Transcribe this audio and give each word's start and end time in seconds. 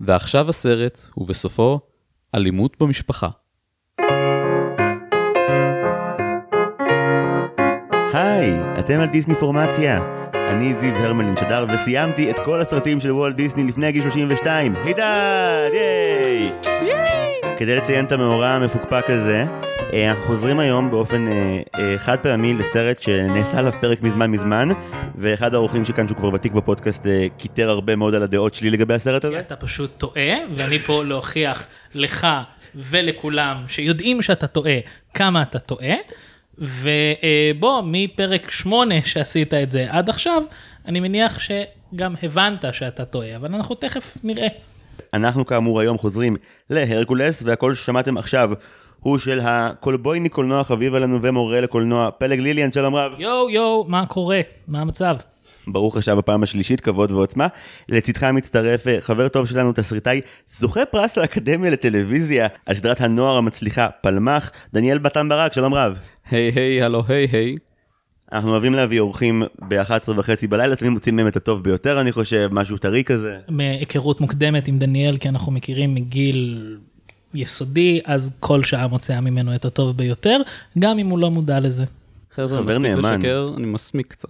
ועכשיו 0.00 0.48
הסרט, 0.50 0.98
ובסופו, 1.16 1.80
אלימות 2.34 2.76
במשפחה. 2.80 3.28
היי, 8.12 8.52
אתם 8.78 9.00
על 9.00 9.08
דיסני 9.08 9.34
פורמציה. 9.34 10.00
אני 10.34 10.74
זיו 10.74 10.96
הרמלין 10.96 11.36
שדר 11.36 11.66
וסיימתי 11.74 12.30
את 12.30 12.38
כל 12.44 12.60
הסרטים 12.60 13.00
של 13.00 13.12
וולט 13.12 13.36
דיסני 13.36 13.64
לפני 13.64 13.92
גיל 13.92 14.02
32. 14.02 14.74
הידד! 14.84 15.70
ייי! 15.74 16.52
כדי 17.58 17.76
לציין 17.76 18.04
את 18.04 18.12
המאורע 18.12 18.48
המפוקפק 18.48 19.04
הזה, 19.10 19.44
אנחנו 19.92 20.24
חוזרים 20.24 20.58
היום 20.58 20.90
באופן 20.90 21.28
אה, 21.28 21.60
אה, 21.78 21.98
חד 21.98 22.18
פעמי 22.18 22.54
לסרט 22.54 23.02
שנעשה 23.02 23.58
עליו 23.58 23.72
פרק 23.80 24.02
מזמן 24.02 24.30
מזמן, 24.30 24.68
ואחד 25.14 25.54
האורחים 25.54 25.84
שכאן 25.84 26.08
שהוא 26.08 26.18
כבר 26.18 26.30
ותיק 26.34 26.52
בפודקאסט 26.52 27.06
אה, 27.06 27.26
קיטר 27.36 27.70
הרבה 27.70 27.96
מאוד 27.96 28.14
על 28.14 28.22
הדעות 28.22 28.54
שלי 28.54 28.70
לגבי 28.70 28.94
הסרט 28.94 29.24
הזה. 29.24 29.40
אתה 29.40 29.56
פשוט 29.56 29.90
טועה, 29.98 30.34
ואני 30.54 30.78
פה 30.78 31.04
להוכיח 31.04 31.66
לך 31.94 32.26
ולכולם 32.74 33.56
שיודעים 33.68 34.22
שאתה 34.22 34.46
טועה, 34.46 34.78
כמה 35.14 35.42
אתה 35.42 35.58
טועה. 35.58 35.94
ובוא, 36.58 37.82
מפרק 37.84 38.50
8 38.50 38.94
שעשית 39.04 39.54
את 39.54 39.70
זה 39.70 39.86
עד 39.88 40.08
עכשיו, 40.08 40.42
אני 40.86 41.00
מניח 41.00 41.40
שגם 41.40 42.14
הבנת 42.22 42.64
שאתה 42.72 43.04
טועה, 43.04 43.36
אבל 43.36 43.54
אנחנו 43.54 43.74
תכף 43.74 44.16
נראה. 44.24 44.48
אנחנו 45.14 45.46
כאמור 45.46 45.80
היום 45.80 45.98
חוזרים 45.98 46.36
להרקולס, 46.70 47.42
והכל 47.46 47.74
ששמעתם 47.74 48.18
עכשיו 48.18 48.50
הוא 49.00 49.18
של 49.18 49.40
הקולבויני 49.42 50.28
קולנוע 50.28 50.64
חביב 50.64 50.94
עלינו 50.94 51.22
ומורה 51.22 51.60
לקולנוע 51.60 52.10
פלג 52.10 52.40
ליליאן, 52.40 52.72
שלום 52.72 52.94
רב. 52.94 53.12
יואו 53.18 53.50
יואו, 53.50 53.84
מה 53.88 54.06
קורה? 54.06 54.40
מה 54.68 54.80
המצב? 54.80 55.16
ברוך 55.66 55.96
השב 55.96 56.14
בפעם 56.14 56.42
השלישית, 56.42 56.80
כבוד 56.80 57.12
ועוצמה. 57.12 57.46
לצדך 57.88 58.24
מצטרף 58.24 58.86
אה, 58.86 59.00
חבר 59.00 59.28
טוב 59.28 59.46
שלנו, 59.46 59.72
תסריטאי, 59.72 60.20
זוכה 60.48 60.84
פרס 60.84 61.18
האקדמיה 61.18 61.70
לטלוויזיה 61.70 62.46
על 62.66 62.74
סדרת 62.74 63.00
הנוער 63.00 63.36
המצליחה 63.36 63.88
פלמח, 64.02 64.50
דניאל 64.74 64.98
בתן 64.98 65.28
ברק, 65.28 65.52
שלום 65.52 65.74
רב. 65.74 65.98
היי 66.30 66.50
היי, 66.54 66.82
הלו 66.82 67.02
היי 67.08 67.26
היי. 67.32 67.56
אנחנו 68.32 68.50
אוהבים 68.50 68.74
להביא 68.74 69.00
אורחים 69.00 69.42
ב-11 69.68 70.12
וחצי 70.16 70.46
בלילה, 70.46 70.76
תמיד 70.76 70.92
מוצאים 70.92 71.16
מהם 71.16 71.28
את 71.28 71.36
הטוב 71.36 71.62
ביותר, 71.62 72.00
אני 72.00 72.12
חושב, 72.12 72.48
משהו 72.52 72.78
טרי 72.78 73.04
כזה. 73.04 73.36
מהיכרות 73.48 74.20
מוקדמת 74.20 74.68
עם 74.68 74.78
דניאל, 74.78 75.16
כי 75.16 75.28
אנחנו 75.28 75.52
מכירים 75.52 75.94
מגיל 75.94 76.76
יסודי, 77.34 78.00
אז 78.04 78.30
כל 78.40 78.62
שעה 78.62 78.86
מוצאה 78.86 79.20
ממנו 79.20 79.54
את 79.54 79.64
הטוב 79.64 79.96
ביותר, 79.96 80.40
גם 80.78 80.98
אם 80.98 81.06
הוא 81.06 81.18
לא 81.18 81.30
מודע 81.30 81.60
לזה. 81.60 81.84
חבר'ה, 82.34 82.48
חבר 82.48 82.78
מספיק 82.78 82.82
נאמן. 82.82 83.20
לשקר, 83.20 83.52
אני 83.56 83.66
מסמיק 83.66 84.06
קצת. 84.06 84.28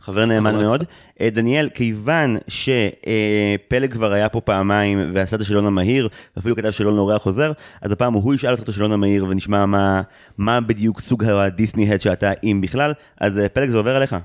חבר 0.00 0.24
נאמן 0.24 0.56
מאוד. 0.56 0.84
אה, 1.20 1.30
דניאל, 1.30 1.68
כיוון 1.74 2.38
שפלג 2.48 3.92
כבר 3.92 4.12
היה 4.12 4.28
פה 4.28 4.40
פעמיים 4.40 5.10
ועשה 5.14 5.36
את 5.36 5.40
השאלון 5.40 5.66
המהיר, 5.66 6.08
ואפילו 6.36 6.56
כתב 6.56 6.70
שאלון 6.70 6.96
לאורח 6.96 7.22
חוזר, 7.22 7.52
אז 7.82 7.92
הפעם 7.92 8.14
הוא 8.14 8.34
ישאל 8.34 8.50
אותך 8.50 8.62
את 8.62 8.68
השאלון 8.68 8.92
המהיר 8.92 9.24
ונשמע 9.24 9.66
מה, 9.66 10.02
מה 10.38 10.60
בדיוק 10.60 11.00
סוג 11.00 11.24
הדיסני 11.24 11.94
הד 11.94 12.00
שאתה, 12.00 12.32
אם 12.44 12.60
בכלל. 12.62 12.92
אז 13.20 13.38
אה, 13.38 13.48
פלג 13.48 13.68
זה 13.68 13.76
עובר 13.76 13.96
אליך. 13.96 14.16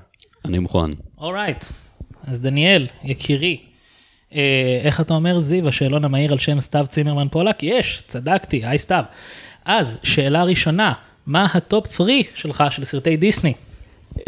אני 0.44 0.58
מוכן. 0.58 0.90
אורייט, 1.18 1.64
אז 2.26 2.40
דניאל, 2.40 2.86
יקירי, 3.04 3.60
אה, 3.60 3.73
איך 4.84 5.00
אתה 5.00 5.14
אומר 5.14 5.38
זיו, 5.38 5.68
השאלון 5.68 6.04
המהיר 6.04 6.32
על 6.32 6.38
שם 6.38 6.60
סתיו 6.60 6.86
צימרמן 6.88 7.28
פולק? 7.28 7.62
יש, 7.62 8.02
צדקתי, 8.06 8.66
היי 8.66 8.78
סתיו. 8.78 9.04
אז, 9.64 9.98
שאלה 10.02 10.44
ראשונה, 10.44 10.92
מה 11.26 11.46
ה 11.54 11.65
top 11.65 11.96
3 11.96 12.10
שלך 12.34 12.64
של 12.70 12.84
סרטי 12.84 13.16
דיסני? 13.16 13.52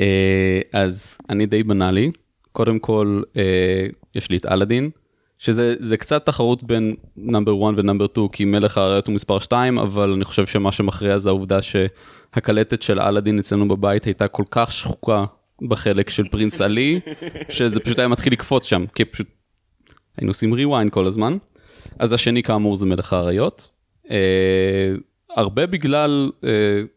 אה, 0.01 0.61
אז 0.73 1.19
אני 1.31 1.47
די 1.47 1.63
בנאלי. 1.63 2.11
קודם 2.53 2.79
כל, 2.79 3.23
אה, 3.37 3.87
יש 4.15 4.31
לי 4.31 4.37
את 4.37 4.47
אלאדין, 4.47 4.91
שזה 5.39 5.75
זה 5.79 5.97
קצת 5.97 6.27
תחרות 6.27 6.63
בין 6.63 6.95
number 7.17 7.53
1 7.53 7.75
ו 7.77 7.81
number 7.81 8.07
2, 8.07 8.29
כי 8.29 8.45
מלך 8.45 8.79
האריות 8.79 9.07
הוא 9.07 9.15
מספר 9.15 9.39
2, 9.39 9.79
אבל 9.79 10.13
אני 10.13 10.25
חושב 10.25 10.47
שמה 10.47 10.73
שמכריע 10.73 11.19
זה 11.19 11.29
העובדה 11.29 11.59
שהקלטת 11.63 12.83
של 12.83 13.01
אלאדין 13.01 13.39
אצלנו 13.39 13.69
בבית 13.69 14.05
הייתה 14.05 14.29
כל 14.29 14.45
כך 14.51 14.73
שחוקה 14.73 15.25
בחלק 15.63 16.11
של 16.11 16.29
Prince 16.29 16.61
Ali, 16.61 17.01
שזה 17.49 17.81
פשוט 17.81 17.99
היה 17.99 18.09
מתחיל 18.09 18.33
לקפוץ 18.33 18.67
שם, 18.67 18.85
כי 18.95 19.05
פשוט 19.05 19.27
היינו 20.17 20.31
עושים 20.31 20.55
rewind 20.55 20.91
כל 20.91 21.07
הזמן. 21.07 21.37
אז 21.99 22.13
השני 22.13 22.43
כאמור 22.43 22.77
זה 22.77 22.87
מלך 22.87 23.13
האריות. 23.13 23.71
אה, 24.11 24.95
הרבה 25.37 25.67
בגלל 25.67 26.31
אה, 26.45 26.51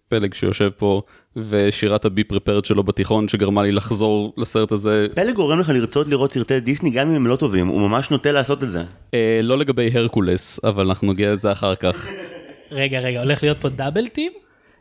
פלג 0.10 0.34
שיושב 0.34 0.70
פה 0.78 1.02
ושירת 1.36 2.06
ה 2.06 2.12
Be 2.12 2.24
Prepared 2.24 2.66
שלו 2.66 2.84
בתיכון 2.84 3.28
שגרמה 3.28 3.64
לי 3.64 3.72
לחזור 3.72 4.34
לסרט 4.38 4.72
הזה 4.72 5.08
פלג 5.16 5.36
גורם 5.36 5.60
לך 5.60 5.70
לרצות 5.70 6.08
לראות 6.08 6.32
סרטי 6.32 6.60
דיסני 6.60 6.90
גם 6.90 7.08
אם 7.10 7.16
הם 7.16 7.28
לא 7.28 7.36
טובים, 7.36 7.68
הוא 7.68 7.82
ממש 7.82 8.12
נוטה 8.12 8.32
לעשות 8.32 8.64
את 8.64 8.70
זה. 8.70 8.84
אה, 9.14 9.40
לא 9.44 9.58
לגבי 9.58 9.90
הרקולס 9.94 10.60
אבל 10.64 10.88
אנחנו 10.88 11.14
נגיע 11.14 11.34
לזה 11.34 11.52
אחר 11.52 11.76
כך. 11.76 12.10
רגע, 12.72 13.00
רגע, 13.00 13.20
הולך 13.20 13.44
להיות 13.44 13.58
פה 13.58 13.70
double 13.70 14.08
team? 14.08 14.32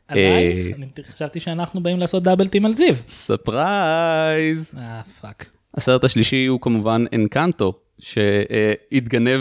עליי? 0.09 0.73
אני 0.77 0.87
חשבתי 1.15 1.41
שאנחנו 1.41 1.83
באים 1.83 1.99
לעשות 1.99 2.23
double 2.23 2.49
team 2.49 2.65
על 2.65 2.75
זיו. 2.75 2.95
Surprise. 3.07 4.75
אה, 4.79 5.01
fuck. 5.21 5.58
הסרט 5.79 6.05
השלישי 6.05 6.47
הוא 6.47 6.61
כמובן 6.61 7.05
אנקנטו 7.15 7.73
שהתגנב 7.99 9.41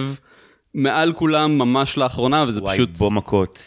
מעל 0.73 1.13
כולם 1.13 1.57
ממש 1.57 1.97
לאחרונה 1.97 2.45
וזה 2.47 2.61
וואי, 2.61 2.75
פשוט 2.75 2.97
בוא 2.97 3.11
מכות. 3.11 3.63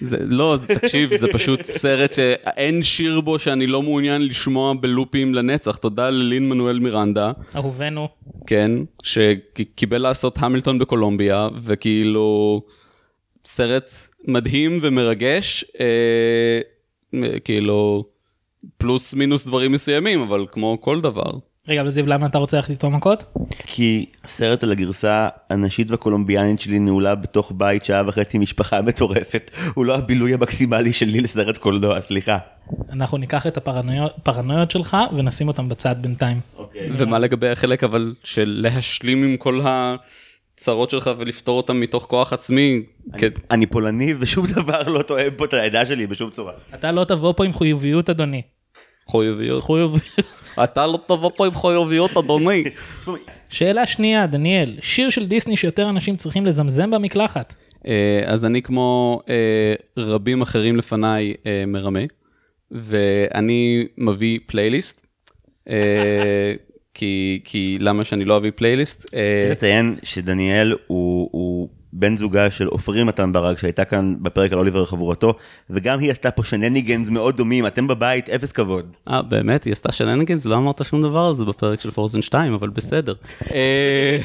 זה, 0.00 0.16
לא 0.20 0.56
זה, 0.56 0.66
תקשיב 0.66 1.16
זה 1.16 1.26
פשוט 1.32 1.62
סרט 1.64 2.14
שאין 2.14 2.82
שיר 2.82 3.20
בו 3.20 3.38
שאני 3.38 3.66
לא 3.66 3.82
מעוניין 3.82 4.26
לשמוע 4.26 4.74
בלופים 4.80 5.34
לנצח 5.34 5.76
תודה 5.76 6.10
ללין 6.10 6.48
מנואל 6.48 6.78
מירנדה. 6.78 7.32
אהובנו. 7.56 8.08
כן, 8.46 8.70
שקיבל 9.02 9.98
לעשות 9.98 10.38
המילטון 10.38 10.78
בקולומביה, 10.78 11.48
וכאילו 11.62 12.62
סרט 13.44 13.92
מדהים 14.24 14.78
ומרגש, 14.82 15.64
אה, 15.80 16.60
אה, 17.14 17.40
כאילו 17.40 18.04
פלוס 18.78 19.14
מינוס 19.14 19.46
דברים 19.46 19.72
מסוימים, 19.72 20.20
אבל 20.20 20.46
כמו 20.50 20.78
כל 20.80 21.00
דבר. 21.00 21.30
רגע, 21.68 21.80
אבל 21.80 21.90
זיו, 21.90 22.06
למה 22.06 22.26
אתה 22.26 22.38
רוצה 22.38 22.56
ללכת 22.56 22.70
איתו 22.70 22.90
מכות? 22.90 23.24
כי 23.58 24.06
הסרט 24.24 24.62
על 24.62 24.72
הגרסה 24.72 25.28
הנשית 25.50 25.90
והקולומביאנית 25.90 26.60
שלי 26.60 26.78
נעולה 26.78 27.14
בתוך 27.14 27.52
בית 27.56 27.84
שעה 27.84 28.02
וחצי 28.06 28.38
משפחה 28.38 28.82
מטורפת. 28.82 29.50
הוא 29.74 29.84
לא 29.84 29.94
הבילוי 29.94 30.34
המקסימלי 30.34 30.92
שלי 30.92 31.20
לסרט 31.20 31.58
קולנוע, 31.58 32.00
סליחה. 32.00 32.38
אנחנו 32.92 33.18
ניקח 33.18 33.46
את 33.46 33.56
הפרנויות 33.56 34.70
שלך 34.70 34.96
ונשים 35.16 35.48
אותם 35.48 35.68
בצד 35.68 35.96
בינתיים. 36.00 36.40
ומה 36.98 37.18
לגבי 37.18 37.48
החלק 37.48 37.84
אבל 37.84 38.14
של 38.24 38.60
להשלים 38.62 39.24
עם 39.24 39.36
כל 39.36 39.60
הצרות 39.64 40.90
שלך 40.90 41.10
ולפתור 41.18 41.56
אותם 41.56 41.80
מתוך 41.80 42.04
כוח 42.08 42.32
עצמי? 42.32 42.82
כן, 43.18 43.28
אני 43.50 43.66
פולני 43.66 44.14
ושום 44.18 44.46
דבר 44.46 44.82
לא 44.88 45.02
תואם 45.02 45.30
פה 45.36 45.44
את 45.44 45.54
העדה 45.54 45.86
שלי 45.86 46.06
בשום 46.06 46.30
צורה. 46.30 46.52
אתה 46.74 46.92
לא 46.92 47.04
תבוא 47.04 47.32
פה 47.36 47.44
עם 47.44 47.52
חיוביות, 47.52 48.10
אדוני. 48.10 48.42
חויביות. 49.06 49.64
חיוביות. 49.64 50.02
אתה 50.64 50.86
לא 50.86 50.98
תבוא 51.06 51.30
פה 51.36 51.46
עם 51.46 51.54
חויביות 51.54 52.16
אדוני. 52.16 52.64
שאלה 53.48 53.86
שנייה, 53.86 54.26
דניאל, 54.26 54.76
שיר 54.80 55.10
של 55.10 55.26
דיסני 55.26 55.56
שיותר 55.56 55.88
אנשים 55.88 56.16
צריכים 56.16 56.46
לזמזם 56.46 56.90
במקלחת. 56.90 57.54
אה, 57.86 58.22
אז 58.26 58.44
אני 58.44 58.62
כמו 58.62 59.20
אה, 59.28 59.74
רבים 59.96 60.42
אחרים 60.42 60.76
לפניי 60.76 61.34
אה, 61.46 61.64
מרמה, 61.66 62.00
ואני 62.70 63.86
מביא 63.98 64.38
פלייליסט, 64.46 65.06
כי, 66.94 67.40
כי 67.44 67.78
למה 67.80 68.04
שאני 68.04 68.24
לא 68.24 68.36
אביא 68.36 68.50
פלייליסט? 68.54 69.02
צריך 69.02 69.50
לציין 69.50 69.96
שדניאל 70.02 70.76
הוא, 70.86 71.28
הוא 71.32 71.68
בן 71.96 72.16
זוגה 72.16 72.50
של 72.50 72.66
עופרי 72.66 73.04
מתן 73.04 73.32
ברק 73.32 73.58
שהייתה 73.58 73.84
כאן 73.84 74.14
בפרק 74.22 74.52
על 74.52 74.58
אוליבר 74.58 74.82
וחבורתו, 74.82 75.34
וגם 75.70 76.00
היא 76.00 76.10
עשתה 76.10 76.30
פה 76.30 76.44
shenanigans 76.44 77.08
מאוד 77.08 77.36
דומים, 77.36 77.66
אתם 77.66 77.86
בבית, 77.86 78.28
אפס 78.28 78.52
כבוד. 78.52 78.96
אה, 79.08 79.22
באמת? 79.22 79.64
היא 79.64 79.72
עשתה 79.72 79.92
shenanigans? 79.92 80.46
לא 80.46 80.56
אמרת 80.56 80.84
שום 80.84 81.02
דבר 81.02 81.26
על 81.26 81.34
זה 81.34 81.44
בפרק 81.44 81.80
של 81.80 81.90
פרוזן 81.90 82.22
2, 82.22 82.54
אבל 82.54 82.68
בסדר. 82.68 83.14
אה, 83.54 84.18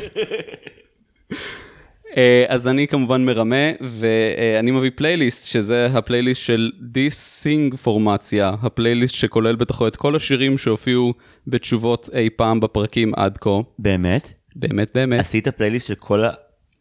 אה, 2.18 2.46
אז 2.48 2.68
אני 2.68 2.88
כמובן 2.88 3.26
מרמה, 3.26 3.72
ואני 3.82 4.72
מביא 4.72 4.92
פלייליסט, 4.96 5.48
שזה 5.48 5.86
הפלייליסט 5.94 6.42
של 6.42 6.72
דיסינפורמציה, 6.82 8.56
הפלייליסט 8.62 9.16
שכולל 9.16 9.56
בתוכו 9.56 9.88
את 9.88 9.96
כל 9.96 10.16
השירים 10.16 10.58
שהופיעו 10.58 11.14
בתשובות 11.48 12.10
אי 12.14 12.30
פעם 12.30 12.60
בפרקים 12.60 13.12
עד 13.16 13.38
כה. 13.38 13.50
באמת? 13.80 14.34
באמת 14.56 14.92
באמת. 14.96 15.20
עשית 15.20 15.48
פלייליסט 15.48 15.88
של 15.88 15.96
כל 15.96 16.24
ה... 16.24 16.30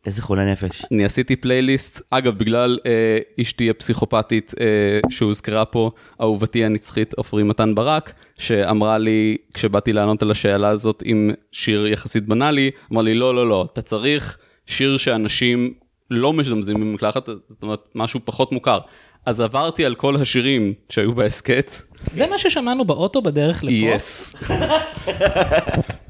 איזה 0.08 0.22
חולה 0.22 0.52
נפש. 0.52 0.82
אני 0.92 1.04
עשיתי 1.04 1.36
פלייליסט, 1.36 2.00
אגב, 2.10 2.38
בגלל 2.38 2.78
אה, 2.86 3.18
אשתי 3.40 3.70
הפסיכופתית 3.70 4.54
אה, 4.60 5.10
שהוזכרה 5.10 5.64
פה, 5.64 5.90
אהובתי 6.20 6.64
הנצחית 6.64 7.14
עופרי 7.14 7.42
מתן 7.42 7.74
ברק, 7.74 8.12
שאמרה 8.38 8.98
לי, 8.98 9.36
כשבאתי 9.54 9.92
לענות 9.92 10.22
על 10.22 10.30
השאלה 10.30 10.68
הזאת 10.68 11.02
עם 11.04 11.30
שיר 11.52 11.86
יחסית 11.86 12.26
בנאלי, 12.26 12.70
אמר 12.92 13.02
לי, 13.02 13.14
לא, 13.14 13.34
לא, 13.34 13.48
לא, 13.48 13.68
אתה 13.72 13.82
צריך 13.82 14.38
שיר 14.66 14.96
שאנשים 14.96 15.74
לא 16.10 16.32
מזמזים 16.32 16.80
במקלחת, 16.80 17.28
זאת 17.46 17.62
אומרת, 17.62 17.80
משהו 17.94 18.20
פחות 18.24 18.52
מוכר. 18.52 18.78
אז 19.26 19.40
עברתי 19.40 19.84
על 19.84 19.94
כל 19.94 20.16
השירים 20.16 20.74
שהיו 20.88 21.14
בהסכת, 21.14 21.72
זה 22.14 22.26
מה 22.26 22.38
ששמענו 22.38 22.84
באוטו 22.84 23.22
בדרך 23.22 23.64
לפה. 23.64 23.72
Yes. 23.72 24.34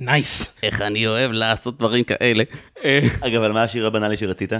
Nice. 0.00 0.56
איך 0.62 0.82
אני 0.82 1.06
אוהב 1.06 1.32
לעשות 1.32 1.78
דברים 1.78 2.04
כאלה. 2.04 2.44
אה, 2.84 3.00
אגב, 3.20 3.42
על 3.42 3.52
מה 3.52 3.62
השיר 3.62 3.86
הבנאלי 3.86 4.16
שרצית? 4.16 4.52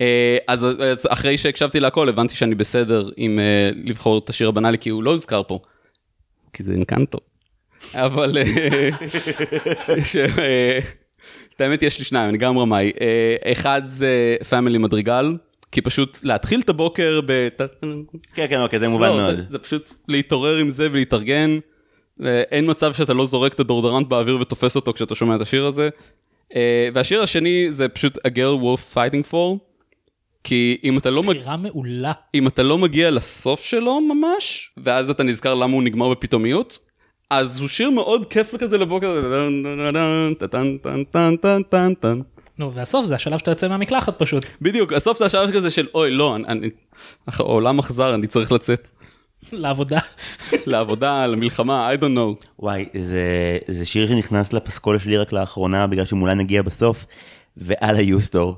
אה, 0.00 0.36
אז 0.48 0.64
אז 0.64 1.06
אחרי 1.10 1.38
שהקשבתי 1.38 1.80
להכל 1.80 2.08
הבנתי 2.08 2.34
שאני 2.34 2.54
בסדר 2.54 3.10
עם 3.16 3.38
אה, 3.38 3.70
לבחור 3.84 4.18
את 4.18 4.30
השיר 4.30 4.48
הבנאלי 4.48 4.78
כי 4.78 4.90
הוא 4.90 5.02
לא 5.02 5.10
הוזכר 5.10 5.42
פה. 5.42 5.58
כי 6.52 6.62
זה 6.62 6.72
אנקנטו. 6.72 7.18
אבל 7.94 8.36
ש- 10.04 10.16
אה, 10.16 10.78
את 11.56 11.60
האמת 11.60 11.82
יש 11.82 11.98
לי 11.98 12.04
שניים 12.04 12.28
אני 12.28 12.38
גם 12.38 12.58
רמאי 12.58 12.92
אה, 13.00 13.52
אחד 13.52 13.82
זה 13.86 14.36
Family 14.50 14.78
Madrigal 14.78 15.36
כי 15.72 15.80
פשוט 15.80 16.18
להתחיל 16.22 16.60
את 16.60 16.68
הבוקר 16.68 17.20
ב... 17.26 17.48
כן, 18.34 18.46
כן, 18.48 18.60
אוקיי, 18.60 18.78
זה 18.78 18.88
מובן 18.88 19.08
לא, 19.08 19.16
מאוד. 19.16 19.36
זה, 19.36 19.42
זה 19.50 19.58
פשוט 19.58 19.92
להתעורר 20.08 20.56
עם 20.56 20.68
זה 20.68 20.88
ולהתארגן. 20.92 21.58
אה, 22.24 22.42
אין 22.50 22.70
מצב 22.70 22.92
שאתה 22.92 23.14
לא 23.14 23.26
זורק 23.26 23.52
את 23.52 23.60
הדורדרנט 23.60 24.08
באוויר 24.08 24.38
ותופס 24.40 24.76
אותו 24.76 24.92
כשאתה 24.92 25.14
שומע 25.14 25.36
את 25.36 25.40
השיר 25.40 25.66
הזה. 25.66 25.88
אה, 26.54 26.88
והשיר 26.94 27.22
השני 27.22 27.66
זה 27.70 27.88
פשוט 27.88 28.18
A 28.18 28.30
Girl 28.30 28.62
Wolf 28.62 28.94
Fighting 28.94 29.32
For. 29.32 29.58
כי 30.44 30.78
אם 30.84 30.98
אתה 30.98 31.10
לא, 31.10 31.22
מג... 31.22 31.36
בחירה 31.36 31.56
מעולה. 31.56 32.12
אם 32.34 32.46
אתה 32.46 32.62
לא 32.62 32.78
מגיע 32.78 33.10
לסוף 33.10 33.64
שלו 33.64 34.00
ממש, 34.00 34.70
ואז 34.76 35.10
אתה 35.10 35.22
נזכר 35.22 35.54
למה 35.54 35.72
הוא 35.72 35.82
נגמר 35.82 36.08
בפתאומיות, 36.08 36.78
אז 37.30 37.60
הוא 37.60 37.68
שיר 37.68 37.90
מאוד 37.90 38.26
כיף 38.30 38.54
כזה 38.54 38.78
לבוקר. 38.78 39.22
נו, 42.58 42.74
והסוף 42.74 43.06
זה 43.06 43.14
השלב 43.14 43.38
שאתה 43.38 43.50
יוצא 43.50 43.68
מהמקלחת 43.68 44.18
פשוט. 44.18 44.46
בדיוק, 44.62 44.92
הסוף 44.92 45.18
זה 45.18 45.26
השלב 45.26 45.50
כזה 45.54 45.70
של 45.70 45.86
אוי 45.94 46.10
לא, 46.10 46.36
אני, 46.36 46.44
אני, 46.48 46.70
העולם 47.26 47.78
אכזר, 47.78 48.14
אני 48.14 48.26
צריך 48.26 48.52
לצאת 48.52 48.90
לעבודה. 49.52 49.98
לעבודה, 50.66 51.26
למלחמה, 51.26 51.90
I 51.94 51.96
don't 51.96 52.16
know. 52.16 52.46
וואי, 52.58 52.86
זה, 52.94 53.58
זה 53.68 53.86
שיר 53.86 54.08
שנכנס 54.08 54.52
לפסקול 54.52 54.98
שלי 54.98 55.16
רק 55.16 55.32
לאחרונה, 55.32 55.86
בגלל 55.86 56.04
שאולי 56.04 56.34
נגיע 56.34 56.62
בסוף, 56.62 57.06
ועל 57.56 57.96
היוסטור. 57.96 58.56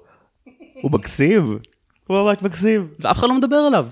הוא 0.83 0.93
מקסים, 0.93 1.59
הוא 2.07 2.23
ממש 2.23 2.37
מקסים. 2.43 2.89
ואף 3.01 3.19
אחד 3.19 3.29
לא 3.29 3.35
מדבר 3.35 3.57
עליו. 3.57 3.87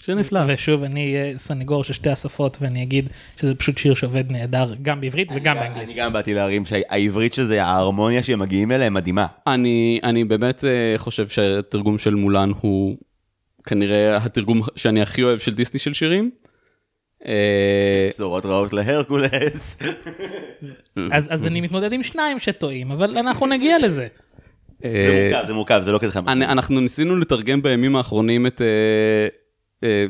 שיר 0.00 0.14
נפלא. 0.14 0.40
ושוב, 0.48 0.82
אני 0.82 1.16
אהיה 1.16 1.38
סנגור 1.38 1.84
של 1.84 1.92
שתי 1.92 2.10
השפות 2.10 2.58
ואני 2.60 2.82
אגיד 2.82 3.08
שזה 3.40 3.54
פשוט 3.54 3.78
שיר 3.78 3.94
שעובד 3.94 4.30
נהדר 4.30 4.74
גם 4.82 5.00
בעברית 5.00 5.28
וגם 5.34 5.56
באנגלית. 5.56 5.84
אני 5.84 5.94
גם 5.94 6.12
באתי 6.12 6.34
להרים 6.34 6.64
שהעברית 6.64 7.34
של 7.34 7.46
זה, 7.46 7.64
ההרמוניה 7.64 8.22
שהם 8.22 8.38
מגיעים 8.38 8.72
אליה 8.72 8.90
מדהימה. 8.90 9.26
אני, 9.46 10.00
אני 10.04 10.24
באמת 10.24 10.64
אה, 10.64 10.94
חושב 10.96 11.28
שהתרגום 11.28 11.98
של 11.98 12.14
מולן 12.14 12.52
הוא 12.60 12.96
כנראה 13.66 14.16
התרגום 14.16 14.62
שאני 14.76 15.02
הכי 15.02 15.22
אוהב 15.22 15.38
של 15.38 15.54
דיסני 15.54 15.80
של 15.80 15.94
שירים. 15.94 16.30
אה, 17.26 18.08
בשורות 18.10 18.46
רעות 18.46 18.72
להרקולס. 18.72 19.76
אז 21.12 21.28
אז 21.30 21.46
אני 21.46 21.60
מתמודד 21.60 21.92
עם 21.92 22.02
שניים 22.02 22.38
שטועים, 22.38 22.92
אבל 22.92 23.18
אנחנו 23.18 23.46
נגיע 23.46 23.78
לזה. 23.78 24.06
זה 24.82 24.88
אה, 24.88 25.30
מורכב, 25.32 25.46
זה 25.46 25.52
מורכב, 25.52 25.80
זה 25.84 25.92
לא 25.92 25.98
כזה 25.98 26.12
חמור. 26.12 26.32
אנחנו 26.32 26.80
ניסינו 26.80 27.16
לתרגם 27.16 27.62
בימים 27.62 27.96
האחרונים 27.96 28.46
את... 28.46 28.62
אה, 29.82 30.06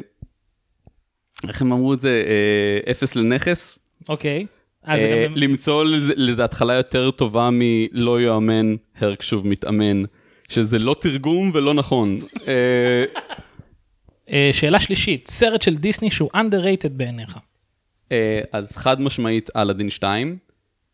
איך 1.49 1.63
הם 1.63 1.73
אמרו 1.73 1.95
את 1.95 2.01
זה? 2.01 2.23
אפס 2.91 3.17
לנכס. 3.17 3.79
אוקיי. 4.09 4.47
למצוא 5.37 5.85
לזה 6.17 6.45
התחלה 6.45 6.75
יותר 6.75 7.11
טובה 7.11 7.49
מלא 7.53 8.21
יאמן, 8.21 8.75
הרק 8.97 9.23
שוב 9.23 9.47
מתאמן. 9.47 10.03
שזה 10.51 10.79
לא 10.79 10.97
תרגום 11.01 11.51
ולא 11.55 11.75
נכון. 11.75 12.19
אה, 12.49 13.05
אה, 14.33 14.51
שאלה 14.53 14.81
שלישית, 14.81 15.29
סרט 15.29 15.63
של 15.63 15.77
דיסני 15.77 16.11
שהוא 16.11 16.31
underrated 16.37 16.89
בעיניך. 16.93 17.39
אה, 18.13 18.41
אז 18.53 18.77
חד 18.77 19.01
משמעית 19.01 19.51
אלאדין 19.57 19.91
2, 19.91 20.37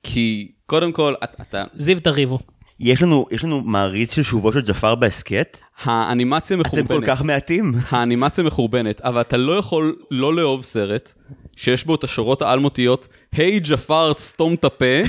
כי 0.03 0.53
קודם 0.67 0.93
כל 0.93 1.15
אתה, 1.41 1.65
זיו 1.75 2.01
תריבו. 2.01 2.39
יש 2.81 3.03
לנו, 3.03 3.27
יש 3.31 3.45
לנו 3.45 3.61
מעריץ 3.61 4.15
של 4.15 4.23
שובו 4.23 4.53
של 4.53 4.61
ג'פר 4.61 4.95
בהסכת? 4.95 5.59
האנימציה 5.83 6.55
אתם 6.55 6.61
מחורבנת, 6.61 6.89
כל 6.89 7.07
כך 7.07 7.23
מעטים. 7.23 7.75
האנימציה 7.91 8.45
מחורבנת, 8.45 9.01
אבל 9.01 9.21
אתה 9.21 9.37
לא 9.37 9.53
יכול 9.53 9.97
לא 10.11 10.35
לאהוב 10.35 10.63
סרט 10.63 11.15
שיש 11.57 11.85
בו 11.85 11.95
את 11.95 12.05
השורות 12.05 12.43
האלמותיות, 12.43 13.09
היי 13.33 13.61
ג'פר 13.61 14.13
סתום 14.15 14.55
את 14.55 14.65
הפה, 14.65 15.03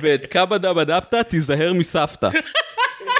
ואת 0.00 0.26
קאבה 0.26 0.58
דאבה 0.58 0.84
דאפטה 0.84 1.22
תיזהר 1.22 1.72
מסבתא. 1.72 2.28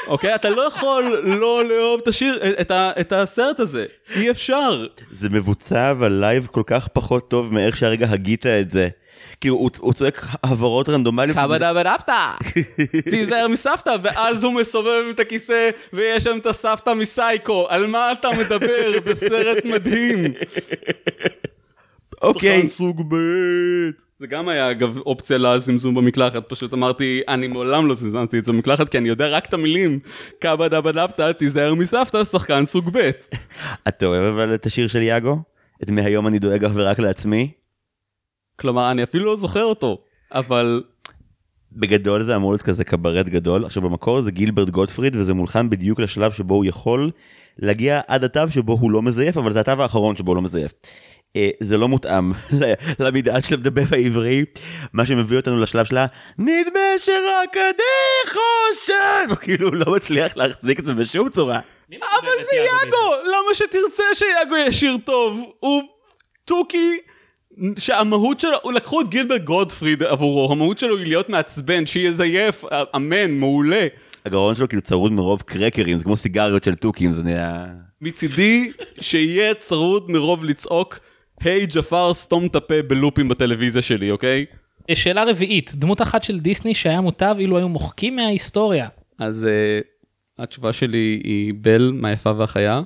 אוקיי? 0.07 0.35
אתה 0.35 0.51
לא 0.51 0.63
יכול 0.63 1.21
לא 1.25 1.65
לאהוב 1.65 2.01
את 2.03 2.09
השיר, 2.09 2.41
את, 2.61 2.71
ה, 2.71 2.91
את 3.01 3.13
הסרט 3.13 3.61
הזה, 3.61 3.87
אי 4.17 4.31
אפשר. 4.31 4.87
זה 5.11 5.29
מבוצע 5.29 5.91
אבל 5.91 6.13
לייב 6.13 6.47
כל 6.51 6.63
כך 6.67 6.89
פחות 6.89 7.31
טוב 7.31 7.55
מאיך 7.55 7.77
שהרגע 7.77 8.07
הגית 8.11 8.47
את 8.47 8.71
זה. 8.71 8.89
כאילו 9.41 9.57
הוא, 9.57 9.71
הוא 9.79 9.93
צועק 9.93 10.27
הבהרות 10.45 10.89
רנדומליות. 10.89 11.39
קאבה 11.39 11.59
דאבה 11.59 11.83
דאפטה, 11.83 12.35
תיזהר 13.11 13.49
מסבתא, 13.49 13.97
ואז 14.03 14.45
הוא 14.45 14.53
מסובב 14.53 15.05
את 15.11 15.21
הכיסא 15.21 15.71
ויש 15.93 16.25
שם 16.25 16.39
את 16.39 16.47
הסבתא 16.47 16.95
מסייקו, 16.95 17.67
על 17.69 17.87
מה 17.87 18.13
אתה 18.13 18.29
מדבר? 18.39 18.93
זה 19.05 19.15
סרט 19.15 19.65
מדהים. 19.65 20.25
אוקיי. 22.23 22.57
שחקן 22.57 22.69
סוג 22.69 23.15
ב'. 23.15 23.17
זה 24.19 24.27
גם 24.27 24.49
היה 24.49 24.71
אגב 24.71 24.99
אופציה 24.99 25.39
לזמזום 25.39 25.95
במקלחת, 25.95 26.49
פשוט 26.49 26.75
אמרתי, 26.75 27.21
אני 27.29 27.47
מעולם 27.47 27.87
לא 27.87 27.95
זמזמתי 27.95 28.39
את 28.39 28.45
זה 28.45 28.53
במקלחת 28.53 28.89
כי 28.89 28.99
אני 28.99 29.09
יודע 29.09 29.29
רק 29.29 29.47
את 29.47 29.55
המילים. 29.55 29.99
קאבה 30.39 30.69
דאבה 30.69 30.93
דאפטה, 30.93 31.33
תיזהר 31.33 31.75
מסבתא, 31.75 32.25
שחקן 32.25 32.65
סוג 32.65 32.91
ב'. 32.93 33.11
אתה 33.89 34.07
אוהב 34.07 34.25
אבל 34.25 34.55
את 34.55 34.67
השיר 34.67 34.87
של 34.87 35.03
יאגו? 35.03 35.39
את 35.83 35.91
מהיום 35.91 36.27
אני 36.27 36.39
דואג 36.39 36.65
אך 36.65 36.73
ורק 36.75 36.99
לעצמי? 36.99 37.53
כלומר, 38.57 38.91
אני 38.91 39.03
אפילו 39.03 39.25
לא 39.25 39.37
זוכר 39.37 39.65
אותו, 39.65 39.99
אבל 40.33 40.83
בגדול 41.73 42.23
זה 42.23 42.37
אמור 42.37 42.53
להיות 42.53 42.63
כזה 42.63 42.85
קברט 42.85 43.27
גדול. 43.27 43.65
עכשיו 43.65 43.83
במקור 43.83 44.23
זה 44.23 44.31
גילברד 44.31 44.71
גוטפריד 44.71 45.17
וזה 45.17 45.35
מולחן 45.35 45.71
בדיוק 45.71 46.01
לשלב 46.01 46.33
שבו 46.33 46.55
הוא 46.55 46.65
יכול 46.65 47.11
להגיע 47.59 48.01
עד 48.07 48.25
התו 48.25 48.51
שבו 48.51 48.73
הוא 48.73 48.91
לא 48.91 49.03
מזייף, 49.03 49.37
אבל 49.37 49.53
זה 49.53 49.61
התו 49.61 49.83
האחרון 49.83 50.17
שבו 50.17 50.31
הוא 50.31 50.37
לא 50.37 50.43
מזייף. 50.43 50.73
אה, 51.37 51.49
זה 51.61 51.79
לא 51.79 51.89
מותאם 51.89 52.33
ל- 52.61 52.73
למדעד 52.99 53.45
של 53.45 53.55
המדבב 53.55 53.95
העברי, 53.95 54.45
מה 54.93 55.07
שמביא 55.07 55.37
אותנו 55.37 55.61
לשלב 55.61 55.87
שלה, 55.87 56.07
נדמה 56.39 56.81
שרק 56.99 57.57
אני 57.57 58.31
חושב, 58.31 59.29
הוא 59.29 59.37
כאילו 59.45 59.71
לא 59.71 59.95
מצליח 59.95 60.37
להחזיק 60.37 60.81
את 60.81 60.87
זה 60.87 60.95
בשום 60.95 61.29
צורה. 61.29 61.61
אבל 61.91 62.29
זה 62.51 62.57
יאגו, 62.57 63.15
למה 63.25 63.55
שתרצה 63.55 64.03
שיאגו 64.15 64.57
יהיה 64.57 64.73
שיר 64.73 64.97
טוב? 65.05 65.45
הוא 65.61 65.83
תוכי 66.45 66.97
שהמהות 67.79 68.41
שלו, 68.41 68.57
הוא 68.63 68.73
לקחו 68.73 69.01
את 69.01 69.09
גילברד 69.09 69.45
גודפריד 69.45 70.03
עבורו, 70.03 70.53
המהות 70.53 70.79
שלו 70.79 70.97
היא 70.97 71.07
להיות 71.07 71.29
מעצבן, 71.29 71.87
שיזייף, 71.87 72.65
אמן, 72.97 73.31
מעולה. 73.31 73.87
הגרון 74.25 74.55
שלו 74.55 74.69
כאילו 74.69 74.83
צרוד 74.83 75.13
מרוב 75.13 75.43
קרקרים, 75.43 75.99
זה 75.99 76.05
כמו 76.05 76.17
סיגריות 76.17 76.65
של 76.65 76.75
תוכים, 76.75 77.13
זה 77.13 77.23
נהיה... 77.23 77.67
מצידי 78.01 78.73
שיהיה 79.01 79.55
צרוד 79.55 80.11
מרוב 80.11 80.45
לצעוק, 80.45 80.99
היי 81.41 81.67
ג'פר 81.67 82.15
סתום 82.15 82.47
את 82.47 82.57
הפה 82.57 82.83
בלופים 82.83 83.29
בטלוויזיה 83.29 83.83
שלי, 83.83 84.11
אוקיי? 84.11 84.47
שאלה 84.95 85.25
רביעית, 85.25 85.73
דמות 85.75 86.03
אחת 86.03 86.23
של 86.23 86.41
דיסני 86.41 86.75
שהיה 86.75 87.01
מוטב 87.01 87.37
אילו 87.39 87.57
היו 87.57 87.69
מוחקים 87.69 88.17
מההיסטוריה. 88.17 88.89
אז 89.19 89.47
uh, 89.47 90.43
התשובה 90.43 90.73
שלי 90.73 91.21
היא 91.25 91.55
בל 91.61 91.91
מהיפה 91.95 92.33
והחיה. 92.37 92.83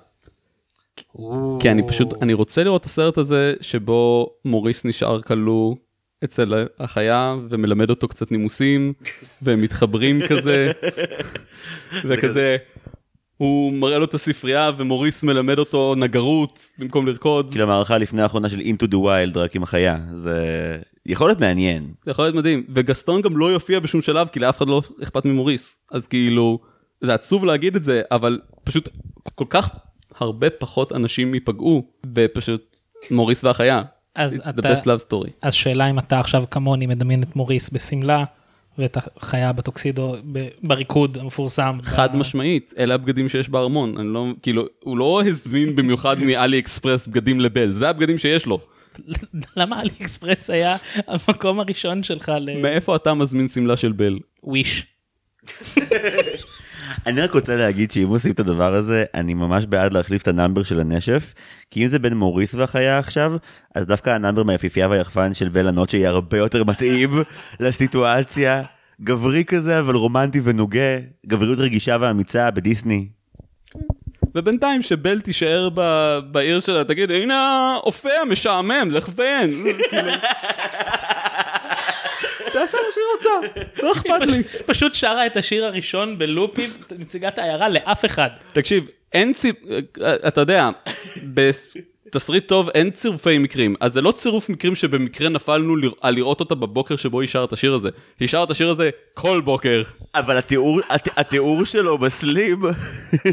כי 1.61 1.71
אני 1.71 1.83
פשוט, 1.89 2.23
אני 2.23 2.33
רוצה 2.33 2.65
לראות 2.65 2.81
את 2.81 2.87
הסרט 2.87 3.19
הזה 3.19 3.55
שבו 3.61 4.31
מוריס 4.45 4.85
נשאר 4.85 5.23
כלוא 5.23 5.75
אצל 6.25 6.67
החיה 6.79 7.37
ומלמד 7.51 7.91
אותו 7.91 8.09
קצת 8.09 8.33
נימוסים 8.33 8.93
והם 9.43 9.61
מתחברים 9.61 10.21
כזה 10.29 10.73
וכזה 12.09 12.57
הוא 13.41 13.73
מראה 13.73 13.99
לו 13.99 14.05
את 14.05 14.15
הספרייה 14.15 14.71
ומוריס 14.77 15.25
מלמד 15.25 15.59
אותו 15.59 15.95
נגרות 15.97 16.59
במקום 16.79 17.07
לרקוד. 17.07 17.51
כאילו 17.51 17.65
המערכה 17.65 17.99
לפני 17.99 18.23
האחרונה 18.23 18.49
של 18.49 18.59
Into 18.61 18.87
the 18.87 18.95
Wild 18.95 19.39
רק 19.39 19.57
עם 19.57 19.63
החיה, 19.63 19.99
זה 20.15 20.39
יכול 21.07 21.29
להיות 21.29 21.41
מעניין. 21.41 21.83
זה 22.05 22.11
יכול 22.11 22.25
להיות 22.25 22.35
מדהים 22.35 22.65
וגסטון 22.75 23.21
גם 23.23 23.37
לא 23.37 23.53
יופיע 23.53 23.81
בשום 23.81 24.03
שלב 24.03 24.29
כי 24.29 24.41
לאף 24.41 24.59
אחד 24.59 24.69
לא 24.69 24.83
אכפת 25.03 25.25
ממוריס 25.25 25.79
אז 25.93 26.07
כאילו 26.07 26.59
זה 27.01 27.15
עצוב 27.15 27.45
להגיד 27.45 27.77
את 27.77 27.85
זה 27.85 28.03
אבל 28.11 28.41
פשוט 28.65 28.89
כל 29.35 29.45
כך 29.51 29.69
הרבה 30.19 30.51
פחות 30.51 30.93
אנשים 30.93 31.35
ייפגעו 31.35 31.83
ופשוט 32.15 32.77
מוריס 33.11 33.45
והחיה. 33.45 33.83
אז 34.15 34.35
It's 34.37 34.43
the 34.45 34.49
אתה- 34.61 34.73
best 34.73 34.85
love 34.85 35.05
story. 35.11 35.31
אז 35.43 35.55
שאלה 35.55 35.91
אם 35.91 35.99
אתה 35.99 36.21
עכשיו 36.21 36.45
כמוני 36.51 36.87
מדמיין 36.87 37.23
את 37.23 37.37
מוריס 37.37 37.71
בשמלה 37.71 38.25
ואת 38.79 38.97
החיה 38.97 39.53
בטוקסידו 39.53 40.17
בריקוד 40.63 41.19
המפורסם. 41.19 41.79
חד 41.83 42.17
משמעית 42.17 42.75
אלה 42.79 42.95
הבגדים 42.95 43.29
שיש 43.29 43.49
בארמון 43.49 43.99
אני 43.99 44.15
לא 44.15 44.27
כאילו 44.43 44.67
הוא 44.85 44.99
לא 44.99 45.23
הזמין 45.27 45.77
במיוחד 45.77 46.19
מאלי 46.19 46.59
אקספרס 46.59 47.07
בגדים 47.07 47.41
לבל 47.41 47.73
זה 47.73 47.89
הבגדים 47.89 48.19
שיש 48.19 48.47
לו. 48.47 48.61
למה 49.57 49.81
אלי 49.81 49.91
אקספרס 50.01 50.51
היה 50.51 50.77
המקום 51.07 51.61
הראשון 51.61 52.03
שלך 52.03 52.33
מאיפה 52.63 52.97
אתה 52.97 53.15
מזמין 53.15 53.49
שמלה 53.49 53.77
של 53.77 53.93
בל? 53.93 54.19
לא 54.45 54.57
Wish? 54.57 54.87
אני 57.07 57.21
רק 57.21 57.33
רוצה 57.33 57.57
להגיד 57.57 57.91
שאם 57.91 58.09
עושים 58.09 58.33
את 58.33 58.41
הדבר 58.41 58.75
הזה, 58.75 59.05
אני 59.15 59.35
ממש 59.35 59.67
בעד 59.67 59.93
להחליף 59.93 60.23
את 60.23 60.29
ה 60.29 60.34
number 60.34 60.63
של 60.63 60.81
הנשף, 60.81 61.35
כי 61.71 61.85
אם 61.85 61.89
זה 61.89 61.99
בין 61.99 62.15
מוריס 62.15 62.55
והחיה 62.55 62.99
עכשיו, 62.99 63.33
אז 63.75 63.87
דווקא 63.87 64.11
ה 64.11 64.15
number 64.15 64.43
מהיפיפייה 64.43 64.89
והיחפן 64.89 65.35
של 65.35 65.49
Bella 65.49 65.71
Notte 65.71 65.97
יהיה 65.97 66.11
הרבה 66.11 66.39
יותר 66.39 66.65
מתאים 66.65 67.11
לסיטואציה. 67.61 68.63
גברי 69.03 69.45
כזה, 69.45 69.79
אבל 69.79 69.95
רומנטי 69.95 70.41
ונוגה, 70.45 70.97
גבריות 71.27 71.59
רגישה 71.59 71.97
ואמיצה 72.01 72.51
בדיסני. 72.51 73.09
ובינתיים 74.35 74.83
שבל 74.83 75.21
תישאר 75.21 75.69
ב- 75.75 76.19
בעיר 76.33 76.61
שלה, 76.61 76.85
תגיד, 76.85 77.11
הנה 77.11 77.35
האופה 77.75 78.11
המשעמם, 78.23 78.89
לך 78.91 79.05
תזדיין. 79.05 79.51
כאילו. 79.91 80.11
תעשה 82.53 82.79
מה 82.79 82.93
שהיא 82.93 83.05
רוצה, 83.27 83.61
לא 83.83 83.93
אכפת 83.93 84.27
לי. 84.27 84.43
פש- 84.45 84.57
פשוט 84.67 84.95
שרה 84.95 85.27
את 85.27 85.37
השיר 85.37 85.65
הראשון 85.65 86.19
בלופים, 86.19 86.71
נציגת 86.99 87.39
העיירה 87.39 87.69
לאף 87.69 88.05
אחד. 88.05 88.29
תקשיב, 88.53 88.85
אין 89.13 89.33
ציפ... 89.33 89.57
אתה 90.29 90.41
יודע, 90.41 90.69
בתסריט 92.11 92.47
טוב 92.49 92.69
אין 92.75 92.91
צירופי 92.91 93.39
מקרים, 93.39 93.75
אז 93.81 93.93
זה 93.93 94.01
לא 94.01 94.13
צירוף 94.13 94.49
מקרים 94.49 94.75
שבמקרה 94.75 95.29
נפלנו 95.29 95.77
לרא- 95.77 95.91
על 96.01 96.15
לראות 96.15 96.41
אותה 96.41 96.55
בבוקר 96.55 96.97
שבו 96.97 97.21
היא 97.21 97.29
שרה 97.29 97.45
את 97.45 97.53
השיר 97.53 97.75
הזה. 97.75 97.89
היא 98.21 98.29
שרה 98.29 98.45
את 98.45 98.51
השיר 98.51 98.69
הזה 98.71 98.91
כל 99.15 99.41
בוקר. 99.41 99.83
אבל 100.15 100.39
התיאור, 100.39 100.81
הת, 100.91 101.09
התיאור 101.17 101.65
שלו 101.65 101.99
בסלים, 101.99 102.61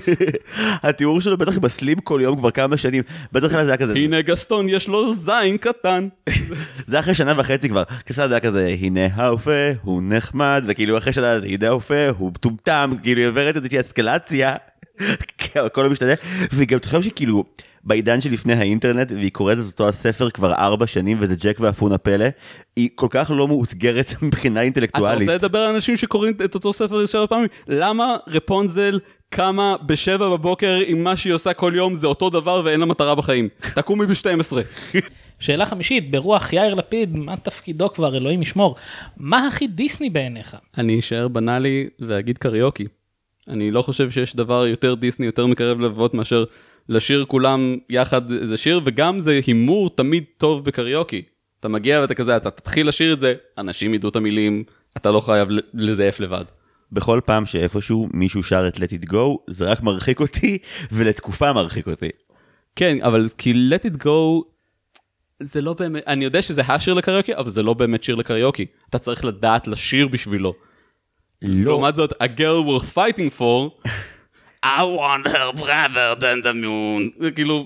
התיאור 0.83 1.21
שלו 1.21 1.37
בטח 1.37 1.57
בסלים 1.57 1.99
כל 1.99 2.19
יום 2.23 2.37
כבר 2.39 2.51
כמה 2.51 2.77
שנים, 2.77 3.03
בטח 3.31 3.47
זה 3.47 3.57
היה 3.67 3.77
כזה, 3.77 3.93
הנה 3.93 4.21
גסטון 4.21 4.69
יש 4.69 4.87
לו 4.87 5.13
זין 5.13 5.57
קטן. 5.57 6.07
זה 6.87 6.99
אחרי 6.99 7.15
שנה 7.15 7.33
וחצי 7.37 7.69
כבר, 7.69 7.83
כשזה 8.05 8.25
היה 8.31 8.39
כזה, 8.39 8.75
הנה 8.81 9.07
האופה, 9.13 9.51
הוא 9.81 10.01
נחמד, 10.05 10.63
וכאילו 10.67 10.97
אחרי 10.97 11.13
שנה, 11.13 11.33
הנה 11.33 11.67
האופה, 11.67 12.09
הוא 12.17 12.31
מטומטם, 12.31 12.91
כאילו 13.03 13.21
היא 13.21 13.27
עוברת 13.29 13.55
איזושהי 13.55 13.79
אסקלציה, 13.79 14.55
כן, 15.37 15.59
הכל 15.65 15.81
לא 15.81 15.89
משתנה, 15.89 16.13
וגם 16.53 16.79
תחשוב 16.79 17.03
שכאילו, 17.03 17.43
בעידן 17.87 18.21
שלפני 18.21 18.53
האינטרנט, 18.53 19.11
והיא 19.11 19.31
קוראת 19.31 19.57
את 19.59 19.63
אותו 19.63 19.89
הספר 19.89 20.29
כבר 20.29 20.53
ארבע 20.53 20.87
שנים, 20.87 21.17
וזה 21.19 21.35
ג'ק 21.35 21.57
ואפונה 21.59 21.97
פלא, 21.97 22.25
היא 22.75 22.89
כל 22.95 23.07
כך 23.09 23.31
לא 23.35 23.47
מאותגרת 23.47 24.13
מבחינה 24.21 24.59
אתה 24.59 24.65
אינטלקטואלית. 24.65 25.29
רוצה 25.29 25.35
לדבר 25.45 25.59
על 25.59 25.75
אנשים 25.75 25.97
שקוראים 25.97 26.33
את 26.45 26.55
אותו 26.55 26.73
ספר 26.73 27.05
שלוש 27.05 27.29
פעמים? 27.29 27.47
למה 27.67 28.15
רפונזל 28.27 28.99
קמה 29.29 29.75
בשבע 29.85 30.29
בבוקר 30.29 30.79
עם 30.87 31.03
מה 31.03 31.17
שהיא 31.17 31.33
עושה 31.33 31.53
כל 31.53 31.73
יום 31.75 31.95
זה 31.95 32.07
אותו 32.07 32.29
דבר 32.29 32.61
ואין 32.65 32.79
לה 32.79 32.85
מטרה 32.85 33.15
בחיים? 33.15 33.49
תקומי 33.75 34.05
ב-12. 34.05 34.53
שאלה 35.39 35.65
חמישית, 35.65 36.11
ברוח 36.11 36.53
יאיר 36.53 36.73
לפיד, 36.73 37.15
מה 37.15 37.37
תפקידו 37.37 37.89
כבר, 37.89 38.17
אלוהים 38.17 38.41
ישמור. 38.41 38.75
מה 39.17 39.47
הכי 39.47 39.67
דיסני 39.67 40.09
בעיניך? 40.09 40.57
אני 40.77 40.99
אשאר 40.99 41.27
בנאלי 41.27 41.87
ואגיד 41.99 42.37
קריוקי. 42.37 42.87
אני 43.47 43.71
לא 43.71 43.81
חושב 43.81 44.11
שיש 44.11 44.35
דבר 44.35 44.67
יותר 44.67 44.93
דיסני, 44.93 45.25
יותר 45.25 45.47
מקרב 45.47 45.79
לבבות 45.79 46.13
מאשר 46.13 46.45
לשיר 46.89 47.25
כולם 47.27 47.75
יחד 47.89 48.31
איזה 48.31 48.57
שיר, 48.57 48.81
וגם 48.85 49.19
זה 49.19 49.39
הימור 49.47 49.89
תמיד 49.89 50.23
טוב 50.37 50.65
בקריוקי. 50.65 51.21
אתה 51.59 51.67
מגיע 51.67 52.01
ואתה 52.01 52.13
כזה, 52.13 52.37
אתה 52.37 52.51
תתחיל 52.51 52.87
לשיר 52.87 53.13
את 53.13 53.19
זה, 53.19 53.33
אנשים 53.57 53.93
ידעו 53.93 54.09
את 54.09 54.15
המילים, 54.15 54.63
אתה 54.97 55.11
לא 55.11 55.19
חייב 55.19 55.49
לזייף 55.73 56.19
לבד. 56.19 56.45
בכל 56.91 57.21
פעם 57.25 57.45
שאיפשהו 57.45 58.09
מישהו 58.13 58.43
שר 58.43 58.67
את 58.67 58.75
let 58.75 58.79
it 58.79 59.11
go, 59.11 59.37
זה 59.47 59.65
רק 59.65 59.83
מרחיק 59.83 60.19
אותי, 60.19 60.57
ולתקופה 60.91 61.53
מרחיק 61.53 61.87
אותי. 61.87 62.09
כן, 62.75 62.97
אבל 63.01 63.27
כי 63.37 63.53
let 63.53 63.87
it 63.87 64.03
go, 64.03 64.43
זה 65.39 65.61
לא 65.61 65.73
באמת, 65.73 66.03
אני 66.07 66.25
יודע 66.25 66.41
שזה 66.41 66.61
השיר 66.61 66.93
לקריוקי, 66.93 67.35
אבל 67.35 67.49
זה 67.49 67.63
לא 67.63 67.73
באמת 67.73 68.03
שיר 68.03 68.15
לקריוקי. 68.15 68.65
אתה 68.89 68.99
צריך 68.99 69.25
לדעת 69.25 69.67
לשיר 69.67 70.07
בשבילו. 70.07 70.53
לא, 71.41 71.65
לעומת 71.65 71.95
זאת, 71.95 72.11
a 72.11 72.25
girl 72.39 72.67
we're 72.67 72.95
fighting 72.95 73.39
for, 73.39 73.89
I 74.65 74.83
want 74.83 75.27
her 75.27 75.51
brother 75.53 76.15
than 76.19 76.43
the 76.43 76.53
moon. 76.53 77.23
זה 77.23 77.31
כאילו, 77.31 77.65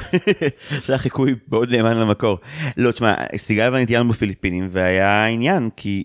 זה 0.86 0.92
היה 0.92 0.98
חיקוי 0.98 1.34
מאוד 1.48 1.70
נאמן 1.74 1.96
למקור. 1.96 2.38
לא, 2.76 2.92
תשמע, 2.92 3.14
סיגל 3.36 3.70
ואני 3.72 3.86
טיילנו 3.86 4.08
בפיליפינים, 4.08 4.68
והיה 4.72 5.26
עניין, 5.26 5.70
כי 5.76 6.04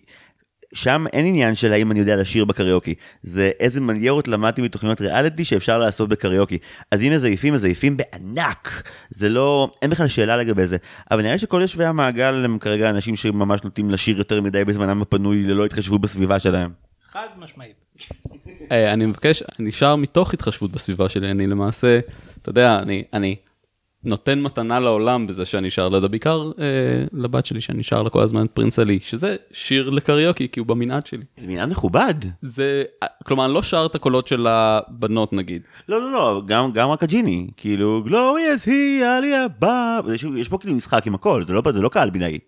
שם 0.73 1.05
אין 1.13 1.25
עניין 1.25 1.55
של 1.55 1.73
האם 1.73 1.91
אני 1.91 1.99
יודע 1.99 2.15
לשיר 2.15 2.45
בקריוקי. 2.45 2.95
זה 3.23 3.51
איזה 3.59 3.81
מניירות 3.81 4.27
למדתי 4.27 4.61
מתוכניות 4.61 5.01
ריאליטי 5.01 5.45
שאפשר 5.45 5.77
לעשות 5.77 6.09
בקריוקי. 6.09 6.57
אז 6.91 7.01
אם 7.01 7.13
מזייפים, 7.13 7.53
מזייפים 7.53 7.97
בענק. 7.97 8.83
זה 9.09 9.29
לא, 9.29 9.71
אין 9.81 9.89
בכלל 9.89 10.07
שאלה 10.07 10.37
לגבי 10.37 10.67
זה. 10.67 10.77
אבל 11.11 11.21
נראה 11.21 11.31
לי 11.33 11.39
שכל 11.39 11.59
יושבי 11.61 11.85
המעגל 11.85 12.45
הם 12.45 12.59
כרגע 12.59 12.89
אנשים 12.89 13.15
שממש 13.15 13.63
נוטים 13.63 13.89
לשיר 13.89 14.17
יותר 14.17 14.41
מדי 14.41 14.65
בזמנם 14.65 15.01
הפנוי 15.01 15.43
ללא 15.43 15.65
התחשבות 15.65 16.01
בסביבה 16.01 16.39
שלהם. 16.39 16.71
חד 17.11 17.27
משמעית. 17.39 17.75
אה, 18.71 18.93
אני 18.93 19.05
מבקש, 19.05 19.43
אני 19.59 19.71
שר 19.71 19.95
מתוך 19.95 20.33
התחשבות 20.33 20.71
בסביבה 20.71 21.09
שלי, 21.09 21.31
אני 21.31 21.47
למעשה, 21.47 21.99
אתה 22.41 22.49
יודע, 22.49 22.79
אני, 22.79 23.03
אני 23.13 23.35
נותן 24.03 24.41
מתנה 24.41 24.79
לעולם 24.79 25.27
בזה 25.27 25.45
שאני 25.45 25.71
שר, 25.71 25.89
לא 25.89 25.95
יודע, 25.95 26.07
בעיקר 26.07 26.51
אה, 26.59 27.03
לבת 27.13 27.45
שלי 27.45 27.61
שאני 27.61 27.83
שר 27.83 28.03
לה 28.03 28.09
כל 28.09 28.21
הזמן 28.21 28.45
את 28.45 28.51
פרינס 28.51 28.79
עלי, 28.79 28.99
שזה 29.03 29.35
שיר 29.51 29.89
לקריוקי, 29.89 30.47
כי 30.51 30.59
הוא 30.59 30.67
במנעד 30.67 31.07
שלי. 31.07 31.23
זה 31.37 31.47
מנהל 31.47 31.69
מכובד. 31.69 32.13
זה, 32.41 32.83
אה, 33.03 33.07
כלומר, 33.23 33.45
אני 33.45 33.53
לא 33.53 33.63
שר 33.63 33.85
את 33.85 33.95
הקולות 33.95 34.27
של 34.27 34.47
הבנות 34.47 35.33
נגיד. 35.33 35.61
לא, 35.89 36.01
לא, 36.01 36.11
לא, 36.11 36.41
גם, 36.45 36.71
גם 36.71 36.89
רק 36.89 37.03
הג'יני. 37.03 37.47
כאילו, 37.57 38.03
גלוריאס 38.05 38.65
היא 38.65 39.05
עליה 39.05 39.47
בא. 39.47 39.99
יש, 40.13 40.25
יש 40.37 40.49
פה 40.49 40.57
כאילו 40.57 40.75
משחק 40.75 41.07
עם 41.07 41.15
הכל, 41.15 41.43
זה 41.47 41.53
לא, 41.53 41.61
זה 41.73 41.81
לא 41.81 41.89
קהל 41.89 42.09
בינאי. 42.09 42.39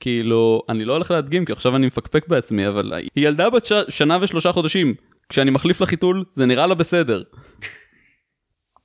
כאילו, 0.00 0.62
אני 0.68 0.84
לא 0.84 0.92
הולך 0.92 1.10
להדגים, 1.10 1.44
כי 1.44 1.52
עכשיו 1.52 1.76
אני 1.76 1.86
מפקפק 1.86 2.28
בעצמי, 2.28 2.68
אבל 2.68 2.92
היא 3.14 3.28
ילדה 3.28 3.50
בת 3.50 3.66
ש... 3.66 3.72
שנה 3.88 4.18
ושלושה 4.20 4.52
חודשים. 4.52 4.94
כשאני 5.32 5.50
מחליף 5.50 5.80
לה 5.80 5.86
חיתול, 5.86 6.24
זה 6.30 6.46
נראה 6.46 6.66
לה 6.66 6.74
בסדר. 6.74 7.22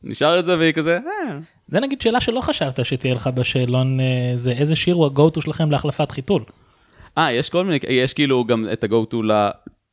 נשאר 0.04 0.40
את 0.40 0.46
זה 0.46 0.58
והיא 0.58 0.74
כזה, 0.74 0.98
אה. 0.98 1.38
זה 1.68 1.80
נגיד 1.80 2.02
שאלה 2.02 2.22
שלא 2.22 2.42
חשבת 2.42 2.86
שתהיה 2.86 3.14
לך 3.14 3.28
בשאלון, 3.28 4.00
אה, 4.00 4.32
זה 4.36 4.52
איזה 4.52 4.76
שיר 4.76 4.96
הוא 4.96 5.06
ה-go 5.06 5.38
to 5.38 5.42
שלכם 5.42 5.72
להחלפת 5.72 6.12
חיתול. 6.12 6.44
אה, 7.18 7.32
יש 7.32 7.50
כל 7.50 7.66
מיני, 7.66 7.80
יש 7.90 8.14
כאילו 8.14 8.46
גם 8.46 8.68
את 8.74 8.84
ה-go 8.84 9.14
to 9.14 9.18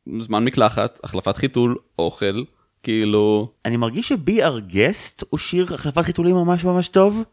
לזמן 0.06 0.44
מקלחת, 0.44 1.00
החלפת 1.04 1.36
חיתול, 1.36 1.76
אוכל, 1.98 2.44
כאילו, 2.82 3.52
אני 3.64 3.76
מרגיש 3.76 4.08
ש-Be 4.08 4.38
Our 4.38 4.74
Guest 4.74 5.24
הוא 5.30 5.38
שיר 5.38 5.74
החלפת 5.74 6.02
חיתולים 6.02 6.34
ממש 6.34 6.64
ממש 6.64 6.88
טוב. 6.88 7.24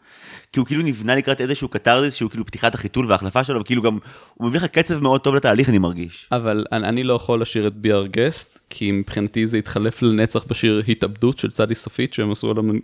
כי 0.52 0.60
הוא 0.60 0.68
כאילו 0.68 0.84
נבנה 0.84 1.16
לקראת 1.16 1.42
איזשהו 1.42 1.68
קתרזיס 1.68 2.14
שהוא 2.14 2.30
כאילו 2.30 2.46
פתיחת 2.46 2.76
החיתול 2.76 3.10
וההחלפה 3.10 3.44
שלו, 3.44 3.62
וכאילו 3.62 3.82
גם 3.82 3.98
הוא 4.34 4.48
מביא 4.48 4.60
לך 4.60 4.66
קצב 4.66 5.00
מאוד 5.00 5.22
טוב 5.22 5.36
לתהליך 5.36 5.70
אני 5.70 5.78
מרגיש. 5.78 6.28
אבל 6.32 6.66
אני, 6.72 6.88
אני 6.88 7.04
לא 7.04 7.14
יכול 7.14 7.42
לשיר 7.42 7.68
את 7.68 7.76
בי 7.76 7.94
אר 7.94 8.08
גסט, 8.08 8.60
כי 8.70 8.92
מבחינתי 8.92 9.48
זה 9.48 9.58
התחלף 9.58 10.02
לנצח 10.02 10.46
בשיר 10.48 10.84
התאבדות 10.88 11.40
של 11.40 11.52
צדי 11.52 11.76
סופית 11.76 12.14
שהם 12.14 12.32
עשו 12.32 12.52
על 12.52 12.58
המנ... 12.58 12.80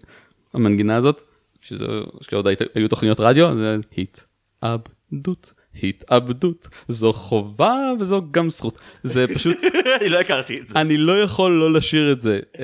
המנגינה 0.53 0.95
הזאת, 0.95 1.21
שזה, 1.61 1.85
שעוד 2.21 2.47
היו 2.75 2.89
תוכניות 2.89 3.19
רדיו, 3.19 3.53
זה 3.53 3.77
התאבדות, 3.97 5.53
התאבדות, 5.83 6.67
זו 6.87 7.13
חובה 7.13 7.91
וזו 7.99 8.21
גם 8.31 8.49
זכות, 8.49 8.77
זה 9.03 9.25
פשוט, 9.33 9.57
אני 10.01 10.09
לא 10.09 10.19
הכרתי 10.19 10.59
את 10.59 10.67
זה. 10.67 10.81
אני 10.81 10.97
לא 10.97 11.21
יכול 11.21 11.51
לא 11.51 11.73
לשיר 11.73 12.11
את 12.11 12.21
זה. 12.21 12.39
Uh, 12.53 12.59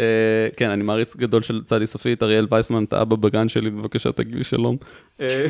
כן, 0.57 0.69
אני 0.69 0.83
מעריץ 0.83 1.15
גדול 1.15 1.41
של 1.41 1.61
צדי 1.63 1.87
סופית, 1.87 2.23
אריאל 2.23 2.47
וייסמן, 2.51 2.83
אתה 2.83 3.01
אבא 3.01 3.15
בגן 3.15 3.49
שלי, 3.49 3.69
בבקשה 3.69 4.11
תגיד 4.11 4.35
לי 4.35 4.43
שלום. 4.43 4.77
אה, 5.21 5.47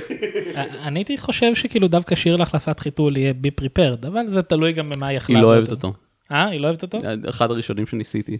אני 0.83 0.99
הייתי 0.99 1.17
חושב 1.17 1.55
שכאילו 1.55 1.87
דווקא 1.87 2.15
שיר 2.15 2.35
להחלפת 2.35 2.79
חיתול 2.79 3.17
יהיה 3.17 3.33
be 3.43 3.63
prepared, 3.63 4.07
אבל 4.07 4.27
זה 4.27 4.41
תלוי 4.41 4.73
גם 4.73 4.89
במה 4.89 5.07
היא 5.07 5.17
יכלה. 5.17 5.35
היא 5.35 5.43
לא 5.43 5.47
אוהבת 5.47 5.71
אותו. 5.71 5.93
אה, 6.31 6.45
היא 6.45 6.59
לא 6.59 6.67
אוהבת 6.67 6.81
אותו? 6.81 6.99
אחד 7.29 7.51
הראשונים 7.51 7.87
שניסיתי. 7.87 8.37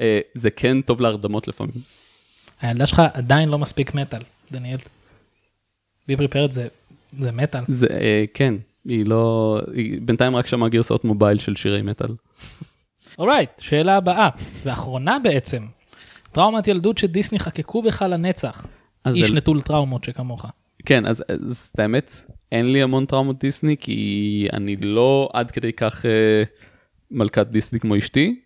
אה, 0.00 0.20
זה 0.34 0.50
כן 0.50 0.80
טוב 0.80 1.00
להרדמות 1.00 1.48
לפעמים. 1.48 1.74
הילדה 2.60 2.86
שלך 2.86 3.02
עדיין 3.14 3.48
לא 3.48 3.58
מספיק 3.58 3.94
מטאל, 3.94 4.20
דניאל. 4.52 4.78
be 6.10 6.14
prepared 6.16 6.50
זה, 6.50 6.68
זה 7.18 7.32
מטאל. 7.32 7.62
זה 7.68 7.86
אה, 7.90 8.24
כן, 8.34 8.54
היא 8.84 9.06
לא, 9.06 9.60
היא 9.74 9.98
בינתיים 10.02 10.36
רק 10.36 10.46
שמעה 10.46 10.68
גרסאות 10.68 11.04
מובייל 11.04 11.38
של 11.38 11.56
שירי 11.56 11.82
מטאל. 11.82 12.08
אורייט, 13.18 13.50
שאלה 13.58 13.96
הבאה, 13.96 14.28
ואחרונה 14.64 15.18
בעצם. 15.18 15.62
טראומת 16.32 16.68
ילדות 16.68 16.98
שדיסני 16.98 17.38
חקקו 17.38 17.82
בך 17.82 18.02
לנצח. 18.02 18.66
איש 19.06 19.28
זה- 19.28 19.34
נטול 19.34 19.60
טראומות 19.60 20.04
שכמוך. 20.04 20.46
כן, 20.86 21.06
אז, 21.06 21.24
אז 21.28 21.70
את 21.74 21.78
האמת, 21.78 22.12
אין 22.52 22.72
לי 22.72 22.82
המון 22.82 23.06
טראומות 23.06 23.38
דיסני, 23.38 23.76
כי 23.80 24.48
אני 24.52 24.76
לא 24.76 25.28
עד 25.32 25.50
כדי 25.50 25.72
כך 25.72 26.06
אה, 26.06 26.42
מלכת 27.10 27.46
דיסני 27.46 27.80
כמו 27.80 27.98
אשתי, 27.98 28.40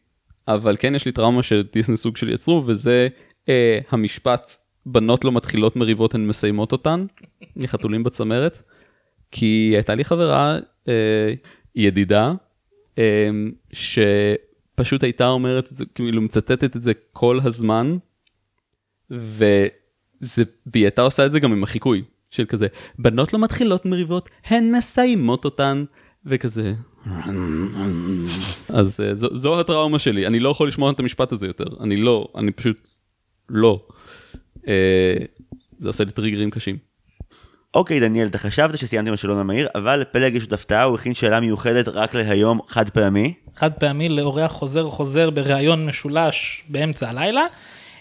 אבל 0.49 0.77
כן 0.81 0.95
יש 0.95 1.07
לי 1.07 1.13
טראומה 1.13 1.43
שדיסני 1.43 1.97
סוג 1.97 2.17
של 2.17 2.29
יצרו, 2.29 2.63
וזה 2.67 3.09
אה, 3.49 3.79
המשפט, 3.91 4.57
בנות 4.87 5.25
לא 5.25 5.33
מתחילות 5.33 5.77
מריבות, 5.77 6.15
הן 6.15 6.27
מסיימות 6.27 6.73
אותן, 6.73 7.07
מחתולים 7.57 8.05
בצמרת, 8.05 8.63
כי 9.31 9.73
הייתה 9.75 9.95
לי 9.95 10.05
חברה, 10.05 10.59
אה, 10.89 11.35
ידידה, 11.75 12.33
אה, 12.99 13.31
שפשוט 13.73 15.03
הייתה 15.03 15.29
אומרת 15.29 15.65
את 15.65 15.75
זה, 15.75 15.85
כאילו 15.95 16.23
מצטטת 16.23 16.77
את 16.77 16.83
זה 16.83 16.93
כל 17.13 17.39
הזמן, 17.45 17.97
וזה, 19.11 20.43
והיא 20.67 20.85
הייתה 20.85 21.03
עושה 21.03 21.27
את 21.27 21.33
זה 21.33 21.41
גם 21.41 21.53
עם 21.53 21.63
החיקוי 21.63 22.03
של 22.31 22.45
כזה, 22.45 22.67
בנות 22.99 23.33
לא 23.33 23.39
מתחילות 23.39 23.87
מריבות, 23.87 24.29
הן 24.45 24.77
מסיימות 24.77 25.45
אותן, 25.45 25.85
וכזה. 26.27 26.75
אז 28.69 29.01
אה, 29.01 29.15
זו, 29.15 29.37
זו 29.37 29.61
הטראומה 29.61 29.99
שלי, 29.99 30.27
אני 30.27 30.41
לא 30.41 30.49
יכול 30.49 30.69
לשמוע 30.69 30.91
את 30.91 31.01
המשפט 31.01 31.33
הזה 31.33 31.47
יותר, 31.47 31.67
אני 31.81 31.97
לא, 31.97 32.29
אני 32.37 32.53
פשוט 32.53 32.89
לא. 33.49 33.87
אה, 34.69 35.17
זה 35.79 35.89
עושה 35.89 36.05
לי 36.05 36.11
טריגרים 36.11 36.51
קשים. 36.51 36.77
אוקיי, 37.75 38.01
דניאל, 38.01 38.27
אתה 38.27 38.39
חשבת 38.39 38.79
שסיימתי 38.79 39.09
עם 39.09 39.15
השאלון 39.15 39.39
המהיר, 39.39 39.69
אבל 39.75 39.97
לפלג 39.97 40.35
יש 40.35 40.43
עוד 40.43 40.53
הפתעה, 40.53 40.83
הוא 40.83 40.95
הכין 40.95 41.15
שאלה 41.15 41.41
מיוחדת 41.41 41.89
רק 41.89 42.15
להיום, 42.15 42.61
חד 42.69 42.91
פעמי. 42.91 43.33
חד 43.57 43.73
פעמי 43.73 44.09
לאורח 44.09 44.53
חוזר 44.53 44.89
חוזר 44.89 45.31
בראיון 45.31 45.87
משולש 45.87 46.63
באמצע 46.69 47.09
הלילה. 47.09 47.43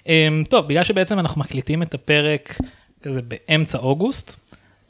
אמ, 0.07 0.43
טוב, 0.49 0.67
בגלל 0.67 0.83
שבעצם 0.83 1.19
אנחנו 1.19 1.41
מקליטים 1.41 1.81
את 1.81 1.93
הפרק 1.93 2.57
כזה 3.01 3.21
באמצע 3.21 3.77
אוגוסט, 3.77 4.35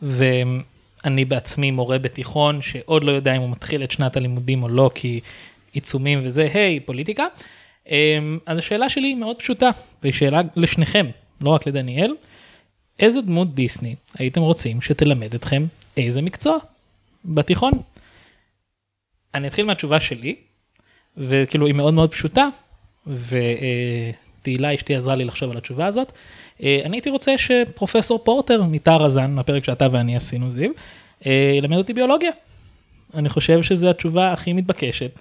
ואני 0.02 1.26
בעצמי 1.26 1.72
מורה 1.72 2.00
בתיכון 2.00 2.62
שעוד 2.62 3.04
לא 3.04 3.12
יודע 3.12 3.36
אם 3.36 3.42
הוא 3.42 3.50
מתחיל 3.50 3.84
את 3.84 3.92
שנת 3.92 4.18
הלימודים 4.18 4.64
או 4.64 4.70
לא, 4.70 4.92
כי 4.96 5.20
עיצומים 5.72 6.22
וזה, 6.24 6.50
היי, 6.54 6.80
פוליטיקה. 6.80 7.26
אמ, 7.90 8.38
אז 8.46 8.58
השאלה 8.58 8.90
שלי 8.90 9.08
היא 9.08 9.16
מאוד 9.16 9.36
פשוטה, 9.36 9.70
והיא 10.04 10.14
שאלה 10.14 10.42
לשניכם, 10.56 11.06
לא 11.42 11.50
רק 11.50 11.68
לדניאל. 11.68 12.14
איזה 13.00 13.22
דמות 13.22 13.56
דיסני 13.56 13.96
הייתם 14.20 14.42
רוצים 14.42 14.82
שתלמד 14.82 15.34
אתכם 15.34 15.66
איזה 15.98 16.22
מקצוע 16.22 16.58
בתיכון? 17.26 17.72
אני 19.36 19.48
אתחיל 19.48 19.66
מהתשובה 19.66 20.00
שלי, 20.00 20.36
וכאילו 21.18 21.68
היא 21.68 21.76
מאוד 21.76 21.94
מאוד 21.94 22.12
פשוטה, 22.12 22.48
ותהילה 23.08 24.76
אשתי 24.76 24.96
עזרה 24.96 25.16
לי 25.16 25.26
לחשוב 25.26 25.52
על 25.52 25.58
התשובה 25.58 25.86
הזאת. 25.86 26.12
אה, 26.64 26.82
אני 26.86 26.98
הייתי 26.98 27.10
רוצה 27.10 27.38
שפרופסור 27.38 28.20
פורטר 28.24 28.64
מטרזן, 28.64 29.32
מהפרק 29.32 29.64
שאתה 29.64 29.88
ואני 29.92 30.16
עשינו 30.16 30.52
זיו, 30.52 30.72
אה, 31.26 31.54
ילמד 31.58 31.78
אותי 31.78 31.94
ביולוגיה. 31.94 32.32
אני 33.14 33.30
חושב 33.30 33.62
שזו 33.62 33.90
התשובה 33.90 34.32
הכי 34.32 34.54
מתבקשת, 34.54 35.20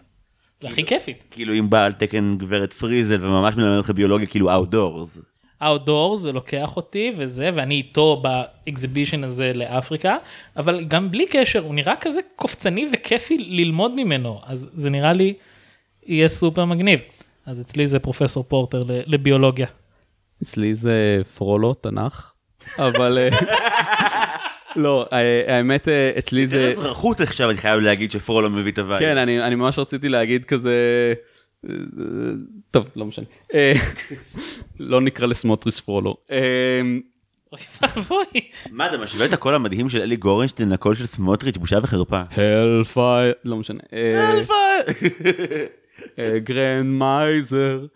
והכי 0.62 0.84
כיפית. 0.84 1.16
כאילו 1.30 1.54
אם 1.54 1.70
בא 1.70 1.84
על 1.84 1.92
תקן 1.92 2.38
גברת 2.38 2.72
פריזל 2.72 3.24
וממש 3.24 3.56
מלמד 3.56 3.76
אותך 3.76 3.90
ביולוגיה 3.90 4.26
כאילו 4.26 4.50
outdoors. 4.50 5.20
Outdoors 5.62 6.22
ולוקח 6.22 6.76
אותי 6.76 7.14
וזה 7.18 7.50
ואני 7.54 7.74
איתו 7.74 8.22
ב 8.22 8.32
expedition 8.32 9.24
הזה 9.24 9.52
לאפריקה 9.54 10.16
אבל 10.56 10.84
גם 10.84 11.10
בלי 11.10 11.26
קשר 11.26 11.62
הוא 11.62 11.74
נראה 11.74 11.94
כזה 12.00 12.20
קופצני 12.36 12.88
וכיפי 12.92 13.38
ללמוד 13.38 13.92
ממנו 13.94 14.40
אז 14.46 14.70
זה 14.72 14.90
נראה 14.90 15.12
לי 15.12 15.34
יהיה 16.06 16.28
סופר 16.28 16.64
מגניב 16.64 17.00
אז 17.46 17.60
אצלי 17.60 17.86
זה 17.86 17.98
פרופסור 17.98 18.44
פורטר 18.48 18.82
ל- 18.82 19.00
לביולוגיה. 19.06 19.66
אצלי 20.42 20.74
זה 20.74 21.20
פרולו, 21.36 21.74
תנ"ך, 21.74 22.32
אבל 22.78 23.18
אה, 23.18 23.38
לא, 24.82 25.06
אה, 25.12 25.56
האמת 25.56 25.88
אה, 25.88 26.10
אצלי 26.18 26.46
זה 26.46 26.74
זה, 26.74 26.80
אזרחות 26.80 27.20
עכשיו 27.20 27.50
אני 27.50 27.58
חייב 27.58 27.80
להגיד 27.80 28.10
שפרולו 28.10 28.50
מביא 28.50 28.72
את 28.72 28.78
ה 28.78 28.82
vibe. 28.82 29.00
כן, 29.00 29.16
אני 29.16 29.42
אני 29.42 29.54
ממש 29.54 29.78
רציתי 29.78 30.08
להגיד 30.08 30.44
כזה, 30.44 30.74
טוב, 32.70 32.88
לא 32.96 33.06
משנה, 33.06 33.24
אה, 33.54 33.72
לא 34.80 35.00
נקרא 35.00 35.26
לסמוטריץ' 35.26 35.80
פרולו. 35.80 36.16
אה, 36.30 36.80
אוי 37.52 37.60
ואבוי. 37.82 38.50
מה 38.70 38.86
אתה 38.86 38.98
משווה 38.98 39.26
את 39.26 39.32
הקול 39.32 39.54
המדהים 39.54 39.88
של 39.88 40.00
אלי 40.00 40.16
גורנשטיין 40.16 40.68
לקול 40.68 40.94
של 40.94 41.06
סמוטריץ' 41.06 41.56
בושה 41.56 41.78
וחרפה. 41.82 42.22
Hellfire, 42.30 43.32
לא 43.44 43.56
משנה, 43.56 43.80
גרנד 46.44 46.86
מייזר, 46.86 47.86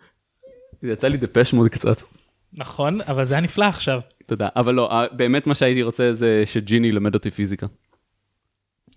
יצא 0.83 1.07
לי 1.07 1.17
דפש 1.17 1.53
מאוד 1.53 1.69
קצת. 1.69 2.01
נכון 2.53 3.01
אבל 3.01 3.25
זה 3.25 3.33
היה 3.33 3.41
נפלא 3.41 3.65
עכשיו. 3.65 3.99
תודה, 4.27 4.49
אבל 4.55 4.73
לא, 4.73 4.91
אה, 4.91 5.05
באמת 5.11 5.47
מה 5.47 5.55
שהייתי 5.55 5.83
רוצה 5.83 6.13
זה 6.13 6.43
שג'יני 6.45 6.87
ילמד 6.87 7.13
אותי 7.13 7.31
פיזיקה. 7.31 7.67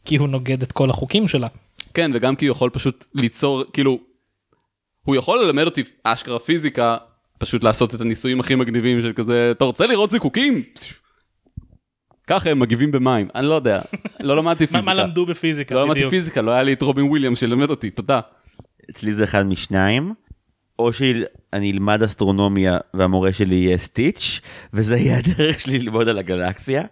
כי 0.04 0.16
הוא 0.16 0.28
נוגד 0.28 0.62
את 0.62 0.72
כל 0.72 0.90
החוקים 0.90 1.28
שלה. 1.28 1.48
כן, 1.94 2.10
וגם 2.14 2.36
כי 2.36 2.46
הוא 2.46 2.54
יכול 2.54 2.70
פשוט 2.70 3.06
ליצור, 3.14 3.64
כאילו, 3.72 3.98
הוא 5.04 5.16
יכול 5.16 5.44
ללמד 5.44 5.64
אותי 5.64 5.82
אשכרה 6.04 6.38
פיזיקה, 6.38 6.96
פשוט 7.38 7.64
לעשות 7.64 7.94
את 7.94 8.00
הניסויים 8.00 8.40
הכי 8.40 8.54
מגניבים 8.54 9.02
של 9.02 9.12
כזה, 9.12 9.50
אתה 9.50 9.64
רוצה 9.64 9.86
לראות 9.86 10.10
זיקוקים? 10.10 10.62
ככה 12.26 12.50
הם 12.50 12.58
מגיבים 12.58 12.90
במים, 12.90 13.28
אני 13.34 13.46
לא 13.46 13.54
יודע, 13.54 13.80
לא 14.20 14.36
למדתי 14.36 14.66
פיזיקה. 14.66 14.86
מה 14.86 14.94
למדו 14.94 15.26
בפיזיקה 15.26 15.74
לא 15.74 15.84
למדתי. 15.84 16.10
פיזיקה, 16.10 16.42
לא 16.42 16.50
היה 16.50 16.62
לי 16.62 16.72
את 16.72 16.82
רובין 16.82 17.04
וויליאמס 17.04 17.38
שילמד 17.38 17.70
אותי, 17.70 17.90
תודה. 17.90 18.20
אצלי 18.90 19.14
זה 19.14 19.24
אחד 19.24 19.46
משניים. 19.46 20.14
או 20.78 20.92
שאני 20.92 21.72
אלמד 21.72 22.02
אסטרונומיה 22.02 22.78
והמורה 22.94 23.32
שלי 23.32 23.54
יהיה 23.54 23.78
סטיץ' 23.78 24.40
וזה 24.72 24.96
יהיה 24.96 25.18
הדרך 25.18 25.60
שלי 25.60 25.78
ללמוד 25.78 26.08
על 26.08 26.18
הגלקסיה. 26.18 26.82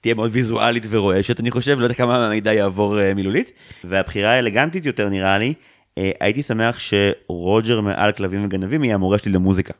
תהיה 0.00 0.14
מאוד 0.14 0.30
ויזואלית 0.32 0.86
ורועשת 0.90 1.40
אני 1.40 1.50
חושב 1.50 1.78
לא 1.78 1.84
יודע 1.84 1.94
כמה 1.94 2.18
מהמידע 2.18 2.52
יעבור 2.52 2.98
uh, 2.98 3.14
מילולית 3.14 3.52
והבחירה 3.84 4.30
האלגנטית 4.30 4.86
יותר 4.86 5.08
נראה 5.08 5.38
לי 5.38 5.54
הייתי 5.96 6.42
שמח 6.42 6.78
שרוג'ר 6.78 7.80
מעל 7.80 8.12
כלבים 8.12 8.44
וגנבים 8.44 8.84
יהיה 8.84 8.94
המורה 8.94 9.18
שלי 9.18 9.32
למוזיקה. 9.32 9.74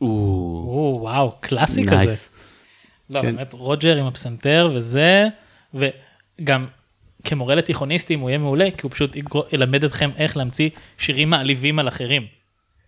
או, 0.00 0.98
וואו 1.00 1.32
קלאסי 1.40 1.84
Nice. 1.84 1.90
כזה. 1.90 2.14
לא 3.10 3.22
כן. 3.22 3.36
באמת 3.36 3.52
רוג'ר 3.52 3.96
עם 3.96 4.06
הפסנתר 4.06 4.70
וזה 4.74 5.26
וגם 5.74 6.66
כמורה 7.24 7.54
לתיכוניסטים 7.54 8.20
הוא 8.20 8.30
יהיה 8.30 8.38
מעולה 8.38 8.70
כי 8.70 8.80
הוא 8.82 8.90
פשוט 8.90 9.16
ילמד 9.52 9.84
אתכם 9.84 10.10
איך 10.16 10.36
להמציא 10.36 10.70
שירים 10.98 11.30
מעליבים 11.30 11.78
על 11.78 11.88
אחרים. 11.88 12.26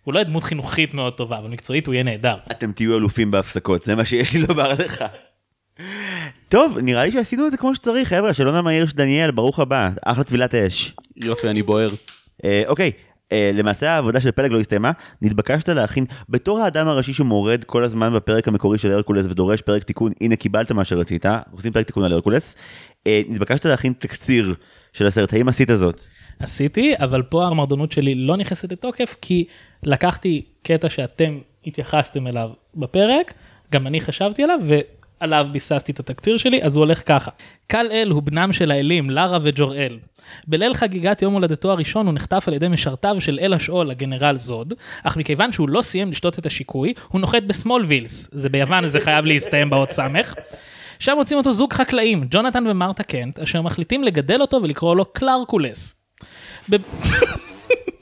הוא 0.03 0.13
לא 0.13 0.19
יהיה 0.19 0.25
דמות 0.25 0.43
חינוכית 0.43 0.93
מאוד 0.93 1.13
טובה 1.13 1.37
אבל 1.39 1.49
מקצועית 1.49 1.87
הוא 1.87 1.93
יהיה 1.93 2.03
נהדר. 2.03 2.35
אתם 2.51 2.71
תהיו 2.71 2.97
אלופים 2.97 3.31
בהפסקות 3.31 3.83
זה 3.83 3.95
מה 3.95 4.05
שיש 4.05 4.33
לי 4.33 4.41
לומר 4.47 4.73
לך. 4.73 5.03
טוב 6.49 6.77
נראה 6.81 7.03
לי 7.03 7.11
שעשינו 7.11 7.45
את 7.45 7.51
זה 7.51 7.57
כמו 7.57 7.75
שצריך 7.75 8.09
חבר'ה 8.09 8.29
השאלון 8.29 8.55
המהיר 8.55 8.85
של 8.85 8.97
דניאל 8.97 9.31
ברוך 9.31 9.59
הבא 9.59 9.89
אחלה 10.05 10.23
טבילת 10.23 10.55
אש. 10.55 10.93
יופי, 11.15 11.49
אני 11.49 11.63
בוער. 11.63 11.89
אה, 12.45 12.63
אוקיי, 12.67 12.91
אה, 13.31 13.51
למעשה 13.53 13.91
העבודה 13.91 14.21
של 14.21 14.31
פלג 14.31 14.51
לא 14.51 14.59
הסתיימה, 14.59 14.91
נתבקשת 15.21 15.69
להכין, 15.69 16.05
בתור 16.29 16.59
האדם 16.59 16.87
הראשי 16.87 17.13
שמורד 17.13 17.63
כל 17.63 17.83
הזמן 17.83 18.13
בפרק 18.13 18.47
המקורי 18.47 18.77
של 18.77 18.91
הרקולס 18.91 19.25
ודורש 19.25 19.61
פרק 19.61 19.83
תיקון, 19.83 20.11
הנה 20.21 20.35
קיבלת 20.35 20.71
מה 20.71 20.83
שרצית, 20.83 21.25
עושים 21.51 21.71
פרק 21.71 21.85
תיקון 21.85 22.03
על 22.03 22.13
הרקולס, 22.13 22.55
אה, 23.07 23.21
נתבקשת 23.29 23.65
להכין 23.65 23.93
תקציר 23.99 24.55
של 24.93 25.05
הסרט, 25.05 25.33
האם 25.33 25.47
עשית 25.47 25.69
זאת? 25.75 26.01
עשיתי 26.39 26.93
אבל 26.97 27.21
פה 27.21 27.47
המרדנות 27.47 27.91
שלי 27.91 28.15
לא 28.15 28.37
נכנסת 28.37 28.71
לתוקף 28.71 29.15
כי 29.21 29.45
לקחתי 29.83 30.45
קטע 30.63 30.89
שאתם 30.89 31.39
התייחסתם 31.65 32.27
אליו 32.27 32.49
בפרק 32.75 33.33
גם 33.71 33.87
אני 33.87 34.01
חשבתי 34.01 34.43
עליו 34.43 34.59
ועליו 35.23 35.47
ביססתי 35.51 35.91
את 35.91 35.99
התקציר 35.99 36.37
שלי 36.37 36.63
אז 36.63 36.75
הוא 36.75 36.81
הולך 36.81 37.01
ככה. 37.05 37.31
קל 37.67 37.87
אל 37.91 38.09
הוא 38.11 38.23
בנם 38.23 38.53
של 38.53 38.71
האלים 38.71 39.09
לארה 39.09 39.37
וג'וראל. 39.43 39.99
בליל 40.47 40.73
חגיגת 40.73 41.21
יום 41.21 41.33
הולדתו 41.33 41.71
הראשון 41.71 42.05
הוא 42.05 42.13
נחטף 42.13 42.43
על 42.47 42.53
ידי 42.53 42.67
משרתיו 42.67 43.21
של 43.21 43.39
אל 43.41 43.53
השאול 43.53 43.91
הגנרל 43.91 44.35
זוד 44.35 44.73
אך 45.03 45.17
מכיוון 45.17 45.51
שהוא 45.51 45.69
לא 45.69 45.81
סיים 45.81 46.11
לשתות 46.11 46.39
את 46.39 46.45
השיקוי 46.45 46.93
הוא 47.07 47.21
נוחת 47.21 47.43
בסמולווילס 47.43 48.29
זה 48.31 48.49
ביוון 48.49 48.87
זה 48.87 48.99
חייב 48.99 49.25
להסתיים 49.25 49.69
באות 49.69 49.91
סמך. 49.91 50.33
שם 50.99 51.13
מוצאים 51.15 51.37
אותו 51.37 51.51
זוג 51.51 51.73
חקלאים 51.73 52.25
ג'ונתן 52.29 52.67
ומרתה 52.67 53.03
קנט 53.03 53.39
אשר 53.39 53.61
מחליטים 53.61 54.03
לגדל 54.03 54.41
אותו 54.41 54.59
ולקרוא 54.63 54.95
לו 54.95 55.05
קלרקולס. 55.05 55.95
ב- 56.71 56.75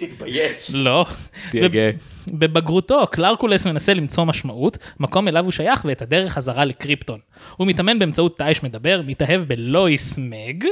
תתבייש. 0.06 0.72
לא. 0.74 1.06
תהיה 1.52 1.68
גאה. 1.68 1.92
בבגרותו 2.28 3.08
קלרקולס 3.12 3.68
מנסה 3.68 3.94
למצוא 3.94 4.26
משמעות, 4.26 4.78
מקום 5.00 5.28
אליו 5.28 5.44
הוא 5.44 5.52
שייך 5.52 5.86
ואת 5.86 6.02
הדרך 6.02 6.34
חזרה 6.34 6.66
לקריפטון. 6.66 7.20
הוא 7.58 7.68
מתאמן 7.68 8.00
באמצעות 8.00 8.38
תיש 8.38 8.64
מדבר, 8.64 9.02
מתאהב 9.06 9.42
בלואיס 9.42 10.18
מג, 10.18 10.66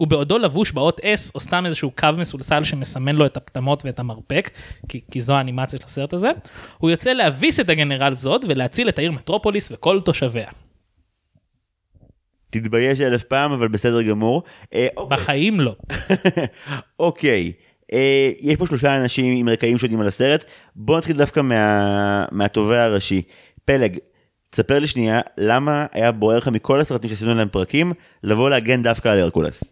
ובעודו 0.00 0.38
לבוש 0.38 0.72
באות 0.72 1.00
S 1.00 1.30
או 1.34 1.40
סתם 1.40 1.66
איזשהו 1.66 1.90
קו 1.90 2.08
מסולסל 2.18 2.64
שמסמן 2.64 3.16
לו 3.16 3.26
את 3.26 3.36
הפטמות 3.36 3.84
ואת 3.84 3.98
המרפק, 3.98 4.50
כי, 4.88 5.00
כי 5.10 5.20
זו 5.20 5.34
האנימציה 5.34 5.78
של 5.78 5.84
הסרט 5.84 6.12
הזה, 6.12 6.30
הוא 6.78 6.90
יוצא 6.90 7.12
להביס 7.12 7.60
את 7.60 7.68
הגנרל 7.68 8.14
זוד 8.14 8.44
ולהציל 8.48 8.88
את 8.88 8.98
העיר 8.98 9.12
מטרופוליס 9.12 9.72
וכל 9.72 10.00
תושביה. 10.00 10.48
תתבייש 12.50 13.00
אלף 13.00 13.24
פעם, 13.24 13.52
אבל 13.52 13.68
בסדר 13.68 14.02
גמור. 14.02 14.42
אה, 14.74 14.88
אוקיי. 14.96 15.16
בחיים 15.16 15.60
לא. 15.60 15.76
אוקיי, 17.00 17.52
יש 18.40 18.56
פה 18.58 18.66
שלושה 18.66 18.96
אנשים 18.96 19.36
עם 19.36 19.48
רקעים 19.48 19.78
שונים 19.78 20.00
על 20.00 20.08
הסרט, 20.08 20.44
בוא 20.76 20.98
נתחיל 20.98 21.16
דווקא 21.16 21.40
מה... 21.40 22.24
מהתובע 22.32 22.82
הראשי. 22.82 23.22
פלג, 23.64 23.98
תספר 24.50 24.78
לי 24.78 24.86
שנייה, 24.86 25.20
למה 25.38 25.86
היה 25.92 26.12
בוער 26.12 26.38
לך 26.38 26.48
מכל 26.48 26.80
הסרטים 26.80 27.10
שעשינו 27.10 27.34
להם 27.34 27.48
פרקים, 27.48 27.92
לבוא 28.22 28.50
להגן 28.50 28.82
דווקא 28.82 29.08
על 29.08 29.18
הרקולס? 29.18 29.64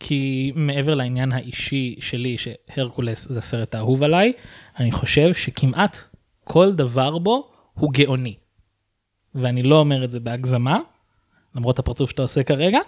כי 0.00 0.52
מעבר 0.54 0.94
לעניין 0.94 1.32
האישי 1.32 1.96
שלי 2.00 2.36
שהרקולס 2.38 3.28
זה 3.28 3.38
הסרט 3.38 3.74
האהוב 3.74 4.02
עליי, 4.02 4.32
אני 4.78 4.90
חושב 4.90 5.34
שכמעט 5.34 5.98
כל 6.44 6.72
דבר 6.72 7.18
בו 7.18 7.50
הוא 7.74 7.92
גאוני. 7.92 8.34
ואני 9.34 9.62
לא 9.62 9.78
אומר 9.78 10.04
את 10.04 10.10
זה 10.10 10.20
בהגזמה, 10.20 10.78
למרות 11.54 11.78
הפרצוף 11.78 12.10
שאתה 12.10 12.22
עושה 12.22 12.42
כרגע, 12.42 12.78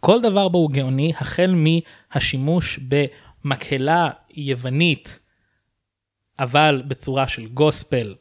כל 0.00 0.20
דבר 0.20 0.48
בו 0.48 0.58
הוא 0.58 0.70
גאוני, 0.70 1.12
החל 1.18 1.54
מהשימוש 1.54 2.78
במקהלה 3.44 4.10
יוונית, 4.34 5.18
אבל 6.38 6.82
בצורה 6.88 7.28
של 7.28 7.48
גוספל 7.48 8.14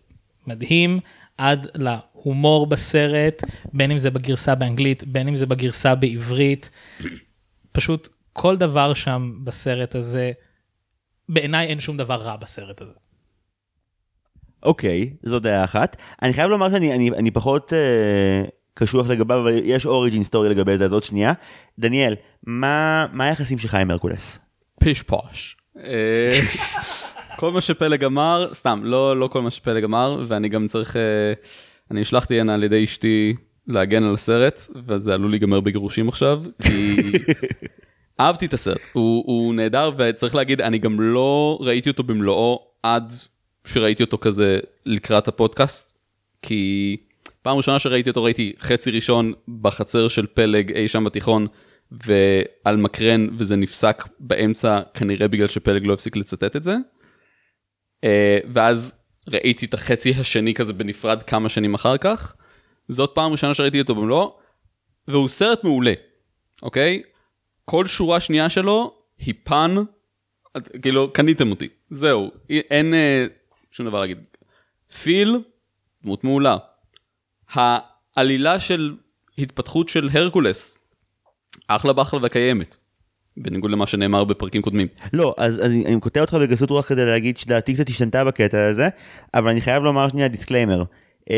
מדהים, 0.47 0.99
עד 1.37 1.67
להומור 1.75 2.67
בסרט, 2.67 3.43
בין 3.73 3.91
אם 3.91 3.97
זה 3.97 4.11
בגרסה 4.11 4.55
באנגלית, 4.55 5.03
בין 5.03 5.27
אם 5.27 5.35
זה 5.35 5.45
בגרסה 5.45 5.95
בעברית. 5.95 6.69
פשוט 7.71 8.09
כל 8.33 8.57
דבר 8.57 8.93
שם 8.93 9.33
בסרט 9.43 9.95
הזה 9.95 10.31
בעיניי 11.29 11.67
אין 11.67 11.79
שום 11.79 11.97
דבר 11.97 12.15
רע 12.15 12.35
בסרט 12.35 12.81
הזה. 12.81 12.93
אוקיי, 14.63 15.13
זו 15.23 15.39
דעה 15.39 15.63
אחת. 15.63 15.97
אני 16.21 16.33
חייב 16.33 16.49
לומר 16.49 16.71
שאני 16.71 16.95
אני, 16.95 17.09
אני 17.09 17.31
פחות 17.31 17.73
אה, 17.73 18.43
קשוח 18.73 19.07
לגביו, 19.07 19.41
אבל 19.41 19.53
יש 19.63 19.85
אוריג'ין 19.85 20.23
סטורי 20.23 20.49
לגבי 20.49 20.77
זה, 20.77 20.85
אז 20.85 20.93
עוד 20.93 21.03
שנייה. 21.03 21.33
דניאל, 21.79 22.15
מה, 22.43 23.05
מה 23.13 23.25
היחסים 23.25 23.57
שלך 23.57 23.75
עם 23.75 23.91
הרקולס? 23.91 24.39
פיש 24.79 25.03
פוש. 25.03 25.57
אה, 25.83 26.31
כל 27.37 27.51
מה 27.51 27.61
שפלג 27.61 28.03
אמר, 28.03 28.49
סתם, 28.53 28.81
לא, 28.83 29.17
לא 29.19 29.27
כל 29.27 29.41
מה 29.41 29.51
שפלג 29.51 29.83
אמר, 29.83 30.23
ואני 30.27 30.49
גם 30.49 30.67
צריך, 30.67 30.95
אה, 30.95 31.33
אני 31.91 32.01
נשלחתי 32.01 32.39
הנה 32.39 32.53
על 32.53 32.63
ידי 32.63 32.83
אשתי 32.83 33.35
להגן 33.67 34.03
על 34.03 34.13
הסרט, 34.13 34.61
וזה 34.87 35.13
עלול 35.13 35.31
להיגמר 35.31 35.59
בגירושים 35.59 36.09
עכשיו, 36.09 36.43
כי 36.61 36.95
אהבתי 38.19 38.45
את 38.45 38.53
הסרט, 38.53 38.81
הוא, 38.93 39.23
הוא 39.25 39.53
נהדר, 39.53 39.91
וצריך 39.97 40.35
להגיד, 40.35 40.61
אני 40.61 40.77
גם 40.77 41.01
לא 41.01 41.57
ראיתי 41.61 41.89
אותו 41.89 42.03
במלואו 42.03 42.67
עד 42.83 43.13
שראיתי 43.65 44.03
אותו 44.03 44.17
כזה 44.17 44.59
לקראת 44.85 45.27
הפודקאסט, 45.27 45.93
כי 46.41 46.97
פעם 47.41 47.57
ראשונה 47.57 47.79
שראיתי 47.79 48.09
אותו 48.09 48.23
ראיתי 48.23 48.53
חצי 48.59 48.91
ראשון 48.91 49.33
בחצר 49.61 50.07
של 50.07 50.25
פלג 50.33 50.71
אי 50.71 50.87
שם 50.87 51.03
בתיכון, 51.03 51.47
ועל 51.91 52.77
מקרן, 52.77 53.27
וזה 53.37 53.55
נפסק 53.55 54.03
באמצע, 54.19 54.79
כנראה 54.93 55.27
בגלל 55.27 55.47
שפלג 55.47 55.85
לא 55.85 55.93
הפסיק 55.93 56.15
לצטט 56.15 56.55
את 56.55 56.63
זה. 56.63 56.75
אה, 58.03 58.39
ואז 58.53 58.93
ראיתי 59.27 59.65
את 59.65 59.73
החצי 59.73 60.11
השני 60.11 60.53
כזה 60.53 60.73
בנפרד 60.73 61.23
כמה 61.23 61.49
שנים 61.49 61.73
אחר 61.73 61.97
כך. 61.97 62.35
זאת 62.89 63.11
פעם 63.15 63.31
ראשונה 63.31 63.53
שראיתי 63.53 63.81
אותו 63.81 63.95
במלואו, 63.95 64.39
והוא 65.07 65.27
סרט 65.27 65.63
מעולה, 65.63 65.93
אוקיי? 66.63 67.01
כל 67.65 67.87
שורה 67.87 68.19
שנייה 68.19 68.49
שלו 68.49 69.01
היא 69.17 69.33
פן, 69.43 69.75
כאילו 70.81 71.13
קניתם 71.13 71.49
אותי, 71.49 71.67
זהו, 71.89 72.31
אין 72.49 72.93
אה, 72.93 73.25
שום 73.71 73.85
דבר 73.85 73.99
להגיד. 73.99 74.17
פיל, 75.01 75.37
דמות 76.03 76.23
מעולה. 76.23 76.57
העלילה 77.53 78.59
של 78.59 78.95
התפתחות 79.37 79.89
של 79.89 80.09
הרקולס, 80.13 80.78
אחלה 81.67 81.93
באחלה 81.93 82.19
וקיימת. 82.23 82.77
בניגוד 83.37 83.71
למה 83.71 83.87
שנאמר 83.87 84.23
בפרקים 84.23 84.61
קודמים. 84.61 84.87
לא, 85.13 85.35
אז 85.37 85.59
אני, 85.59 85.85
אני 85.85 85.99
קוטע 85.99 86.21
אותך 86.21 86.33
בגסות 86.33 86.69
רוח 86.69 86.87
כדי 86.87 87.05
להגיד 87.05 87.37
שדעתי 87.37 87.73
קצת 87.73 87.89
השתנתה 87.89 88.23
בקטע 88.23 88.67
הזה, 88.67 88.89
אבל 89.33 89.49
אני 89.49 89.61
חייב 89.61 89.83
לומר 89.83 90.09
שנייה 90.09 90.27
disclaimer. 90.27 90.83
אממ, 91.29 91.33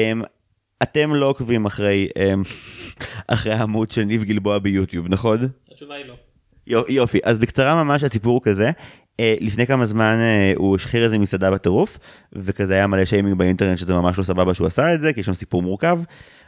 אתם 0.83 1.13
לא 1.13 1.25
עוקבים 1.25 1.65
אחרי, 1.65 2.07
אממ, 2.17 2.47
אחרי 3.33 3.53
העמוד 3.53 3.91
של 3.91 4.03
ניב 4.03 4.23
גלבוע 4.23 4.59
ביוטיוב, 4.59 5.05
נכון? 5.09 5.47
התשובה 5.71 5.95
היא 5.95 6.05
לא. 6.05 6.85
יופי, 6.89 7.19
אז 7.23 7.39
בקצרה 7.39 7.83
ממש 7.83 8.03
הסיפור 8.03 8.33
הוא 8.33 8.41
כזה. 8.41 8.71
אה, 8.71 9.23
לפני 9.39 9.67
כמה 9.67 9.85
זמן 9.85 10.17
אה, 10.19 10.59
הוא 10.59 10.75
השחיר 10.75 11.03
איזה 11.03 11.17
מסעדה 11.17 11.51
בטירוף, 11.51 11.97
וכזה 12.33 12.73
היה 12.73 12.87
מלא 12.87 13.05
שיימינג 13.05 13.37
באינטרנט 13.37 13.77
שזה 13.77 13.93
ממש 13.93 14.17
לא 14.17 14.23
סבבה 14.23 14.53
שהוא 14.53 14.67
עשה 14.67 14.93
את 14.93 15.01
זה, 15.01 15.13
כי 15.13 15.19
יש 15.19 15.25
שם 15.25 15.33
סיפור 15.33 15.61
מורכב. 15.61 15.99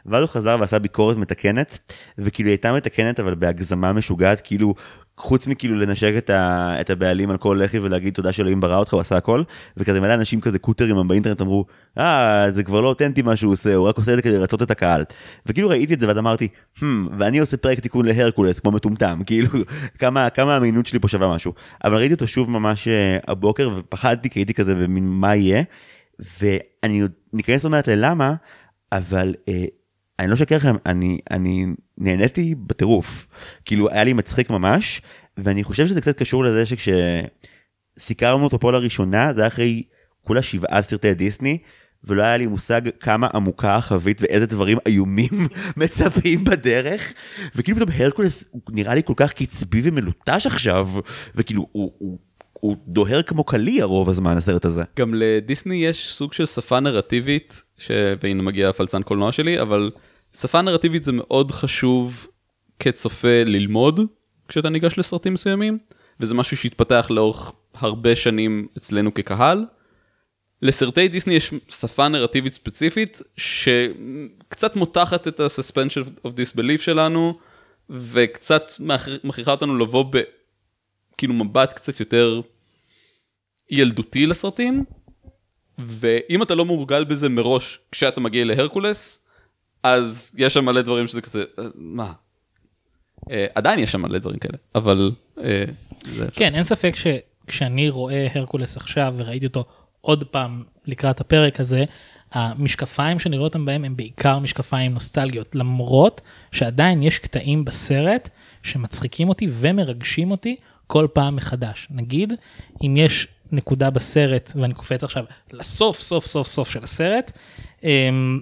ואז 0.06 0.22
הוא 0.22 0.30
חזר 0.30 0.58
ועשה 0.60 0.80
ביקורת 0.80 1.18
מתקנת, 1.18 1.94
וכאילו 2.18 2.48
היא 2.48 2.54
הייתה 2.54 2.74
מתקנת 2.74 3.20
אבל 3.20 3.36
בהגזמה 3.36 3.94
משוגעת, 3.94 4.42
כאילו 4.44 4.74
חוץ 5.18 5.48
מכאילו 5.48 5.76
לנשק 5.76 6.14
את, 6.18 6.30
ה, 6.30 6.76
את 6.82 6.90
הבעלים 6.90 7.32
על 7.32 7.38
כל 7.38 7.60
לחי 7.64 7.80
ולהגיד 7.80 8.14
תודה 8.14 8.32
שאלוהים 8.32 8.62
ברא 8.62 8.78
אותך 8.78 8.94
הוא 8.94 9.02
עשה 9.02 9.18
הכל 9.18 9.44
וכזה 9.78 10.02
מלא 10.02 10.14
אנשים 10.14 10.42
כזה 10.42 10.60
קוטרים 10.60 11.08
באינטרנט 11.08 11.42
אמרו 11.42 11.66
אה 11.98 12.52
זה 12.52 12.64
כבר 12.64 12.82
לא 12.82 12.88
אותנטי 12.88 13.22
מה 13.22 13.36
שהוא 13.36 13.54
עושה 13.54 13.76
הוא 13.76 13.88
רק 13.88 13.98
עושה 13.98 14.12
את 14.12 14.18
זה 14.18 14.22
כדי 14.22 14.38
לרצות 14.38 14.62
את 14.62 14.72
הקהל 14.72 15.04
וכאילו 15.46 15.70
ראיתי 15.70 15.94
את 15.94 16.00
זה 16.00 16.08
ואז 16.08 16.18
אמרתי 16.18 16.48
hmm, 16.80 16.84
ואני 17.20 17.40
עושה 17.40 17.58
פרק 17.58 17.80
תיקון 17.80 18.06
להרקולס 18.06 18.60
כמו 18.60 18.72
מטומטם 18.72 19.22
כאילו 19.28 19.50
כמה 20.00 20.30
כמה 20.30 20.54
האמינות 20.54 20.86
שלי 20.86 21.00
פה 21.00 21.08
שווה 21.08 21.36
משהו 21.36 21.54
אבל 21.84 21.96
ראיתי 21.98 22.14
אותו 22.14 22.28
שוב 22.28 22.52
ממש 22.52 22.88
אה, 22.88 23.18
הבוקר 23.28 23.70
ופחדתי 23.78 24.30
כי 24.30 24.40
הייתי 24.40 24.54
כזה 24.54 24.76
במין 24.76 25.08
מה 25.08 25.36
יהיה 25.36 25.64
ואני 26.42 27.02
ניכנס 27.34 27.64
עוד 27.64 27.72
מעט 27.72 27.90
ללמה 27.90 28.34
אבל. 28.92 29.36
אה, 29.50 29.66
אני 30.20 30.28
לא 30.28 30.34
אשקר 30.34 30.56
לכם, 30.56 30.76
אני, 30.86 31.20
אני 31.32 31.66
נהניתי 31.98 32.56
בטירוף. 32.56 33.28
כאילו, 33.66 33.90
היה 33.90 34.04
לי 34.04 34.14
מצחיק 34.14 34.50
ממש, 34.50 35.02
ואני 35.38 35.64
חושב 35.64 35.88
שזה 35.88 36.02
קצת 36.02 36.18
קשור 36.18 36.44
לזה 36.44 36.64
שכשסיקרנו 36.66 38.44
אותו 38.44 38.60
פה 38.60 38.72
לראשונה, 38.72 39.34
זה 39.34 39.42
היה 39.42 39.48
אחרי 39.48 39.84
כולה 40.22 40.42
שבעה 40.42 40.82
סרטי 40.82 41.14
דיסני, 41.14 41.58
ולא 42.04 42.24
היה 42.24 42.38
לי 42.38 42.48
מושג 42.48 42.82
כמה 43.00 43.28
עמוקה 43.34 43.76
החבית 43.76 44.22
ואיזה 44.22 44.46
דברים 44.46 44.78
איומים 44.86 45.48
מצפים 45.78 46.44
בדרך. 46.44 47.14
וכאילו 47.56 47.78
פתאום 47.78 48.02
הרקולס 48.02 48.44
נראה 48.70 48.96
לי 48.96 49.02
כל 49.06 49.14
כך 49.16 49.34
קצבי 49.34 49.82
ומלוטש 49.84 50.48
עכשיו, 50.48 50.90
וכאילו 51.36 51.68
הוא... 51.72 51.92
הוא 51.98 52.20
הוא 52.64 52.76
דוהר 52.88 53.22
כמו 53.22 53.44
קליע 53.44 53.86
רוב 53.86 54.10
הזמן 54.10 54.38
הסרט 54.38 54.66
הזה. 54.66 54.84
גם 55.00 55.14
לדיסני 55.14 55.76
יש 55.76 56.14
סוג 56.14 56.34
של 56.34 56.46
שפה 56.46 56.80
נרטיבית, 56.80 57.64
ש... 57.78 57.92
והנה 58.22 58.44
מגיע 58.44 58.70
הפלצן 58.70 59.04
קולנוע 59.04 59.32
שלי, 59.32 59.62
אבל 59.62 59.92
שפה 60.38 60.62
נרטיבית 60.62 61.04
זה 61.04 61.12
מאוד 61.12 61.52
חשוב 61.52 62.28
כצופה 62.80 63.44
ללמוד 63.46 64.02
כשאתה 64.48 64.70
ניגש 64.70 64.98
לסרטים 64.98 65.34
מסוימים, 65.34 65.78
וזה 66.20 66.34
משהו 66.34 66.58
שהתפתח 66.58 67.08
לאורך 67.10 67.52
הרבה 67.74 68.16
שנים 68.16 68.68
אצלנו 68.78 69.14
כקהל. 69.14 69.66
לסרטי 70.62 71.08
דיסני 71.08 71.34
יש 71.34 71.54
שפה 71.70 72.08
נרטיבית 72.08 72.54
ספציפית 72.54 73.22
שקצת 73.38 74.76
מותחת 74.76 75.28
את 75.28 75.40
ה-suspension 75.40 76.28
of 76.28 76.30
disbelief 76.30 76.82
שלנו 76.82 77.38
וקצת 77.90 78.72
מכריחה 79.24 79.52
אותנו 79.52 79.78
לבוא 79.78 80.06
בכאילו 81.14 81.34
מבט 81.34 81.74
קצת 81.74 82.00
יותר 82.00 82.42
ילדותי 83.80 84.26
לסרטים 84.26 84.84
ואם 85.80 86.42
אתה 86.44 86.56
לא 86.56 86.66
מורגל 86.66 87.04
בזה 87.04 87.30
מראש 87.30 87.80
כשאתה 87.92 88.22
מגיע 88.22 88.46
להרקולס 88.46 89.20
אז 89.84 90.32
יש 90.38 90.54
שם 90.54 90.66
מלא 90.66 90.82
דברים 90.82 91.08
שזה 91.08 91.22
כזה 91.22 91.44
אה, 91.60 91.64
מה. 91.76 92.14
אה, 93.32 93.46
עדיין 93.56 93.80
יש 93.80 93.92
שם 93.92 94.02
מלא 94.02 94.20
דברים 94.20 94.40
כאלה 94.40 94.58
אבל 94.76 95.12
אה, 95.44 95.64
כן 96.34 96.56
אין 96.56 96.64
ספק 96.64 96.96
שכשאני 96.96 97.90
רואה 97.90 98.28
הרקולס 98.34 98.78
עכשיו 98.78 99.14
וראיתי 99.18 99.46
אותו 99.46 99.66
עוד 100.02 100.24
פעם 100.24 100.64
לקראת 100.86 101.22
הפרק 101.22 101.60
הזה 101.60 101.84
המשקפיים 102.32 103.20
שאני 103.20 103.38
רואה 103.38 103.48
אותם 103.48 103.66
בהם 103.66 103.86
הם 103.86 103.96
בעיקר 103.96 104.40
משקפיים 104.40 104.94
נוסטלגיות 104.94 105.56
למרות 105.56 106.22
שעדיין 106.52 107.04
יש 107.04 107.20
קטעים 107.20 107.66
בסרט 107.66 108.30
שמצחיקים 108.64 109.30
אותי 109.30 109.48
ומרגשים 109.52 110.32
אותי 110.32 110.56
כל 110.88 111.08
פעם 111.14 111.36
מחדש 111.36 111.88
נגיד 111.92 112.34
אם 112.86 112.98
יש 112.98 113.28
נקודה 113.54 113.90
בסרט 113.90 114.52
ואני 114.56 114.74
קופץ 114.74 115.04
עכשיו 115.04 115.26
לסוף 115.52 116.00
סוף 116.00 116.26
סוף 116.26 116.48
סוף 116.48 116.70
של 116.70 116.84
הסרט. 116.84 117.32
אמ, 117.84 118.40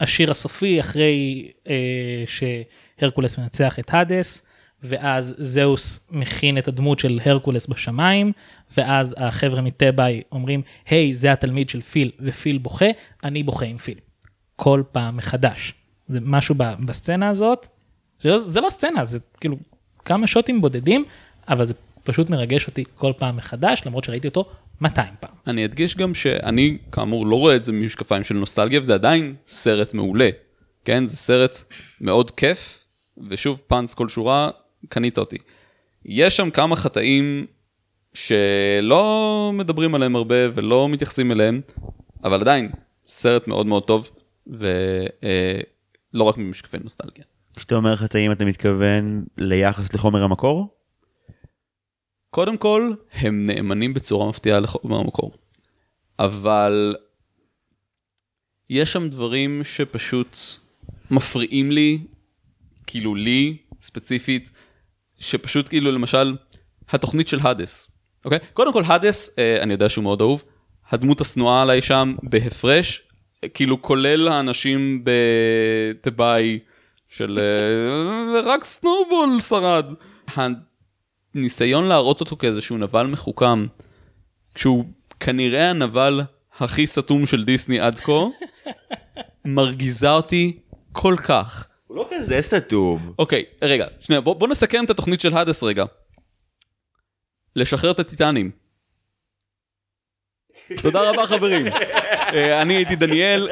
השיר 0.00 0.30
הסופי 0.30 0.80
אחרי 0.80 1.50
אה, 1.68 2.24
שהרקולס 2.26 3.38
מנצח 3.38 3.78
את 3.78 3.94
האדס 3.94 4.42
ואז 4.82 5.34
זהוס 5.38 6.08
מכין 6.10 6.58
את 6.58 6.68
הדמות 6.68 6.98
של 6.98 7.20
הרקולס 7.24 7.66
בשמיים 7.66 8.32
ואז 8.76 9.14
החבר'ה 9.18 9.62
מטבעי 9.62 10.22
אומרים 10.32 10.62
היי 10.86 11.10
hey, 11.10 11.14
זה 11.14 11.32
התלמיד 11.32 11.68
של 11.68 11.82
פיל 11.82 12.10
ופיל 12.20 12.58
בוכה 12.58 12.86
אני 13.24 13.42
בוכה 13.42 13.66
עם 13.66 13.78
פיל. 13.78 13.98
כל 14.56 14.82
פעם 14.92 15.16
מחדש. 15.16 15.74
זה 16.08 16.18
משהו 16.22 16.54
בסצנה 16.84 17.28
הזאת. 17.28 17.66
זה 18.38 18.60
לא 18.60 18.70
סצנה 18.70 19.04
זה 19.04 19.18
כאילו 19.40 19.56
כמה 20.04 20.26
שוטים 20.26 20.60
בודדים 20.60 21.04
אבל 21.48 21.64
זה 21.64 21.74
פשוט 22.04 22.30
מרגש 22.30 22.66
אותי 22.66 22.84
כל 22.94 23.12
פעם 23.18 23.36
מחדש 23.36 23.82
למרות 23.86 24.04
שראיתי 24.04 24.28
אותו 24.28 24.50
200 24.80 25.08
פעם. 25.20 25.30
אני 25.46 25.64
אדגיש 25.64 25.96
גם 25.96 26.14
שאני 26.14 26.78
כאמור 26.92 27.26
לא 27.26 27.36
רואה 27.36 27.56
את 27.56 27.64
זה 27.64 27.72
ממשקפיים 27.72 28.22
של 28.22 28.34
נוסטלגיה 28.34 28.80
וזה 28.80 28.94
עדיין 28.94 29.34
סרט 29.46 29.94
מעולה. 29.94 30.30
כן 30.84 31.06
זה 31.06 31.16
סרט 31.16 31.58
מאוד 32.00 32.30
כיף 32.30 32.84
ושוב 33.28 33.62
פאנס 33.66 33.94
כל 33.94 34.08
שורה 34.08 34.50
קנית 34.88 35.18
אותי. 35.18 35.36
יש 36.04 36.36
שם 36.36 36.50
כמה 36.50 36.76
חטאים 36.76 37.46
שלא 38.14 39.50
מדברים 39.54 39.94
עליהם 39.94 40.16
הרבה 40.16 40.34
ולא 40.54 40.88
מתייחסים 40.88 41.32
אליהם 41.32 41.60
אבל 42.24 42.40
עדיין 42.40 42.70
סרט 43.08 43.48
מאוד 43.48 43.66
מאוד 43.66 43.84
טוב 43.84 44.10
ולא 44.46 46.24
רק 46.24 46.36
ממשקפי 46.36 46.76
נוסטלגיה. 46.84 47.24
כשאתה 47.56 47.74
אומר 47.74 47.96
חטאים 47.96 48.32
אתה 48.32 48.44
מתכוון 48.44 49.24
ליחס 49.38 49.94
לחומר 49.94 50.22
המקור? 50.22 50.74
קודם 52.34 52.56
כל, 52.56 52.92
הם 53.12 53.44
נאמנים 53.44 53.94
בצורה 53.94 54.28
מפתיעה 54.28 54.60
לחומר 54.60 54.96
המקור. 54.96 55.32
אבל 56.18 56.96
יש 58.70 58.92
שם 58.92 59.08
דברים 59.08 59.64
שפשוט 59.64 60.36
מפריעים 61.10 61.70
לי, 61.70 61.98
כאילו 62.86 63.14
לי 63.14 63.56
ספציפית, 63.80 64.52
שפשוט 65.18 65.68
כאילו 65.68 65.92
למשל 65.92 66.36
התוכנית 66.88 67.28
של 67.28 67.38
האדס. 67.42 67.88
אוקיי? 68.24 68.38
קודם 68.52 68.72
כל 68.72 68.82
האדס, 68.86 69.38
אה, 69.38 69.62
אני 69.62 69.72
יודע 69.72 69.88
שהוא 69.88 70.02
מאוד 70.02 70.20
אהוב, 70.20 70.44
הדמות 70.90 71.20
השנואה 71.20 71.62
עליי 71.62 71.82
שם 71.82 72.14
בהפרש, 72.22 73.02
כאילו 73.54 73.82
כולל 73.82 74.28
האנשים 74.28 75.04
בטבעי 75.04 76.58
של 77.08 77.38
אה, 77.38 78.40
רק 78.40 78.64
סנובול 78.64 79.40
שרד. 79.40 79.86
הניסיון 81.34 81.84
להראות 81.84 82.20
אותו 82.20 82.36
כאיזשהו 82.36 82.78
נבל 82.78 83.06
מחוכם, 83.06 83.66
כשהוא 84.54 84.84
כנראה 85.20 85.70
הנבל 85.70 86.20
הכי 86.58 86.86
סתום 86.86 87.26
של 87.26 87.44
דיסני 87.44 87.80
עד 87.80 88.00
כה, 88.00 88.12
מרגיזה 89.44 90.10
אותי 90.10 90.58
כל 90.92 91.14
כך. 91.24 91.66
הוא 91.86 91.96
לא 91.96 92.08
כזה 92.10 92.42
סתום. 92.42 93.12
אוקיי, 93.18 93.44
רגע, 93.62 93.86
שנייה, 94.00 94.20
בוא, 94.20 94.34
בוא 94.34 94.48
נסכם 94.48 94.84
את 94.84 94.90
התוכנית 94.90 95.20
של 95.20 95.34
האדס 95.34 95.62
רגע. 95.62 95.84
לשחרר 97.56 97.90
את 97.90 97.98
הטיטנים. 97.98 98.50
תודה 100.82 101.10
רבה 101.10 101.26
חברים. 101.26 101.66
אה, 102.34 102.62
אני 102.62 102.74
הייתי 102.74 102.96
דניאל. 102.96 103.48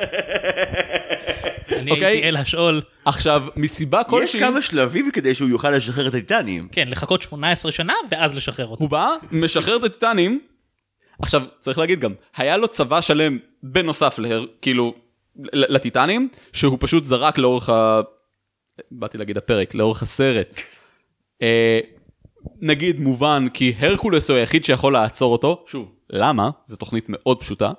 אני 1.83 1.90
אוקיי. 1.90 2.07
הייתי 2.07 2.29
אל 2.29 2.37
השאול, 2.37 2.83
עכשיו, 3.05 3.47
מסיבה 3.57 4.01
יש 4.01 4.11
כלשהי, 4.11 4.40
כמה 4.40 4.62
שלבים 4.62 5.11
כדי 5.11 5.35
שהוא 5.35 5.49
יוכל 5.49 5.71
לשחרר 5.71 6.09
את 6.09 6.14
הטיטנים. 6.14 6.68
כן, 6.73 6.88
לחכות 6.88 7.23
18 7.23 7.73
שנה 7.73 7.95
ואז 8.11 8.35
לשחרר 8.35 8.66
אותו. 8.66 8.85
הוא 8.85 8.90
בא, 8.90 9.09
משחרר 9.33 9.77
את 9.77 9.85
הטיטנים. 9.85 10.40
עכשיו, 11.23 11.42
צריך 11.59 11.79
להגיד 11.79 12.01
גם, 12.01 12.12
היה 12.37 12.57
לו 12.57 12.68
צבא 12.68 13.01
שלם 13.01 13.38
בנוסף 13.62 14.18
להר, 14.18 14.45
כאילו, 14.62 14.95
ל- 15.37 15.75
לטיטנים, 15.75 16.29
שהוא 16.53 16.77
פשוט 16.81 17.05
זרק 17.05 17.38
לאורך 17.38 17.68
ה... 17.68 18.01
באתי 18.90 19.18
להגיד 19.18 19.37
הפרק, 19.37 19.75
לאורך 19.75 20.03
הסרט. 20.03 20.57
אה, 21.42 21.81
נגיד 22.61 23.01
מובן 23.01 23.47
כי 23.55 23.75
הרקולס 23.79 24.31
הוא 24.31 24.38
היחיד 24.38 24.64
שיכול 24.64 24.92
לעצור 24.92 25.33
אותו, 25.33 25.64
שוב, 25.66 25.92
למה? 26.11 26.51
זו 26.66 26.77
תוכנית 26.77 27.05
מאוד 27.09 27.40
פשוטה, 27.40 27.73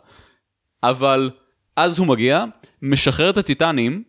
אבל 0.83 1.29
אז 1.75 1.99
הוא 1.99 2.07
מגיע, 2.07 2.43
משחרר 2.83 3.29
את 3.29 3.37
הטיטנים, 3.37 4.03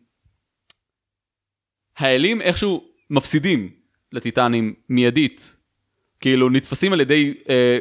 האלים 1.98 2.40
איכשהו 2.40 2.84
מפסידים 3.10 3.70
לטיטנים 4.12 4.74
מיידית, 4.88 5.56
כאילו 6.20 6.50
נתפסים 6.50 6.92
על 6.92 7.00
ידי 7.00 7.34
אה, 7.48 7.78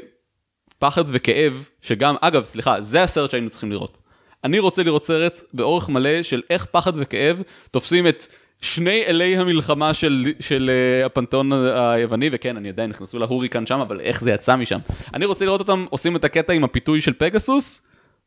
פחד 0.80 1.04
וכאב, 1.08 1.70
שגם, 1.82 2.16
אגב, 2.22 2.44
סליחה, 2.44 2.82
זה 2.82 3.04
הסרט 3.04 3.32
שהיינו 3.32 3.50
צריכים 3.50 3.72
לראות. 3.72 4.02
אני 4.44 4.60
רוצה 4.60 4.84
לראות 4.84 5.06
סרט 5.06 5.42
באורך 5.54 5.90
מלא 5.90 6.24
של 6.24 6.42
איך 6.50 6.66
פחד 6.66 6.92
וכאב 6.96 7.42
תופסים 7.72 8.08
את 8.08 8.28
שני 8.62 9.04
אלי 9.06 9.38
המלחמה 9.38 9.94
של, 9.94 10.26
של 10.40 10.72
uh, 11.02 11.06
הפנתיאון 11.06 11.52
היווני, 11.54 12.30
וכן, 12.32 12.58
אני 12.58 12.70
עדיין 12.70 12.90
נכנסו 12.90 13.20
להוריקן 13.20 13.66
שם, 13.66 13.80
אבל 13.80 14.00
איך 14.00 14.24
זה 14.24 14.32
יצא 14.32 14.56
משם. 14.56 14.80
אני 15.14 15.26
רוצה 15.26 15.46
לראות 15.46 15.60
אותם 15.60 15.86
עושים 15.90 16.16
את 16.16 16.24
הקטע 16.24 16.54
עם 16.54 16.64
הפיתוי 16.64 17.02
של 17.02 17.14
פגסוס, 17.14 17.82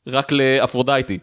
רק 0.07 0.33
לאפרודייטי. 0.33 1.19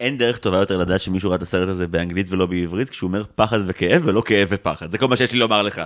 אין 0.00 0.18
דרך 0.18 0.38
טובה 0.38 0.58
יותר 0.58 0.76
לדעת 0.78 1.00
שמישהו 1.00 1.30
ראה 1.30 1.36
את 1.36 1.42
הסרט 1.42 1.68
הזה 1.68 1.86
באנגלית 1.86 2.26
ולא 2.30 2.46
בעברית 2.46 2.90
כשהוא 2.90 3.08
אומר 3.08 3.24
פחד 3.34 3.58
וכאב 3.66 4.02
ולא 4.04 4.22
כאב 4.26 4.48
ופחד 4.50 4.90
זה 4.90 4.98
כל 4.98 5.08
מה 5.08 5.16
שיש 5.16 5.32
לי 5.32 5.38
לומר 5.38 5.62
לך. 5.62 5.82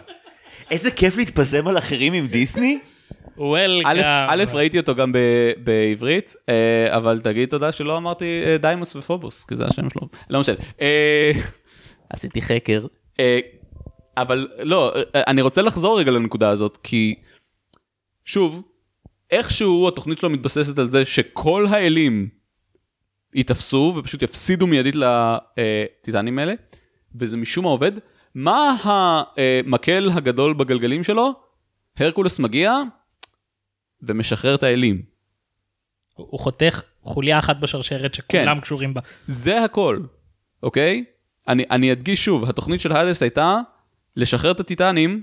איזה 0.71 0.91
כיף 0.91 1.17
להתפזם 1.17 1.69
על 1.69 1.79
אחרים 1.79 2.13
עם 2.13 2.27
דיסני. 2.27 2.79
וולקאם. 3.37 4.03
א', 4.29 4.45
ראיתי 4.53 4.79
אותו 4.79 4.95
גם 4.95 5.13
בעברית, 5.65 6.35
אה, 6.49 6.97
אבל 6.97 7.21
תגיד 7.25 7.49
תודה 7.49 7.73
שלא 7.73 7.97
אמרתי 7.97 8.43
אה, 8.47 8.57
דיימוס 8.59 8.97
ופובוס, 8.97 9.45
כי 9.45 9.57
זה 9.57 9.65
השם 9.67 9.91
שלו. 9.91 10.09
לא 10.31 10.41
משנה. 10.41 10.57
אה, 10.81 11.33
עשיתי 12.11 12.43
חקר. 12.43 12.87
אבל 14.17 14.49
לא, 14.59 14.95
אני 15.15 15.43
רוצה 15.43 15.63
לחזור 15.63 15.99
רגע 15.99 16.11
לנקודה 16.11 16.49
הזאת, 16.49 16.79
כי 16.83 17.15
שוב, 18.25 18.63
איכשהו 19.31 19.89
התוכנית 19.89 20.19
שלו 20.19 20.31
מתבססת 20.31 20.79
על 20.79 20.89
זה 20.89 21.05
שכל 21.05 21.67
האלים 21.71 22.29
ייתפסו 23.35 23.95
ופשוט 23.97 24.23
יפסידו 24.23 24.67
מיידית 24.67 24.95
לטיטנים 24.97 26.39
האלה, 26.39 26.55
וזה 27.15 27.37
משום 27.37 27.65
מה 27.65 27.71
עובד. 27.71 27.93
מה 28.35 28.77
המקל 28.83 30.11
הגדול 30.15 30.55
בגלגלים 30.55 31.03
שלו? 31.03 31.33
הרקולס 31.97 32.39
מגיע 32.39 32.79
ומשחרר 34.03 34.55
את 34.55 34.63
האלים. 34.63 35.03
הוא 36.15 36.41
חותך 36.41 36.83
חוליה 37.03 37.39
אחת 37.39 37.57
בשרשרת 37.57 38.15
שכולם 38.15 38.55
כן. 38.57 38.61
קשורים 38.61 38.95
בה. 38.95 39.01
זה 39.29 39.65
הכל, 39.65 40.01
אוקיי? 40.63 41.05
אני, 41.49 41.65
אני 41.71 41.93
אדגיש 41.93 42.25
שוב, 42.25 42.45
התוכנית 42.45 42.81
של 42.81 42.93
האדס 42.93 43.23
הייתה 43.23 43.59
לשחרר 44.17 44.51
את 44.51 44.61
הטיטנים, 44.61 45.23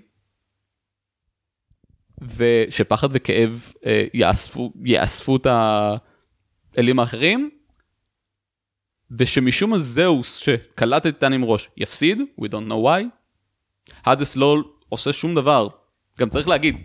ושפחד 2.22 3.08
וכאב 3.12 3.72
אה, 3.86 4.06
יאספו, 4.14 4.74
יאספו 4.84 5.38
את 5.38 5.48
האלים 6.78 7.00
האחרים, 7.00 7.50
ושמשום 9.12 9.70
מה 9.70 9.80
זהוס 9.80 10.36
שקלט 10.36 11.02
את 11.02 11.06
הטיטנים 11.06 11.46
ראש 11.46 11.70
יפסיד, 11.78 12.20
we 12.42 12.46
don't 12.46 12.70
know 12.70 12.86
why, 12.86 13.04
האדס 14.06 14.36
לא 14.36 14.58
עושה 14.90 15.14
שום 15.14 15.36
דבר. 15.36 15.68
גם 16.20 16.30
צריך 16.30 16.48
להגיד, 16.48 16.76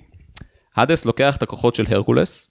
האדס 0.76 1.04
לוקח 1.04 1.36
את 1.36 1.42
הכוחות 1.42 1.74
של 1.74 1.84
הרקולס, 1.88 2.48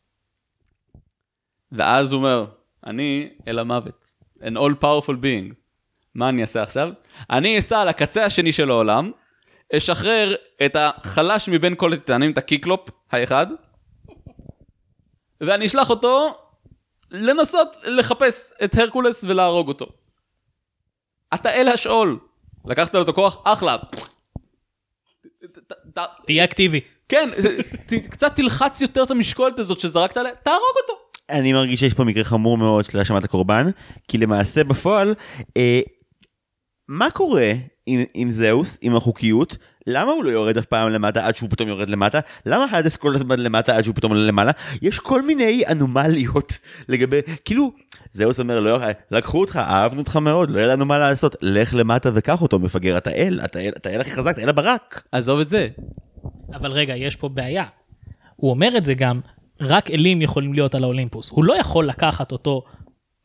ואז 1.71 2.11
הוא 2.11 2.17
אומר, 2.19 2.45
אני 2.85 3.29
אל 3.47 3.59
המוות. 3.59 4.11
an 4.41 4.57
all 4.57 4.75
powerful 4.81 5.17
being. 5.21 5.53
מה 6.15 6.29
אני 6.29 6.41
אעשה 6.41 6.63
עכשיו? 6.63 6.89
אני 7.29 7.59
אסע 7.59 7.85
לקצה 7.85 8.25
השני 8.25 8.53
של 8.53 8.69
העולם, 8.69 9.11
אשחרר 9.75 10.35
את 10.65 10.75
החלש 10.79 11.49
מבין 11.49 11.75
כל 11.75 11.93
הטיטנים, 11.93 12.31
את 12.31 12.37
הקיקלופ 12.37 12.89
האחד, 13.11 13.47
ואני 15.41 15.65
אשלח 15.65 15.89
אותו 15.89 16.40
לנסות 17.11 17.75
לחפש 17.83 18.53
את 18.63 18.75
הרקולס 18.77 19.23
ולהרוג 19.23 19.67
אותו. 19.67 19.85
אתה 21.33 21.49
אל 21.53 21.67
השאול. 21.67 22.19
לקחת 22.65 22.93
לו 22.95 23.01
את 23.01 23.09
הכוח, 23.09 23.37
אחלה. 23.43 23.75
תהיה 26.25 26.43
אקטיבי. 26.43 26.79
כן, 27.09 27.29
ת- 27.85 27.93
קצת 28.11 28.35
תלחץ 28.35 28.81
יותר 28.81 29.03
את 29.03 29.11
המשקולת 29.11 29.59
הזאת 29.59 29.79
שזרקת 29.79 30.17
עליה, 30.17 30.35
תהרוג 30.35 30.61
אותו. 30.81 30.93
אני 31.29 31.53
מרגיש 31.53 31.79
שיש 31.79 31.93
פה 31.93 32.03
מקרה 32.03 32.23
חמור 32.23 32.57
מאוד 32.57 32.85
של 32.85 32.99
האשמת 32.99 33.23
הקורבן 33.23 33.69
כי 34.07 34.17
למעשה 34.17 34.63
בפועל 34.63 35.15
אה, 35.57 35.79
מה 36.87 37.11
קורה 37.11 37.51
עם, 37.85 37.99
עם 38.13 38.31
זהוס 38.31 38.77
עם 38.81 38.95
החוקיות 38.95 39.57
למה 39.87 40.11
הוא 40.11 40.23
לא 40.23 40.29
יורד 40.29 40.57
אף 40.57 40.65
פעם 40.65 40.89
למטה 40.89 41.27
עד 41.27 41.35
שהוא 41.35 41.49
פתאום 41.49 41.69
יורד 41.69 41.89
למטה 41.89 42.19
למה 42.45 42.65
האדס 42.71 42.95
כל 42.95 43.15
הזמן 43.15 43.39
למטה 43.39 43.77
עד 43.77 43.83
שהוא 43.83 43.95
פתאום 43.95 44.11
עולה 44.11 44.25
למעלה 44.25 44.51
יש 44.81 44.99
כל 44.99 45.21
מיני 45.21 45.63
אנומליות 45.71 46.59
לגבי 46.89 47.19
כאילו 47.45 47.71
זהוס 48.11 48.39
אומר 48.39 48.59
לא 48.59 48.77
לקחו 49.11 49.39
אותך 49.39 49.55
אהבנו 49.55 49.99
אותך 49.99 50.15
מאוד 50.15 50.49
לא 50.49 50.61
לנו 50.61 50.85
מה 50.85 50.97
לעשות 50.97 51.35
לך 51.41 51.73
למטה 51.73 52.09
וקח 52.13 52.41
אותו 52.41 52.59
מפגר 52.59 52.97
אתה 52.97 53.11
אל 53.11 53.41
אתה 53.45 53.59
אל 53.59 53.71
אתה 53.77 53.89
אל 53.89 54.01
הכי 54.01 54.11
חזק 54.11 54.31
אתה 54.31 54.41
אל 54.41 54.49
הברק 54.49 55.03
עזוב 55.11 55.39
את 55.39 55.49
זה. 55.49 55.67
אבל 56.53 56.71
רגע, 56.71 56.95
יש 56.95 57.15
פה 57.15 57.29
בעיה. 57.29 57.65
הוא 58.35 58.49
אומר 58.49 58.77
את 58.77 58.85
זה 58.85 58.93
גם, 58.93 59.19
רק 59.61 59.91
אלים 59.91 60.21
יכולים 60.21 60.53
להיות 60.53 60.75
על 60.75 60.83
האולימפוס. 60.83 61.29
הוא 61.29 61.43
לא 61.43 61.53
יכול 61.53 61.85
לקחת 61.85 62.31
אותו 62.31 62.63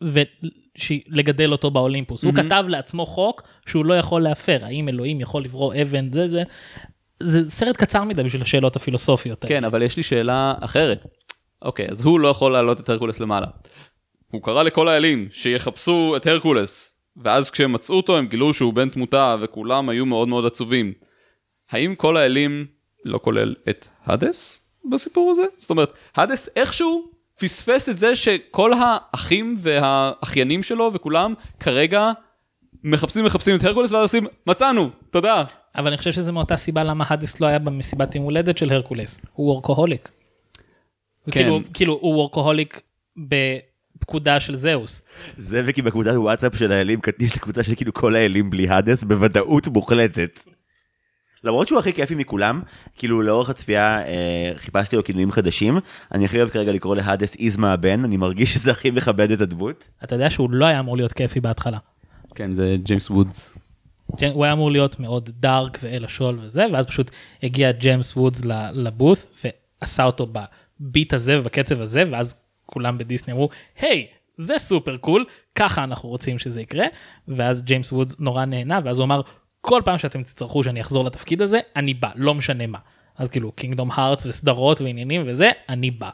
ולגדל 0.02 1.52
אותו 1.52 1.70
באולימפוס. 1.70 2.24
הוא 2.24 2.34
כתב 2.34 2.64
לעצמו 2.68 3.06
חוק 3.06 3.42
שהוא 3.66 3.84
לא 3.84 3.94
יכול 3.94 4.22
להפר. 4.22 4.58
האם 4.62 4.88
אלוהים 4.88 5.20
יכול 5.20 5.44
לברוא 5.44 5.74
אבן, 5.82 6.12
זה 6.12 6.28
זה. 6.28 6.42
זה 7.22 7.50
סרט 7.50 7.76
קצר 7.76 8.04
מדי 8.04 8.22
בשביל 8.22 8.42
השאלות 8.42 8.76
הפילוסופיות. 8.76 9.44
כן, 9.44 9.64
אבל 9.64 9.82
יש 9.82 9.96
לי 9.96 10.02
שאלה 10.02 10.54
אחרת. 10.60 11.06
אוקיי, 11.62 11.88
אז 11.90 12.04
הוא 12.04 12.20
לא 12.20 12.28
יכול 12.28 12.52
להעלות 12.52 12.80
את 12.80 12.88
הרקולס 12.88 13.20
למעלה. 13.20 13.46
הוא 14.30 14.42
קרא 14.42 14.62
לכל 14.62 14.88
האלים 14.88 15.28
שיחפשו 15.32 16.14
את 16.16 16.26
הרקולס, 16.26 16.94
ואז 17.16 17.50
כשהם 17.50 17.72
מצאו 17.72 17.96
אותו 17.96 18.16
הם 18.18 18.26
גילו 18.26 18.54
שהוא 18.54 18.74
בן 18.74 18.88
תמותה, 18.88 19.36
וכולם 19.40 19.88
היו 19.88 20.06
מאוד 20.06 20.28
מאוד 20.28 20.46
עצובים. 20.46 20.92
האם 21.70 21.94
כל 21.94 22.16
האלים, 22.16 22.66
לא 23.04 23.18
כולל 23.22 23.54
את 23.68 23.88
האדס 24.04 24.66
בסיפור 24.90 25.30
הזה? 25.30 25.42
זאת 25.58 25.70
אומרת, 25.70 25.92
האדס 26.16 26.48
איכשהו 26.56 27.10
פספס 27.40 27.88
את 27.88 27.98
זה 27.98 28.16
שכל 28.16 28.72
האחים 28.80 29.56
והאחיינים 29.60 30.62
שלו 30.62 30.90
וכולם 30.94 31.34
כרגע 31.60 32.12
מחפשים 32.84 33.24
מחפשים 33.24 33.56
את 33.56 33.64
הרקולס 33.64 33.92
ואז 33.92 34.02
עושים 34.02 34.26
מצאנו, 34.46 34.90
תודה. 35.10 35.44
אבל 35.76 35.86
אני 35.86 35.96
חושב 35.96 36.12
שזה 36.12 36.32
מאותה 36.32 36.56
סיבה 36.56 36.84
למה 36.84 37.04
האדיס 37.08 37.40
לא 37.40 37.46
היה 37.46 37.58
במסיבת 37.58 38.14
יום 38.14 38.24
הולדת 38.24 38.58
של 38.58 38.72
הרקולס. 38.72 39.20
הוא 39.32 39.46
וורקוהוליק. 39.46 40.08
כן. 41.24 41.30
כאילו, 41.30 41.60
כאילו 41.74 41.98
הוא 42.00 42.14
וורקוהוליק 42.14 42.80
בפקודה 43.16 44.40
של 44.40 44.56
זהוס. 44.56 45.02
זה 45.38 45.62
וכי 45.66 45.82
בקבוצת 45.82 46.10
וואטסאפ 46.14 46.56
של 46.56 46.72
האלים 46.72 47.00
יש 47.20 47.36
לקבוצה 47.36 47.62
של 47.62 47.74
כאילו 47.74 47.94
כל 47.94 48.14
האלים 48.16 48.50
בלי 48.50 48.68
האדס 48.68 49.04
בוודאות 49.04 49.68
מוחלטת. 49.68 50.40
למרות 51.46 51.68
שהוא 51.68 51.78
הכי 51.78 51.92
כיפי 51.92 52.14
מכולם, 52.14 52.60
כאילו 52.96 53.22
לאורך 53.22 53.50
הצפייה 53.50 54.06
אה, 54.06 54.52
חיפשתי 54.56 54.96
לו 54.96 55.04
כינויים 55.04 55.30
חדשים, 55.30 55.78
אני 56.12 56.24
הכי 56.24 56.38
אוהב 56.38 56.48
כרגע 56.48 56.72
לקרוא 56.72 56.96
להאדס 56.96 57.36
איזמה 57.38 57.72
הבן, 57.72 58.04
אני 58.04 58.16
מרגיש 58.16 58.54
שזה 58.54 58.70
הכי 58.70 58.90
מכבד 58.90 59.30
את 59.30 59.40
הדמות. 59.40 59.88
אתה 60.04 60.14
יודע 60.14 60.30
שהוא 60.30 60.50
לא 60.50 60.66
היה 60.66 60.80
אמור 60.80 60.96
להיות 60.96 61.12
כיפי 61.12 61.40
בהתחלה. 61.40 61.78
כן, 62.34 62.54
זה 62.54 62.76
ג'יימס 62.82 63.10
וודס. 63.10 63.58
הוא 64.32 64.44
היה 64.44 64.52
אמור 64.52 64.70
להיות 64.70 65.00
מאוד 65.00 65.30
דארק 65.40 65.78
ואל 65.82 66.04
השול 66.04 66.38
וזה, 66.42 66.66
ואז 66.72 66.86
פשוט 66.86 67.10
הגיע 67.42 67.72
ג'יימס 67.72 68.16
וודס 68.16 68.44
ל- 68.44 68.70
לבוט 68.72 69.18
ועשה 69.82 70.04
אותו 70.04 70.26
בביט 70.80 71.12
הזה 71.12 71.40
ובקצב 71.40 71.80
הזה, 71.80 72.04
ואז 72.12 72.34
כולם 72.66 72.98
בדיסני 72.98 73.32
אמרו, 73.32 73.48
היי, 73.80 74.06
זה 74.36 74.58
super 74.58 74.96
cool, 74.96 75.24
ככה 75.54 75.84
אנחנו 75.84 76.08
רוצים 76.08 76.38
שזה 76.38 76.60
יקרה, 76.60 76.86
ואז 77.28 77.62
ג'יימס 77.62 77.92
וודס 77.92 78.16
נורא 78.18 78.44
נהנה, 78.44 78.80
ואז 78.84 78.98
הוא 78.98 79.04
אמר, 79.04 79.20
כל 79.68 79.82
פעם 79.84 79.98
שאתם 79.98 80.22
תצטרכו 80.22 80.64
שאני 80.64 80.80
אחזור 80.80 81.04
לתפקיד 81.04 81.42
הזה, 81.42 81.60
אני 81.76 81.94
בא, 81.94 82.08
לא 82.16 82.34
משנה 82.34 82.66
מה. 82.66 82.78
אז 83.18 83.28
כאילו, 83.28 83.52
Kingdom 83.52 83.90
Hearts 83.92 84.26
וסדרות 84.26 84.80
ועניינים 84.80 85.22
וזה, 85.26 85.50
אני 85.68 85.90
בא. 85.90 86.10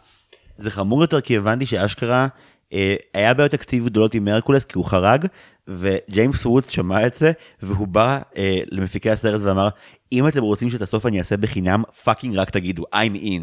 זה 0.59 0.71
חמור 0.71 1.03
יותר 1.03 1.21
כי 1.21 1.37
הבנתי 1.37 1.67
שאשכרה 1.67 2.27
אה, 2.73 2.97
היה 3.15 3.35
בעיות 3.35 3.53
תקציב 3.53 3.85
גדולות 3.85 4.15
עם 4.15 4.29
הרקולס 4.29 4.65
כי 4.65 4.79
הוא 4.79 4.85
חרג, 4.85 5.27
וג'יימס 5.69 6.47
וודס 6.47 6.69
שמע 6.69 7.07
את 7.07 7.15
זה, 7.15 7.33
והוא 7.63 7.89
בא 7.89 8.19
אה, 8.37 8.59
למפיקי 8.71 9.11
הסרט 9.11 9.41
ואמר, 9.45 9.69
אם 10.13 10.29
אתם 10.29 10.43
רוצים 10.43 10.71
שאת 10.71 10.83
הסוף 10.83 11.07
אני 11.07 11.19
אעשה 11.19 11.37
בחינם, 11.37 11.83
fucking 12.05 12.37
רק 12.37 12.51
תגידו, 12.51 12.83
I'm 12.95 13.25
in. 13.25 13.43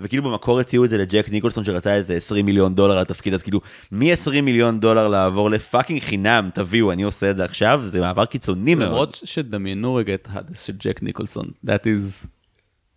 וכאילו 0.00 0.22
במקור 0.22 0.60
הציעו 0.60 0.84
את 0.84 0.90
זה 0.90 0.98
לג'ק 0.98 1.28
ניקולסון 1.30 1.64
שרצה 1.64 1.94
איזה 1.94 2.14
20 2.14 2.46
מיליון 2.46 2.74
דולר 2.74 2.94
על 2.94 3.02
התפקיד, 3.02 3.34
אז 3.34 3.42
כאילו, 3.42 3.60
מ-20 3.92 4.40
מיליון 4.42 4.80
דולר 4.80 5.08
לעבור 5.08 5.50
לפאקינג 5.50 6.00
חינם, 6.00 6.50
תביאו, 6.54 6.92
אני 6.92 7.02
עושה 7.02 7.30
את 7.30 7.36
זה 7.36 7.44
עכשיו, 7.44 7.82
זה 7.84 8.00
מעבר 8.00 8.24
קיצוני 8.24 8.74
מאוד. 8.74 8.88
למרות 8.88 9.20
שדמיינו 9.24 9.94
רגע 9.94 10.14
את 10.14 10.28
האדס 10.30 10.62
של 10.62 10.72
ג'ק 10.78 11.02
ניקולסון, 11.02 11.44
that 11.66 11.68
is... 11.84 12.26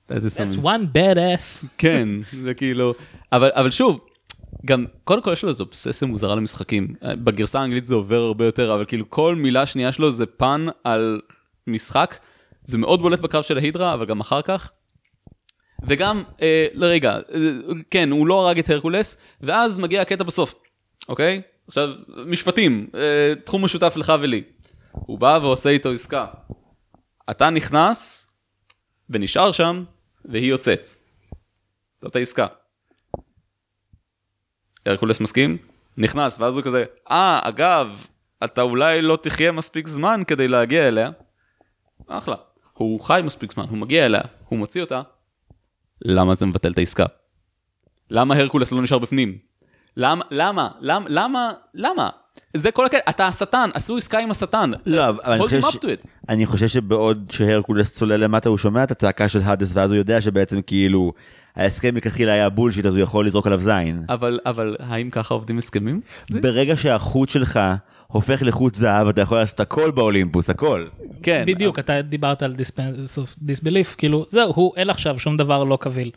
that 0.10 0.14
is 0.14 0.38
That's 0.38 0.64
one 0.64 0.96
badass. 0.96 1.66
כן, 1.78 2.10
זה 2.44 2.54
כאילו, 2.54 2.94
אבל, 3.32 3.50
אבל 3.54 3.72
שוב, 3.72 4.00
גם 4.66 4.86
קודם 5.04 5.22
כל 5.22 5.34
יש 5.34 5.44
לו 5.44 5.50
איזו 5.50 5.64
אובססיה 5.64 6.08
מוזרה 6.08 6.36
למשחקים. 6.36 6.88
בגרסה 7.04 7.60
האנגלית 7.60 7.86
זה 7.86 7.96
עובר 7.96 8.20
הרבה 8.20 8.46
יותר, 8.46 8.76
אבל 8.76 8.86
כאילו 8.86 9.10
כל 9.10 9.36
מילה 9.36 9.66
שנייה 9.66 9.92
שלו 9.92 10.12
זה 10.12 10.26
פן 10.26 10.66
על 10.84 11.22
משחק. 11.68 12.16
זה 12.66 12.78
מאוד 12.78 13.02
בולט 13.02 13.20
בקרב 13.20 13.44
של 13.44 13.58
ההידרה, 13.58 13.94
אבל 13.94 14.06
גם 14.06 14.20
אחר 14.20 14.42
כך. 14.42 14.72
וגם, 15.88 16.24
אה, 16.42 16.68
לרגע, 16.74 17.16
אה, 17.34 17.40
כן, 17.90 18.12
הוא 18.12 18.28
לא 18.28 18.48
הרג 18.48 18.60
את 18.60 18.70
הרקולס, 18.70 19.18
ואז 19.42 19.78
מגיע 19.78 20.02
הקטע 20.02 20.24
בסוף, 20.24 20.56
אוקיי? 21.10 21.42
עכשיו, 21.68 21.90
משפטים, 22.26 22.90
אה, 22.96 23.34
תחום 23.46 23.66
משותף 23.66 23.94
לך 23.98 24.14
ולי. 24.22 24.44
הוא 24.92 25.20
בא 25.20 25.40
ועושה 25.42 25.70
איתו 25.70 25.92
עסקה. 25.92 26.26
אתה 27.30 27.50
נכנס 27.50 28.28
ונשאר 29.10 29.52
שם, 29.52 29.84
והיא 30.26 30.50
יוצאת. 30.50 30.90
זאת 32.02 32.16
העסקה. 32.16 32.48
הרקולס 34.86 35.22
מסכים? 35.22 35.58
נכנס, 35.98 36.40
ואז 36.40 36.56
הוא 36.56 36.64
כזה, 36.64 36.86
אה, 37.12 37.40
אגב, 37.44 38.06
אתה 38.44 38.62
אולי 38.62 39.02
לא 39.02 39.18
תחיה 39.24 39.52
מספיק 39.52 39.88
זמן 39.88 40.22
כדי 40.28 40.48
להגיע 40.48 40.88
אליה. 40.88 41.12
אחלה. 42.08 42.36
הוא 42.82 43.00
חי 43.00 43.22
מספיק 43.24 43.54
זמן, 43.54 43.66
הוא 43.70 43.78
מגיע 43.78 44.06
אליה, 44.06 44.22
הוא 44.50 44.60
מוציא 44.60 44.82
אותה. 44.82 45.02
למה 46.02 46.36
זה 46.36 46.46
מבטל 46.46 46.72
את 46.72 46.78
העסקה? 46.78 47.06
למה 48.10 48.36
הרקולס 48.36 48.72
לא 48.72 48.82
נשאר 48.82 49.00
בפנים? 49.00 49.38
למה, 49.98 50.26
למה, 50.32 50.70
למה, 50.80 51.06
למה, 51.10 51.52
למה? 51.74 52.10
זה 52.58 52.72
כל 52.72 52.86
הקטע, 52.86 53.10
אתה 53.10 53.28
השטן, 53.28 53.70
עשו 53.74 53.98
עסקה 53.98 54.20
עם 54.20 54.32
השטן. 54.32 54.72
לא, 54.86 55.08
אבל 55.08 55.20
אני 55.26 55.40
חושב, 55.40 55.62
ש... 55.62 55.78
אני 56.30 56.46
חושב 56.46 56.68
שבעוד 56.68 57.32
שהרקולס 57.32 57.96
צולל 57.96 58.24
למטה 58.24 58.50
הוא 58.50 58.58
שומע 58.58 58.84
את 58.84 58.92
הצעקה 58.92 59.30
של 59.30 59.40
האדס 59.44 59.72
ואז 59.74 59.92
הוא 59.92 59.98
יודע 59.98 60.22
שבעצם 60.22 60.62
כאילו 60.62 61.14
ההסכם 61.56 61.94
מלכתחילה 61.94 62.32
היה 62.32 62.50
בולשיט 62.50 62.86
אז 62.86 62.96
הוא 62.96 63.04
יכול 63.04 63.28
לזרוק 63.28 63.48
עליו 63.48 63.60
זין. 63.60 64.04
אבל, 64.10 64.40
אבל 64.46 64.76
האם 64.80 65.10
ככה 65.10 65.34
עובדים 65.34 65.58
הסכמים? 65.58 66.02
ברגע 66.30 66.78
שהחוט 66.78 67.30
שלך 67.30 67.60
הופך 68.12 68.42
לחוט 68.42 68.76
זהב 68.76 69.08
אתה 69.08 69.22
יכול 69.22 69.38
לעשות 69.38 69.60
הכל 69.60 69.92
באולימפוס 69.92 70.50
הכל. 70.50 70.88
כן. 71.24 71.44
בדיוק, 71.48 71.80
אתה 71.80 72.02
דיברת 72.02 72.44
על 72.44 72.56
דיסבליף, 73.38 73.96
כאילו, 73.98 74.26
זהו, 74.30 74.54
הוא 74.56 74.74
אין 74.78 74.90
עכשיו 74.90 75.20
שום 75.20 75.38
דבר 75.38 75.64
לא 75.64 75.78
קביל. 75.82 76.12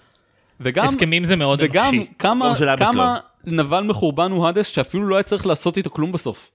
וגם, 0.61 0.85
הסכמים 0.85 1.25
זה 1.25 1.37
מאוד 1.37 1.61
וגם 1.63 1.95
אנושי. 1.95 2.07
כמה, 2.19 2.57
של 2.57 2.69
אבא 2.69 2.87
כמה 2.87 3.19
נבל 3.45 3.81
מחורבן 3.85 4.31
הוא 4.31 4.47
האדס 4.47 4.67
שאפילו 4.67 5.07
לא 5.07 5.17
היה 5.17 5.23
צריך 5.23 5.47
לעשות 5.47 5.77
איתו 5.77 5.91
כלום 5.91 6.13
בסוף. 6.13 6.51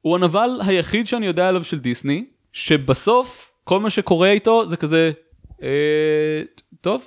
הוא 0.00 0.16
הנבל 0.16 0.50
היחיד 0.66 1.06
שאני 1.06 1.26
יודע 1.26 1.48
עליו 1.48 1.64
של 1.64 1.78
דיסני, 1.78 2.24
שבסוף 2.52 3.52
כל 3.64 3.80
מה 3.80 3.90
שקורה 3.90 4.30
איתו 4.30 4.68
זה 4.68 4.76
כזה, 4.76 5.10
אה, 5.62 6.42
טוב, 6.80 7.06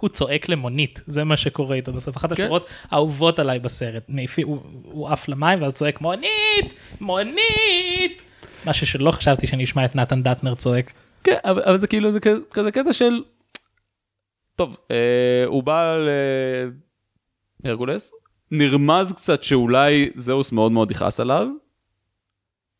הוא 0.00 0.08
צועק 0.08 0.48
למונית, 0.48 1.00
זה 1.06 1.24
מה 1.24 1.36
שקורה 1.36 1.76
איתו 1.76 1.92
בסוף. 1.92 2.16
אחת 2.16 2.32
כן. 2.32 2.42
השורות 2.42 2.68
האהובות 2.90 3.38
עליי 3.38 3.58
בסרט. 3.58 4.10
הוא- 4.44 5.08
עף 5.08 5.28
למים 5.28 5.62
ואז 5.62 5.72
צועק 5.72 6.00
מונית, 6.00 6.74
מונית. 7.00 8.22
משהו 8.66 8.86
שלא 8.86 9.10
חשבתי 9.10 9.46
שאני 9.46 9.64
אשמע 9.64 9.84
את 9.84 9.96
נתן 9.96 10.22
דטנר 10.22 10.54
צועק. 10.54 10.92
כן, 11.24 11.36
אבל, 11.44 11.62
אבל 11.62 11.78
זה 11.78 11.86
כאילו 11.86 12.10
זה 12.10 12.20
כזה, 12.20 12.38
כזה 12.50 12.72
קטע 12.72 12.92
של, 12.92 13.22
טוב, 14.56 14.78
אה, 14.90 14.96
הוא 15.46 15.62
בא 15.62 15.96
להרגולס, 17.64 18.12
נרמז 18.50 19.12
קצת 19.12 19.42
שאולי 19.42 20.10
זהוס 20.14 20.52
מאוד 20.52 20.72
מאוד 20.72 20.90
יכעס 20.90 21.20
עליו, 21.20 21.46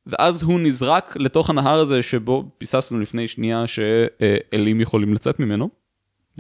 ואז 0.07 0.42
הוא 0.42 0.61
נזרק 0.61 1.16
לתוך 1.16 1.50
הנהר 1.50 1.79
הזה 1.79 2.02
שבו 2.02 2.44
ביססנו 2.61 3.00
לפני 3.00 3.29
שנייה 3.29 3.64
שאלים 3.66 4.81
יכולים 4.81 5.14
לצאת 5.14 5.40
ממנו. 5.40 5.68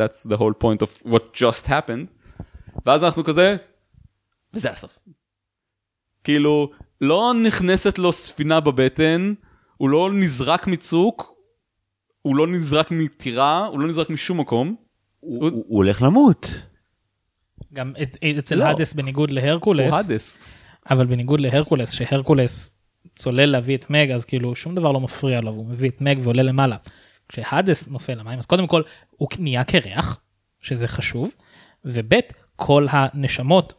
That's 0.00 0.28
the 0.30 0.36
whole 0.36 0.54
point 0.64 0.82
of 0.82 1.06
what 1.12 1.22
just 1.42 1.66
happened. 1.66 2.06
ואז 2.86 3.04
אנחנו 3.04 3.24
כזה, 3.24 3.56
וזה 4.54 4.70
הסוף. 4.70 4.98
כאילו, 6.24 6.70
לא 7.00 7.32
נכנסת 7.46 7.98
לו 7.98 8.12
ספינה 8.12 8.60
בבטן, 8.60 9.34
הוא 9.76 9.88
לא 9.90 10.10
נזרק 10.12 10.66
מצוק, 10.66 11.34
הוא 12.22 12.36
לא 12.36 12.46
נזרק 12.46 12.90
מטירה, 12.90 13.66
הוא 13.66 13.80
לא 13.80 13.88
נזרק 13.88 14.10
משום 14.10 14.40
מקום. 14.40 14.76
הוא, 15.20 15.40
הוא, 15.42 15.50
הוא 15.50 15.76
הולך 15.76 16.02
למות. 16.02 16.46
גם 17.72 17.92
את- 18.02 18.16
אצל 18.38 18.54
לא. 18.54 18.64
האדס 18.64 18.92
בניגוד 18.92 19.30
להרקולס, 19.30 19.92
הוא 19.92 19.96
האדס. 19.96 20.48
אבל 20.90 21.06
בניגוד 21.06 21.40
להרקולס, 21.40 21.90
שהרקולס 21.90 22.70
צולל 23.16 23.44
להביא 23.46 23.76
את 23.76 23.90
מג, 23.90 24.10
אז 24.10 24.24
כאילו 24.24 24.54
שום 24.54 24.74
דבר 24.74 24.92
לא 24.92 25.00
מפריע 25.00 25.40
לו, 25.40 25.50
הוא 25.50 25.66
מביא 25.66 25.90
את 25.90 26.00
מג 26.00 26.18
ועולה 26.22 26.42
למעלה. 26.42 26.76
כשהאדס 27.28 27.88
נופל 27.88 28.14
למים, 28.14 28.38
אז 28.38 28.46
קודם 28.46 28.66
כל 28.66 28.82
הוא 29.10 29.28
נהיה 29.38 29.64
קרח, 29.64 30.20
שזה 30.60 30.88
חשוב, 30.88 31.30
וב' 31.84 32.14
כל 32.56 32.86
הנשמות 32.90 33.74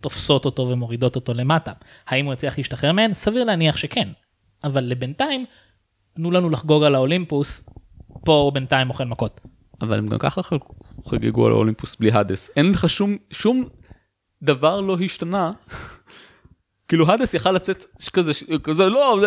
תופסות 0.00 0.44
אותו 0.44 0.62
ומורידות 0.62 1.16
אותו 1.16 1.34
למטה. 1.34 1.72
האם 2.06 2.26
הוא 2.26 2.34
יצליח 2.34 2.58
להשתחרר 2.58 2.92
מהן? 2.92 3.14
סביר 3.14 3.44
להניח 3.44 3.76
שכן. 3.76 4.08
אבל 4.64 4.84
לבינתיים, 4.84 5.44
תנו 6.14 6.30
לנו 6.30 6.50
לחגוג 6.50 6.82
על 6.84 6.94
האולימפוס, 6.94 7.64
פה 8.24 8.32
הוא 8.32 8.52
בינתיים 8.52 8.90
אוכל 8.90 9.04
מכות. 9.04 9.40
אבל 9.80 9.98
הם 9.98 10.08
גם 10.08 10.18
ככה 10.18 10.42
חג- 10.42 10.58
חגגו 11.06 11.46
על 11.46 11.52
האולימפוס 11.52 11.96
בלי 11.96 12.10
האדס. 12.12 12.50
אין 12.56 12.70
לך 12.70 12.90
שום, 12.90 13.16
שום 13.30 13.68
דבר 14.42 14.80
לא 14.80 14.96
השתנה. 15.04 15.52
כאילו 16.88 17.10
האדס 17.10 17.34
יכל 17.34 17.52
לצאת 17.52 17.84
כזה, 18.12 18.32
כזה 18.62 18.88
לא, 18.88 19.20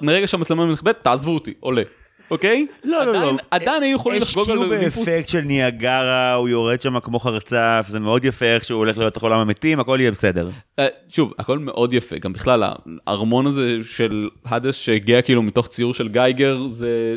מרגע 0.00 0.28
שהמצלמה 0.28 0.72
נכבדת, 0.72 1.04
תעזבו 1.04 1.34
אותי, 1.34 1.54
עולה. 1.60 1.82
אוקיי? 2.30 2.66
לא, 2.84 3.06
לא, 3.06 3.12
לא. 3.12 3.36
עדיין- 3.50 3.82
היו 3.82 3.96
יכולים 3.96 4.22
לחגוג 4.22 4.50
על 4.50 4.56
השקיעו 4.58 4.72
האולימפוס. 4.74 5.08
באפקט 5.08 5.28
של 5.28 5.40
ניאגרה, 5.40 6.34
הוא 6.34 6.48
יורד 6.48 6.82
שם 6.82 7.00
כמו 7.00 7.18
חרצף, 7.18 7.86
זה 7.88 8.00
מאוד 8.00 8.24
יפה 8.24 8.46
איך 8.46 8.64
שהוא 8.64 8.78
הולך 8.78 8.98
לרצח 8.98 9.22
עולם 9.22 9.38
המתים, 9.38 9.80
הכל 9.80 9.98
יהיה 10.00 10.10
בסדר. 10.10 10.50
אה, 10.78 10.86
שוב, 11.08 11.32
הכל 11.38 11.58
מאוד 11.58 11.92
יפה, 11.92 12.18
גם 12.18 12.32
בכלל 12.32 12.62
הארמון 13.06 13.46
הזה 13.46 13.76
של 13.82 14.28
האדס 14.44 14.74
שהגיע 14.76 15.22
כאילו 15.22 15.42
מתוך 15.42 15.68
ציור 15.68 15.94
של 15.94 16.08
גייגר, 16.08 16.58
זה... 16.66 17.16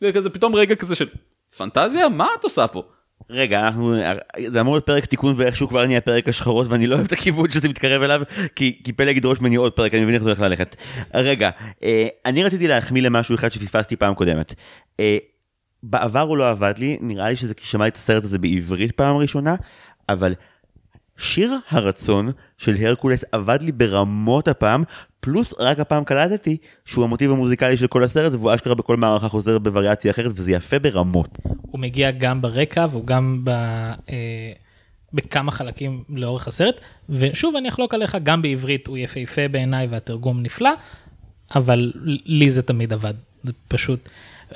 זה 0.00 0.12
כזה 0.12 0.30
פתאום 0.30 0.54
רגע 0.54 0.74
כזה 0.74 0.94
של 0.94 1.08
פנטזיה? 1.56 2.08
מה 2.08 2.28
את 2.38 2.44
עושה 2.44 2.66
פה? 2.66 2.82
רגע, 3.30 3.60
אנחנו, 3.60 3.94
זה 4.46 4.60
אמור 4.60 4.74
להיות 4.74 4.86
פרק 4.86 5.04
תיקון 5.04 5.34
ואיכשהו 5.36 5.68
כבר 5.68 5.86
נהיה 5.86 6.00
פרק 6.00 6.28
השחרות 6.28 6.66
ואני 6.68 6.86
לא 6.86 6.94
אוהב 6.94 7.06
את 7.06 7.12
הכיוון 7.12 7.50
שזה 7.50 7.68
מתקרב 7.68 8.02
אליו 8.02 8.22
כי, 8.56 8.80
כי 8.84 8.92
פלג 8.92 9.16
ידרוש 9.16 9.40
ממני 9.40 9.56
עוד 9.56 9.72
פרק, 9.72 9.94
אני 9.94 10.02
מבין 10.02 10.14
איך 10.14 10.22
זה 10.22 10.30
הולך 10.30 10.40
ללכת. 10.40 10.76
רגע, 11.14 11.50
אה, 11.82 12.06
אני 12.26 12.44
רציתי 12.44 12.68
להחמיא 12.68 13.02
למשהו 13.02 13.34
אחד 13.34 13.52
שפספסתי 13.52 13.96
פעם 13.96 14.14
קודמת. 14.14 14.54
אה, 15.00 15.18
בעבר 15.82 16.20
הוא 16.20 16.36
לא 16.36 16.48
עבד 16.48 16.74
לי, 16.78 16.98
נראה 17.00 17.28
לי 17.28 17.36
שזה 17.36 17.54
כי 17.54 17.66
שמעתי 17.66 17.88
את 17.88 17.96
הסרט 17.96 18.24
הזה 18.24 18.38
בעברית 18.38 18.92
פעם 18.92 19.16
ראשונה, 19.16 19.54
אבל 20.08 20.34
שיר 21.18 21.54
הרצון 21.70 22.32
של 22.58 22.74
הרקולס 22.86 23.24
עבד 23.32 23.62
לי 23.62 23.72
ברמות 23.72 24.48
הפעם, 24.48 24.84
פלוס 25.20 25.54
רק 25.58 25.78
הפעם 25.78 26.04
קלטתי 26.04 26.56
שהוא 26.84 27.04
המוטיב 27.04 27.30
המוזיקלי 27.30 27.76
של 27.76 27.86
כל 27.86 28.04
הסרט 28.04 28.32
והוא 28.32 28.54
אשכרה 28.54 28.74
בכל 28.74 28.96
מערכה 28.96 29.28
חוזר 29.28 29.58
בווריאציה 29.58 30.10
אחרת 30.10 30.32
וזה 30.34 30.52
יפה 30.52 30.78
ברמות. 30.78 31.38
הוא 31.60 31.80
מגיע 31.80 32.10
גם 32.10 32.42
ברקע 32.42 32.86
והוא 32.90 33.06
גם 33.06 33.40
ב, 33.44 33.50
אה, 33.50 34.52
בכמה 35.12 35.52
חלקים 35.52 36.04
לאורך 36.08 36.48
הסרט 36.48 36.80
ושוב 37.08 37.56
אני 37.56 37.68
אחלוק 37.68 37.94
עליך 37.94 38.16
גם 38.22 38.42
בעברית 38.42 38.86
הוא 38.86 38.98
יפהפה 38.98 39.48
בעיניי 39.48 39.86
והתרגום 39.86 40.42
נפלא 40.42 40.70
אבל 41.54 41.92
לי 42.24 42.50
זה 42.50 42.62
תמיד 42.62 42.92
עבד 42.92 43.14
זה 43.42 43.52
פשוט 43.68 44.08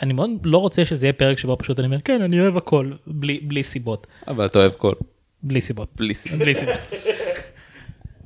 אני 0.02 0.12
מאוד 0.12 0.30
לא 0.44 0.58
רוצה 0.58 0.84
שזה 0.84 1.06
יהיה 1.06 1.12
פרק 1.12 1.38
שבו 1.38 1.56
פשוט 1.58 1.78
אני 1.78 1.86
אומר 1.86 2.00
כן 2.00 2.22
אני 2.22 2.40
אוהב 2.40 2.56
הכל 2.56 2.92
בלי 3.06 3.40
בלי 3.42 3.62
סיבות 3.62 4.06
אבל 4.28 4.46
אתה 4.46 4.58
אוהב 4.58 4.72
קול. 4.72 4.94
בלי 5.42 5.60
סיבות 5.60 5.88
בלי 5.96 6.14
סיבה. 6.14 6.36
בלי 6.36 6.54
סיבות. 6.54 6.74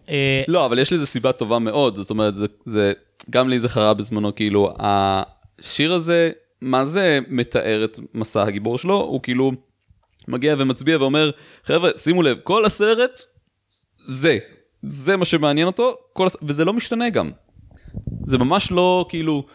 לא, 0.48 0.66
אבל 0.66 0.78
יש 0.78 0.92
לזה 0.92 1.06
סיבה 1.06 1.32
טובה 1.32 1.58
מאוד, 1.58 1.96
זאת 1.96 2.10
אומרת, 2.10 2.36
זה, 2.36 2.46
זה 2.64 2.92
גם 3.30 3.48
לי 3.48 3.60
זה 3.60 3.68
חרה 3.68 3.94
בזמנו, 3.94 4.34
כאילו, 4.34 4.74
השיר 4.78 5.92
הזה, 5.92 6.30
מה 6.60 6.84
זה 6.84 7.18
מתאר 7.28 7.84
את 7.84 7.98
מסע 8.14 8.42
הגיבור 8.42 8.78
שלו? 8.78 9.00
הוא 9.00 9.20
כאילו 9.22 9.52
מגיע 10.28 10.54
ומצביע 10.58 10.98
ואומר, 10.98 11.30
חבר'ה, 11.64 11.90
שימו 11.96 12.22
לב, 12.22 12.38
כל 12.42 12.64
הסרט, 12.64 13.20
זה, 14.04 14.38
זה 14.82 15.16
מה 15.16 15.24
שמעניין 15.24 15.66
אותו, 15.66 15.96
כל 16.12 16.26
הס... 16.26 16.36
וזה 16.42 16.64
לא 16.64 16.72
משתנה 16.72 17.10
גם. 17.10 17.30
זה 18.26 18.38
ממש 18.38 18.72
לא 18.72 19.06
כאילו 19.08 19.46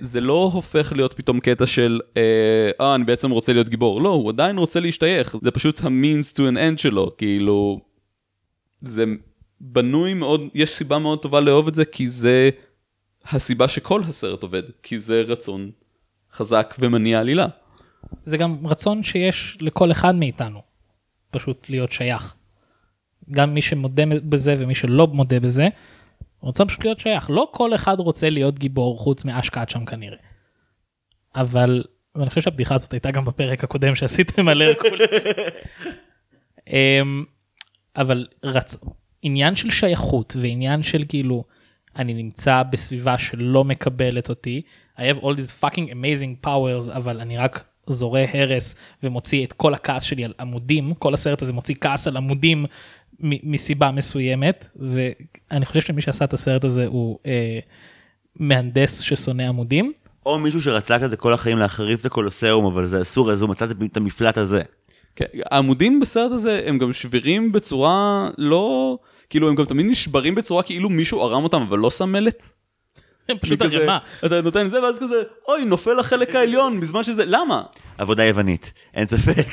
זה 0.00 0.20
לא 0.20 0.50
הופך 0.52 0.92
להיות 0.92 1.12
פתאום 1.12 1.40
קטע 1.40 1.66
של 1.66 2.00
אה, 2.16 2.70
אה 2.80 2.94
אני 2.94 3.04
בעצם 3.04 3.30
רוצה 3.30 3.52
להיות 3.52 3.68
גיבור 3.68 4.02
לא 4.02 4.08
הוא 4.08 4.30
עדיין 4.30 4.58
רוצה 4.58 4.80
להשתייך 4.80 5.36
זה 5.42 5.50
פשוט 5.50 5.80
ה-means 5.80 6.34
to 6.34 6.38
an 6.38 6.56
end 6.56 6.78
שלו 6.78 7.16
כאילו 7.18 7.80
זה 8.82 9.04
בנוי 9.60 10.14
מאוד 10.14 10.48
יש 10.54 10.70
סיבה 10.70 10.98
מאוד 10.98 11.22
טובה 11.22 11.40
לאהוב 11.40 11.68
את 11.68 11.74
זה 11.74 11.84
כי 11.84 12.08
זה 12.08 12.50
הסיבה 13.24 13.68
שכל 13.68 14.02
הסרט 14.02 14.42
עובד 14.42 14.62
כי 14.82 15.00
זה 15.00 15.20
רצון 15.20 15.70
חזק 16.32 16.74
ומניע 16.78 17.20
עלילה. 17.20 17.46
זה 18.24 18.36
גם 18.36 18.66
רצון 18.66 19.02
שיש 19.02 19.58
לכל 19.60 19.92
אחד 19.92 20.14
מאיתנו, 20.14 20.62
פשוט 21.30 21.70
להיות 21.70 21.92
שייך. 21.92 22.34
גם 23.30 23.54
מי 23.54 23.62
שמודה 23.62 24.02
בזה 24.06 24.56
ומי 24.58 24.74
שלא 24.74 25.06
מודה 25.06 25.40
בזה, 25.40 25.68
רצון 26.44 26.68
פשוט 26.68 26.84
להיות 26.84 27.00
שייך. 27.00 27.30
לא 27.30 27.48
כל 27.52 27.74
אחד 27.74 27.98
רוצה 27.98 28.30
להיות 28.30 28.58
גיבור 28.58 28.98
חוץ 28.98 29.24
מאשקעת 29.24 29.70
שם 29.70 29.84
כנראה. 29.84 30.18
אבל, 31.34 31.84
ואני 32.14 32.28
חושב 32.28 32.40
שהבדיחה 32.40 32.74
הזאת 32.74 32.92
הייתה 32.92 33.10
גם 33.10 33.24
בפרק 33.24 33.64
הקודם 33.64 33.94
שעשיתם 33.94 34.48
על 34.48 34.62
הרקולס. 34.62 35.08
אמ, 36.66 37.24
אבל 37.96 38.26
רצ... 38.44 38.76
עניין 39.22 39.54
של 39.54 39.70
שייכות 39.70 40.36
ועניין 40.40 40.82
של 40.82 41.04
כאילו 41.08 41.44
אני 41.96 42.14
נמצא 42.14 42.62
בסביבה 42.62 43.18
שלא 43.18 43.64
מקבלת 43.64 44.28
אותי 44.28 44.62
I 44.96 45.00
have 45.00 45.22
all 45.22 45.34
these 45.34 45.64
fucking 45.64 45.90
amazing 45.90 46.46
powers 46.46 46.96
אבל 46.96 47.20
אני 47.20 47.38
רק 47.38 47.64
זורה 47.86 48.24
הרס 48.32 48.74
ומוציא 49.02 49.44
את 49.44 49.52
כל 49.52 49.74
הכעס 49.74 50.02
שלי 50.02 50.24
על 50.24 50.32
עמודים 50.40 50.94
כל 50.94 51.14
הסרט 51.14 51.42
הזה 51.42 51.52
מוציא 51.52 51.74
כעס 51.80 52.08
על 52.08 52.16
עמודים 52.16 52.66
מסיבה 53.22 53.90
מסוימת 53.90 54.68
ואני 54.76 55.66
חושב 55.66 55.80
שמי 55.80 56.02
שעשה 56.02 56.24
את 56.24 56.32
הסרט 56.32 56.64
הזה 56.64 56.86
הוא 56.86 57.18
אה, 57.26 57.58
מהנדס 58.36 59.00
ששונא 59.00 59.42
עמודים. 59.42 59.92
או 60.26 60.38
מישהו 60.38 60.62
שרצה 60.62 60.98
כזה 60.98 61.16
כל 61.16 61.32
החיים 61.32 61.58
להחריב 61.58 61.98
את 62.00 62.06
הקולוסיאום, 62.06 62.66
אבל 62.66 62.86
זה 62.86 63.02
אסור, 63.02 63.32
אז 63.32 63.42
הוא 63.42 63.50
מצא 63.50 63.66
את 63.92 63.96
המפלט 63.96 64.38
הזה. 64.38 64.62
כן, 65.16 65.24
העמודים 65.50 66.00
בסרט 66.00 66.32
הזה 66.32 66.62
הם 66.66 66.78
גם 66.78 66.92
שבירים 66.92 67.52
בצורה 67.52 68.30
לא 68.38 68.98
כאילו 69.30 69.48
הם 69.48 69.54
גם 69.54 69.64
תמיד 69.64 69.86
נשברים 69.86 70.34
בצורה 70.34 70.62
כאילו 70.62 70.88
מישהו 70.88 71.22
ערם 71.22 71.44
אותם 71.44 71.62
אבל 71.62 71.78
לא 71.78 71.90
שם 71.90 72.12
מלט. 72.12 72.48
פשוט 73.40 73.62
ערימה. 73.62 73.98
אתה 74.26 74.40
נותן 74.40 74.66
את 74.66 74.70
זה 74.70 74.82
ואז 74.82 74.98
כזה 74.98 75.22
אוי 75.48 75.64
נופל 75.64 75.98
החלק 75.98 76.34
העליון 76.34 76.80
בזמן 76.80 77.02
שזה 77.02 77.24
למה. 77.26 77.62
עבודה 77.98 78.24
יוונית, 78.24 78.72
אין 78.94 79.06
ספק. 79.06 79.46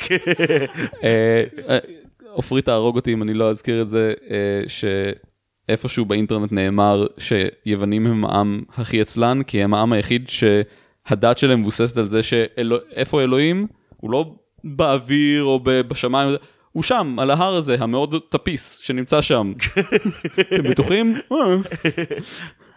אה, 2.38 2.42
אה, 2.42 2.44
עופרי 2.44 2.62
תהרוג 2.62 2.96
אותי 2.96 3.14
אם 3.14 3.24
אני 3.24 3.34
לא 3.34 3.50
אזכיר 3.50 3.82
את 3.82 3.90
זה 3.90 4.14
אה, 4.30 4.64
שאיפשהו 4.68 6.06
באינטרנט 6.06 6.52
נאמר 6.52 7.08
שיוונים 7.18 8.08
הם 8.08 8.26
העם 8.26 8.64
הכי 8.76 9.02
עצלן 9.02 9.44
כי 9.44 9.64
הם 9.64 9.74
העם 9.74 9.94
היחיד 9.94 10.30
שהדת 10.30 11.38
שלהם 11.38 11.60
מבוססת 11.60 11.98
על 11.98 12.08
זה 12.08 12.24
שאיפה 12.24 13.22
אלוהים 13.22 13.68
הוא 13.98 14.12
לא 14.12 14.36
באוויר 14.64 15.44
או 15.44 15.60
בשמיים 15.64 16.30
הוא 16.72 16.84
שם 16.84 17.16
על 17.20 17.32
ההר 17.32 17.56
הזה 17.56 17.76
המאוד 17.80 18.16
טפיס 18.30 18.78
שנמצא 18.82 19.22
שם. 19.22 19.54
אתם 20.40 20.64
בטוחים? 20.64 21.16
אה. 21.32 21.38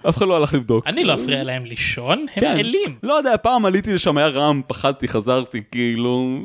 אף 0.08 0.16
אחד 0.16 0.26
לא 0.26 0.36
הלך 0.36 0.54
לבדוק. 0.54 0.86
אני 0.86 1.04
לא 1.04 1.14
אפריע 1.14 1.42
להם 1.42 1.64
לישון 1.64 2.18
הם 2.18 2.40
כן. 2.40 2.56
אלים. 2.58 2.98
לא 3.02 3.14
יודע 3.14 3.36
פעם 3.36 3.66
עליתי 3.66 3.92
לשם 3.94 4.16
היה 4.18 4.28
רעם 4.28 4.62
פחדתי 4.66 5.08
חזרתי 5.08 5.62
כאילו. 5.70 6.38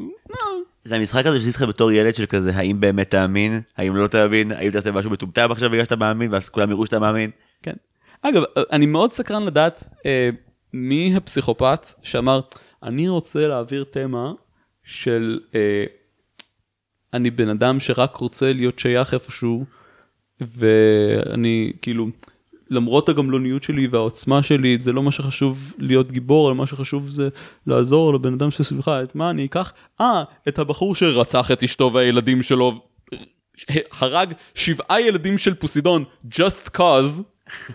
זה 0.85 0.95
המשחק 0.95 1.25
הזה 1.25 1.39
שעשיתי 1.39 1.57
לך 1.57 1.69
בתור 1.69 1.91
ילד 1.91 2.15
של 2.15 2.25
כזה, 2.25 2.51
האם 2.55 2.79
באמת 2.79 3.11
תאמין, 3.11 3.61
האם 3.77 3.95
לא 3.95 4.07
תאמין, 4.07 4.51
האם 4.51 4.71
תעשה 4.71 4.91
משהו 4.91 5.11
מטומטם 5.11 5.51
עכשיו 5.51 5.69
בגלל 5.69 5.83
שאתה 5.83 5.95
מאמין, 5.95 6.33
ואז 6.33 6.49
כולם 6.49 6.71
יראו 6.71 6.85
שאתה 6.85 6.99
מאמין. 6.99 7.31
כן. 7.63 7.73
אגב, 8.21 8.43
אני 8.71 8.85
מאוד 8.85 9.11
סקרן 9.11 9.45
לדעת 9.45 9.83
אה, 10.05 10.29
מי 10.73 11.13
הפסיכופת 11.15 11.89
שאמר, 12.03 12.39
אני 12.83 13.07
רוצה 13.07 13.47
להעביר 13.47 13.85
תמה 13.91 14.31
של 14.83 15.39
אה, 15.55 15.85
אני 17.13 17.31
בן 17.31 17.49
אדם 17.49 17.79
שרק 17.79 18.15
רוצה 18.15 18.53
להיות 18.53 18.79
שייך 18.79 19.13
איפשהו, 19.13 19.65
ואני 20.41 21.73
כאילו, 21.81 22.07
למרות 22.69 23.09
הגמלוניות 23.09 23.63
שלי 23.63 23.87
והעוצמה 23.87 24.43
שלי, 24.43 24.77
זה 24.79 24.91
לא 24.91 25.03
מה 25.03 25.11
שחשוב 25.11 25.73
להיות 25.77 26.11
גיבור, 26.11 26.47
אלא 26.47 26.55
מה 26.55 26.67
שחשוב 26.67 27.09
זה 27.09 27.29
לעזור 27.67 28.13
לבן 28.13 28.33
אדם 28.33 28.51
שסביבך, 28.51 28.87
את 28.87 29.15
מה 29.15 29.29
אני 29.29 29.45
אקח? 29.45 29.73
אה, 30.01 30.23
את 30.47 30.59
הבחור 30.59 30.95
שרצח 30.95 31.51
את 31.51 31.63
אשתו 31.63 31.93
והילדים 31.93 32.43
שלו, 32.43 32.81
הרג 33.91 34.33
שבעה 34.55 35.01
ילדים 35.01 35.37
של 35.37 35.53
פוסידון, 35.53 36.03
just 36.33 36.77
cause, 36.77 37.21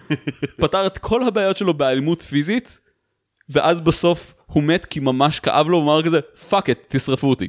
פתר 0.60 0.86
את 0.86 0.98
כל 0.98 1.22
הבעיות 1.22 1.56
שלו 1.56 1.74
באלימות 1.74 2.22
פיזית, 2.22 2.80
ואז 3.48 3.80
בסוף 3.80 4.34
הוא 4.46 4.62
מת 4.62 4.84
כי 4.84 5.00
ממש 5.00 5.40
כאב 5.40 5.68
לו, 5.68 5.76
הוא 5.76 5.84
אמר 5.84 6.02
כזה, 6.02 6.20
fuck 6.20 6.70
it, 6.70 6.86
תשרפו 6.88 7.30
אותי. 7.30 7.48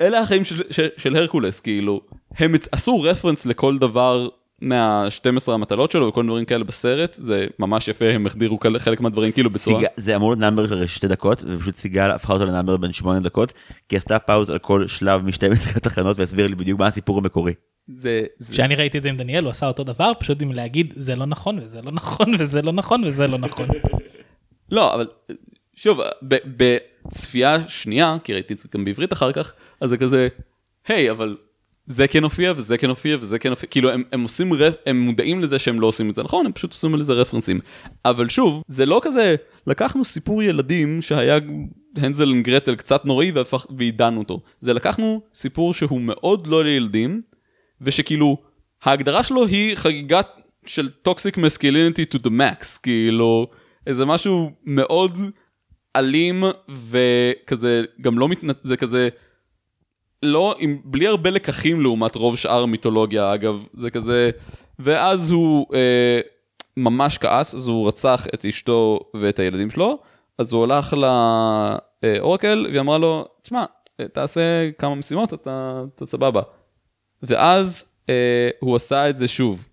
אלה 0.00 0.20
החיים 0.20 0.44
של, 0.44 0.62
של, 0.70 0.88
של 0.96 1.16
הרקולס, 1.16 1.60
כאילו, 1.60 2.00
הם 2.36 2.54
עשו 2.72 3.02
רפרנס 3.02 3.46
לכל 3.46 3.78
דבר 3.78 4.28
מה-12 4.62 5.52
המטלות 5.52 5.92
שלו 5.92 6.08
וכל 6.08 6.26
דברים 6.26 6.44
כאלה 6.44 6.64
בסרט, 6.64 7.12
זה 7.12 7.46
ממש 7.58 7.88
יפה, 7.88 8.04
הם 8.04 8.26
החדירו 8.26 8.58
חלק 8.78 9.00
מהדברים 9.00 9.32
כאילו 9.32 9.50
בצורה... 9.50 9.80
סיג... 9.80 9.88
זה 9.96 10.16
אמור 10.16 10.30
להיות 10.30 10.40
number 10.40 10.66
של 10.66 10.86
שתי 10.86 11.08
דקות, 11.08 11.44
ופשוט 11.48 11.74
סיגל 11.74 12.10
הפכה 12.10 12.32
אותו 12.32 12.44
ל 12.44 12.49
number 12.49 12.76
בן 12.76 12.92
שמונה 12.92 13.20
דקות, 13.20 13.52
כי 13.88 13.96
עשתה 13.96 14.18
pause 14.18 14.50
על 14.50 14.58
כל 14.58 14.86
שלב 14.86 15.22
מ-12 15.22 15.76
התחנות 15.76 16.18
והסבירה 16.18 16.48
לי 16.48 16.54
בדיוק 16.54 16.80
מה 16.80 16.86
הסיפור 16.86 17.18
המקורי. 17.18 17.52
זה, 17.88 18.24
זה, 18.38 18.54
כשאני 18.54 18.74
ראיתי 18.74 18.98
את 18.98 19.02
זה 19.02 19.08
עם 19.08 19.16
דניאל 19.16 19.44
הוא 19.44 19.50
עשה 19.50 19.66
אותו 19.66 19.84
דבר 19.84 20.12
פשוט 20.18 20.42
עם 20.42 20.52
להגיד 20.52 20.92
זה 20.96 21.16
לא 21.16 21.26
נכון 21.26 21.58
וזה 21.58 21.82
לא 21.82 21.92
נכון 21.92 22.26
וזה 22.38 22.62
לא 22.62 22.72
נכון 22.72 23.04
וזה 23.04 23.26
לא 23.26 23.38
נכון. 23.38 23.68
לא, 24.72 24.94
אבל 24.94 25.06
שוב, 25.74 26.00
ב- 26.28 26.36
בצפייה 27.06 27.68
שנייה, 27.68 28.16
כי 28.24 28.32
ראיתי 28.32 28.54
את 28.54 28.58
זה 28.58 28.68
גם 28.74 28.84
בעברית 28.84 29.12
אחר 29.12 29.32
כך, 29.32 29.52
אז 29.80 29.90
זה 29.90 29.96
כזה, 29.96 30.28
היי, 30.88 31.10
אבל 31.10 31.36
זה 31.86 32.08
כן 32.08 32.22
הופיע 32.22 32.52
וזה 32.56 32.78
כן 32.78 32.88
הופיע 32.88 33.16
וזה 33.20 33.38
כן 33.38 33.50
הופיע, 33.50 33.68
כאילו 33.68 33.90
הם, 33.90 34.02
הם 34.12 34.22
עושים, 34.22 34.52
רפ, 34.52 34.74
הם 34.86 35.00
מודעים 35.00 35.40
לזה 35.40 35.58
שהם 35.58 35.80
לא 35.80 35.86
עושים 35.86 36.10
את 36.10 36.14
זה 36.14 36.22
נכון, 36.22 36.46
הם 36.46 36.52
פשוט 36.52 36.72
עושים 36.72 36.94
לזה 36.94 37.12
רפרנסים. 37.12 37.60
אבל 38.04 38.28
שוב, 38.28 38.62
זה 38.66 38.86
לא 38.86 39.00
כזה, 39.02 39.34
לקחנו 39.66 40.04
סיפור 40.04 40.42
ילדים 40.42 41.02
שהיה 41.02 41.38
הנזל 41.96 42.32
וגרטל 42.32 42.74
קצת 42.74 43.04
נוראי 43.04 43.30
והפך, 43.30 43.66
ועידנו 43.78 44.18
אותו. 44.18 44.40
זה 44.60 44.72
לקחנו 44.72 45.20
סיפור 45.34 45.74
שהוא 45.74 46.00
מאוד 46.00 46.46
לא 46.46 46.64
לילדים, 46.64 47.22
ושכאילו, 47.80 48.36
ההגדרה 48.82 49.22
שלו 49.22 49.46
היא 49.46 49.74
חגיגת 49.74 50.28
של 50.66 50.88
toxic 50.88 51.38
masculinity 51.38 52.04
to 52.14 52.18
the 52.18 52.30
max, 52.30 52.78
כאילו, 52.82 53.46
איזה 53.86 54.04
משהו 54.04 54.50
מאוד 54.64 55.18
אלים 55.96 56.44
וכזה, 56.68 57.84
גם 58.00 58.18
לא 58.18 58.28
מתנת... 58.28 58.56
זה 58.62 58.76
כזה, 58.76 59.08
לא, 60.22 60.54
עם, 60.58 60.78
בלי 60.84 61.06
הרבה 61.06 61.30
לקחים 61.30 61.80
לעומת 61.80 62.14
רוב 62.14 62.36
שאר 62.36 62.62
המיתולוגיה 62.62 63.34
אגב, 63.34 63.66
זה 63.74 63.90
כזה, 63.90 64.30
ואז 64.78 65.30
הוא 65.30 65.66
אה, 65.74 66.20
ממש 66.76 67.18
כעס, 67.18 67.54
אז 67.54 67.68
הוא 67.68 67.88
רצח 67.88 68.26
את 68.34 68.44
אשתו 68.44 69.00
ואת 69.14 69.38
הילדים 69.38 69.70
שלו, 69.70 69.98
אז 70.38 70.52
הוא 70.52 70.64
הלך 70.64 70.94
לאורקל 72.02 72.66
והיא 72.68 72.80
אמרה 72.80 72.98
לו, 72.98 73.28
תשמע, 73.42 73.64
אה, 74.00 74.08
תעשה 74.08 74.70
כמה 74.78 74.94
משימות, 74.94 75.34
אתה, 75.34 75.84
אתה 75.94 76.06
סבבה. 76.06 76.42
ואז 77.22 77.84
אה, 78.08 78.48
הוא 78.60 78.76
עשה 78.76 79.10
את 79.10 79.18
זה 79.18 79.28
שוב. 79.28 79.68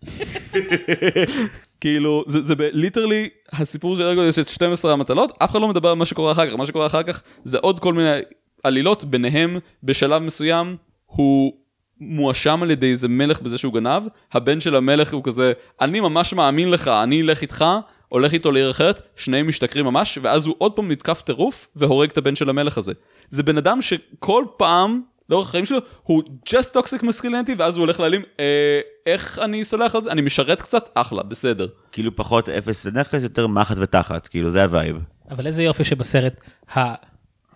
כאילו 1.82 2.24
זה 2.28 2.42
זה 2.42 2.54
ליטרלי 2.60 3.30
הסיפור 3.52 3.96
של 3.96 4.02
ארגו 4.02 4.24
יש 4.24 4.40
את 4.40 4.48
12 4.48 4.94
המטלות 4.94 5.32
אף 5.40 5.52
אחד 5.52 5.62
לא 5.62 5.68
מדבר 5.68 5.90
על 5.90 5.96
מה 5.96 6.06
שקורה 6.06 6.32
אחר 6.32 6.50
כך 6.50 6.54
מה 6.54 6.66
שקורה 6.66 6.86
אחר 6.86 7.04
כך 7.04 7.22
זה 7.44 7.58
עוד 7.58 7.80
כל 7.80 7.94
מיני 7.94 8.20
עלילות 8.64 9.04
ביניהם 9.04 9.58
בשלב 9.84 10.22
מסוים 10.22 10.76
הוא 11.06 11.54
מואשם 12.00 12.64
על 12.64 12.72
ידי 12.72 12.92
איזה 12.92 13.08
מלך 13.08 13.42
בזה 13.42 13.58
שהוא 13.58 13.74
גנב. 13.74 14.04
הבן 14.34 14.60
של 14.60 14.76
המלך 14.76 15.14
הוא 15.14 15.24
כזה 15.24 15.54
אני 15.82 16.00
ממש 16.00 16.34
מאמין 16.34 16.72
לך 16.72 16.88
אני 16.88 17.22
אלך 17.22 17.42
איתך 17.42 17.66
הולך 18.10 18.34
איתו 18.34 18.52
לעיר 18.52 18.72
אחרת. 18.72 19.02
שניהם 19.16 19.48
משתכרים 19.48 19.86
ממש 19.86 20.20
ואז 20.22 20.46
הוא 20.46 20.56
עוד 20.58 20.72
פעם 20.72 20.92
נתקף 20.92 21.22
טירוף 21.22 21.68
והורג 21.76 22.10
את 22.10 22.18
הבן 22.18 22.36
של 22.36 22.50
המלך 22.50 22.78
הזה. 22.78 22.94
זה 23.30 23.44
בן 23.44 23.58
אדם 23.58 23.82
שכל 23.82 24.46
פעם 24.58 25.02
לאורך 25.30 25.48
החיים 25.48 25.66
שלו 25.66 25.80
הוא 26.04 26.24
just 26.50 26.78
toxic 26.78 27.04
masculinity 27.04 27.52
ואז 27.58 27.76
הוא 27.76 27.82
הולך 27.82 28.00
להעלים 28.00 28.22
אה, 28.40 28.80
איך 29.06 29.40
אני 29.40 29.64
סולח 29.64 29.96
על 29.96 30.02
זה? 30.02 30.12
אני 30.12 30.22
משרת 30.22 30.62
קצת? 30.62 30.90
אחלה 30.96 31.24
בסדר. 31.24 31.68
כאילו 31.92 32.16
פחות 32.16 32.50
אפס 32.50 32.86
לנכס, 32.86 33.24
יותר 33.24 33.48
מחט 33.48 33.78
ותחת, 33.80 34.28
כאילו 34.28 34.50
זה 34.50 34.64
הווייב. 34.64 34.98
אבל 35.30 35.48
איזה 35.48 35.64
יופי 35.64 35.84
שבסרט 35.84 36.42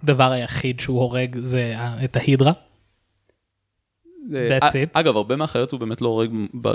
הדבר 0.04 0.32
היחיד 0.32 0.80
שהוא 0.80 1.00
הורג 1.00 1.38
זה 1.40 1.76
את 2.04 2.16
ההידרה. 2.16 2.52
That's 4.30 4.76
אה, 4.76 4.84
it. 4.84 4.90
אגב 4.94 5.18
הרבה 5.18 5.36
מהחיות 5.36 5.72
הוא 5.72 5.80
באמת 5.80 6.02
לא 6.02 6.08
הורג 6.08 6.32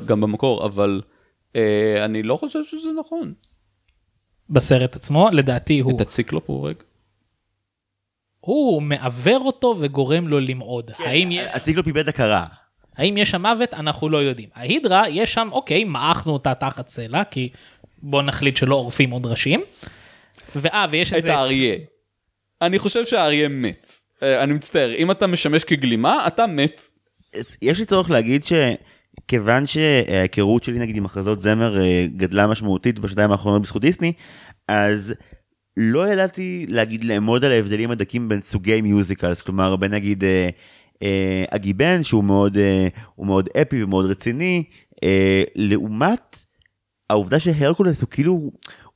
גם 0.07 0.21
במקור 0.21 0.67
אבל 0.67 1.03
אה, 1.57 2.05
אני 2.05 2.23
לא 2.23 2.37
חושב 2.37 2.65
שזה 2.65 2.89
נכון. 3.01 3.33
בסרט 4.51 4.97
עצמו 4.97 5.29
לדעתי 5.33 5.81
הוא 5.81 5.97
את 5.97 6.01
הציקלופ 6.01 6.45
הוא 6.47 6.57
הורג. 6.57 6.77
הוא 8.41 8.83
מעוור 8.83 9.41
אותו 9.41 9.77
וגורם 9.81 10.29
לו 10.29 10.41
למעוד 10.41 10.91
האם 10.99 11.29
יש 11.33 11.49
הציקלופ 11.53 11.87
איבד 11.87 12.09
הכרה. 12.09 12.47
האם 12.97 13.17
יש 13.17 13.31
שם 13.31 13.43
מוות 13.43 13.75
אנחנו 13.75 14.09
לא 14.09 14.19
יודעים 14.19 14.49
ההידרה 14.55 15.09
יש 15.09 15.35
שם 15.35 15.49
אוקיי 15.53 15.85
מעכנו 15.85 16.33
אותה 16.33 16.55
תחת 16.55 16.89
סלע 16.89 17.25
כי 17.25 17.49
בוא 18.03 18.23
נחליט 18.23 18.57
שלא 18.57 18.75
עורפים 18.75 19.11
עוד 19.11 19.27
ראשים. 19.27 19.63
ואה, 20.57 20.87
ויש 20.91 21.13
את 21.13 21.17
איזה... 21.17 21.35
האריה. 21.35 21.77
אני 22.63 22.79
חושב 22.79 23.05
שהאריה 23.05 23.49
מת. 23.49 23.93
אה, 24.23 24.43
אני 24.43 24.53
מצטער, 24.53 24.95
אם 24.95 25.11
אתה 25.11 25.27
משמש 25.27 25.65
כגלימה, 25.65 26.27
אתה 26.27 26.47
מת. 26.47 26.83
יש 27.63 27.79
לי 27.79 27.85
צורך 27.85 28.11
להגיד 28.11 28.43
שכיוון 28.45 29.67
שההיכרות 29.67 30.65
שלי 30.65 30.79
נגיד 30.79 30.97
עם 30.97 31.07
הכרזות 31.07 31.41
זמר 31.41 31.81
אה, 31.81 32.07
גדלה 32.17 32.47
משמעותית 32.47 32.99
בשנתיים 32.99 33.31
האחרונות 33.31 33.63
בזכות 33.63 33.83
דיסני, 33.83 34.13
אז 34.69 35.15
לא 35.77 36.09
ידעתי 36.13 36.67
להגיד 36.69 37.05
לאמוד 37.05 37.45
על 37.45 37.53
ההבדלים 37.53 37.91
הדקים 37.91 38.29
בין 38.29 38.43
סוגי 38.43 38.81
מיוזיקלס, 38.81 39.43
כלומר 39.43 39.77
בין 39.77 39.93
נגיד 39.93 40.25
אה, 40.25 40.49
אה, 41.03 41.45
הגיבן 41.53 42.03
שהוא 42.03 42.25
מאוד, 42.25 42.59
אה, 42.59 42.89
מאוד 43.19 43.49
אפי 43.63 43.83
ומאוד 43.83 44.11
רציני, 44.11 44.65
אה, 45.05 45.43
לעומת 45.55 46.37
העובדה 47.11 47.39
שהרקולס 47.39 48.01
הוא 48.01 48.09
כאילו, 48.09 48.51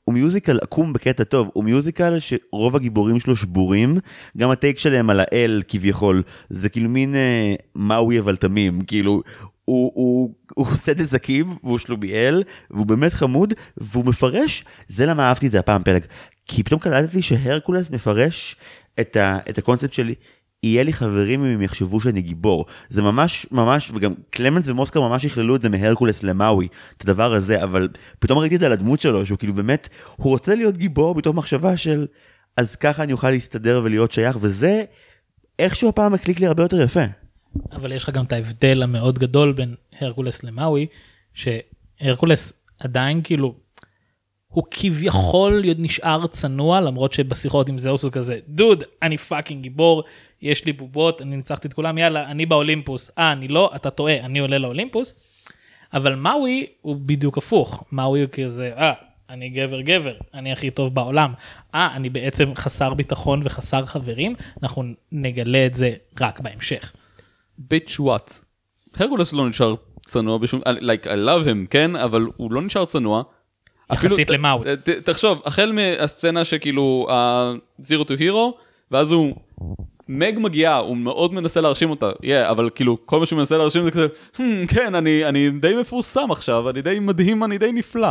הוא 0.07 0.13
מיוזיקל 0.13 0.59
עקום 0.61 0.93
בקטע 0.93 1.23
טוב, 1.23 1.49
הוא 1.53 1.63
מיוזיקל 1.63 2.17
שרוב 2.19 2.75
הגיבורים 2.75 3.19
שלו 3.19 3.35
שבורים, 3.35 3.99
גם 4.37 4.49
הטייק 4.49 4.79
שלהם 4.79 5.09
על 5.09 5.19
האל 5.19 5.61
כביכול, 5.67 6.23
זה 6.49 6.69
כאילו 6.69 6.89
מין 6.89 7.15
אה, 7.15 7.55
מאוי 7.75 8.19
אבל 8.19 8.35
תמים, 8.35 8.81
כאילו, 8.81 9.21
הוא, 9.65 9.91
הוא, 9.95 10.33
הוא 10.53 10.67
עושה 10.67 10.91
נזקים 10.97 11.55
והוא 11.63 11.77
שלומיאל 11.77 12.43
והוא 12.71 12.85
באמת 12.85 13.13
חמוד 13.13 13.53
והוא 13.77 14.05
מפרש, 14.05 14.63
זה 14.87 15.05
למה 15.05 15.23
אהבתי 15.23 15.45
את 15.45 15.51
זה 15.51 15.59
הפעם 15.59 15.83
פרק, 15.83 16.07
כי 16.45 16.63
פתאום 16.63 16.79
קלטתי 16.79 17.21
שהרקולס 17.21 17.89
מפרש 17.89 18.55
את, 18.99 19.15
ה, 19.15 19.37
את 19.49 19.57
הקונספט 19.57 19.93
שלי. 19.93 20.15
יהיה 20.63 20.83
לי 20.83 20.93
חברים 20.93 21.45
אם 21.45 21.51
הם 21.53 21.61
יחשבו 21.61 22.01
שאני 22.01 22.21
גיבור. 22.21 22.65
זה 22.89 23.01
ממש 23.01 23.47
ממש, 23.51 23.91
וגם 23.93 24.13
קלמנס 24.29 24.67
ומוסקר 24.67 25.01
ממש 25.01 25.23
יכללו 25.23 25.55
את 25.55 25.61
זה 25.61 25.69
מהרקולס 25.69 26.23
למאוי, 26.23 26.67
את 26.97 27.01
הדבר 27.01 27.33
הזה, 27.33 27.63
אבל 27.63 27.89
פתאום 28.19 28.39
ראיתי 28.39 28.55
את 28.55 28.59
זה 28.59 28.65
על 28.65 28.71
הדמות 28.71 28.99
שלו, 28.99 29.25
שהוא 29.25 29.37
כאילו 29.37 29.53
באמת, 29.53 29.89
הוא 30.15 30.31
רוצה 30.31 30.55
להיות 30.55 30.77
גיבור 30.77 31.15
מתוך 31.15 31.35
מחשבה 31.35 31.77
של, 31.77 32.07
אז 32.57 32.75
ככה 32.75 33.03
אני 33.03 33.13
אוכל 33.13 33.29
להסתדר 33.29 33.81
ולהיות 33.83 34.11
שייך, 34.11 34.37
וזה 34.41 34.83
איכשהו 35.59 35.89
הפעם 35.89 36.13
הקליק 36.13 36.39
לי 36.39 36.47
הרבה 36.47 36.63
יותר 36.63 36.81
יפה. 36.81 37.03
אבל 37.71 37.91
יש 37.91 38.03
לך 38.03 38.09
גם 38.09 38.25
את 38.25 38.33
ההבדל 38.33 38.83
המאוד 38.83 39.19
גדול 39.19 39.51
בין 39.51 39.75
הרקולס 39.99 40.43
למאוי, 40.43 40.87
שהרקולס 41.33 42.53
עדיין 42.79 43.21
כאילו, 43.23 43.55
הוא 44.47 44.63
כביכול 44.71 45.63
נשאר 45.77 46.27
צנוע 46.27 46.81
למרות 46.81 47.13
שבשיחות 47.13 47.69
עם 47.69 47.79
זאוס 47.79 48.03
הוא 48.03 48.11
כזה 48.11 48.39
דוד 48.47 48.83
אני 49.01 49.17
fucking 49.17 49.63
גיבור 49.63 50.03
יש 50.41 50.65
לי 50.65 50.73
בובות 50.73 51.21
אני 51.21 51.35
ניצחתי 51.35 51.67
את 51.67 51.73
כולם 51.73 51.97
יאללה 51.97 52.31
אני 52.31 52.45
באולימפוס 52.45 53.11
אה 53.17 53.31
אני 53.31 53.47
לא 53.47 53.71
אתה 53.75 53.89
טועה 53.89 54.19
אני 54.19 54.39
עולה 54.39 54.57
לאולימפוס. 54.57 55.15
אבל 55.93 56.15
מאוי 56.15 56.65
הוא 56.81 56.95
בדיוק 57.05 57.37
הפוך 57.37 57.83
מאוי 57.91 58.21
הוא 58.21 58.29
כזה 58.31 58.71
אה 58.77 58.93
אני 59.29 59.49
גבר 59.49 59.81
גבר 59.81 60.13
אני 60.33 60.51
הכי 60.51 60.71
טוב 60.71 60.93
בעולם 60.95 61.33
אה 61.75 61.89
אני 61.95 62.09
בעצם 62.09 62.51
חסר 62.55 62.93
ביטחון 62.93 63.41
וחסר 63.43 63.85
חברים 63.85 64.35
אנחנו 64.63 64.83
נגלה 65.11 65.65
את 65.65 65.73
זה 65.75 65.93
רק 66.21 66.39
בהמשך. 66.39 66.93
ביץ' 67.57 67.99
וואט. 67.99 68.33
הרקולס 68.97 69.33
לא 69.33 69.49
נשאר 69.49 69.75
צנוע 70.05 70.37
בשום, 70.37 70.61
like 70.61 71.05
I 71.05 71.17
love 71.27 71.47
him, 71.47 71.67
כן? 71.69 71.95
אבל 71.95 72.27
הוא 72.37 72.51
לא 72.51 72.61
נשאר 72.61 72.85
צנוע. 72.85 73.23
יחסית 73.93 74.31
ת- 74.75 74.89
תחשוב, 74.89 75.41
החל 75.45 75.71
מהסצנה 75.71 76.45
שכאילו 76.45 77.07
ה-Zero 77.11 78.03
to 78.03 78.19
Hero, 78.19 78.61
ואז 78.91 79.11
הוא, 79.11 79.35
מג 80.09 80.33
מגיעה, 80.37 80.77
הוא 80.77 80.97
מאוד 80.97 81.33
מנסה 81.33 81.61
להרשים 81.61 81.89
אותה, 81.89 82.09
yeah, 82.09 82.49
אבל 82.49 82.69
כאילו 82.75 82.97
כל 83.05 83.19
מה 83.19 83.25
שהוא 83.25 83.37
מנסה 83.37 83.57
להרשים 83.57 83.83
זה 83.83 83.91
כזה, 83.91 84.07
"Hmm, 84.35 84.41
כן, 84.67 84.95
אני, 84.95 85.25
אני 85.25 85.49
די 85.49 85.75
מפורסם 85.81 86.31
עכשיו, 86.31 86.69
אני 86.69 86.81
די 86.81 86.99
מדהים, 86.99 87.43
אני 87.43 87.57
די 87.57 87.71
נפלא. 87.71 88.09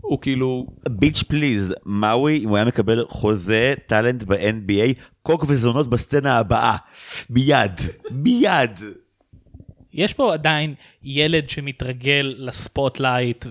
הוא 0.00 0.18
כאילו, 0.20 0.66
bitch 0.88 1.22
please, 1.22 1.74
מאוי, 1.86 2.38
אם 2.44 2.48
הוא 2.48 2.56
היה 2.56 2.66
מקבל 2.66 3.04
חוזה 3.08 3.74
talent 3.86 4.22
ב-NBA, 4.22 4.94
קוק 5.22 5.44
וזונות 5.48 5.90
בסצנה 5.90 6.38
הבאה. 6.38 6.76
מיד, 7.30 7.72
מיד. 8.10 8.78
יש 9.92 10.12
פה 10.14 10.32
עדיין 10.34 10.74
ילד 11.02 11.50
שמתרגל 11.50 12.34
ל 12.38 12.49
spotlight 12.49 13.46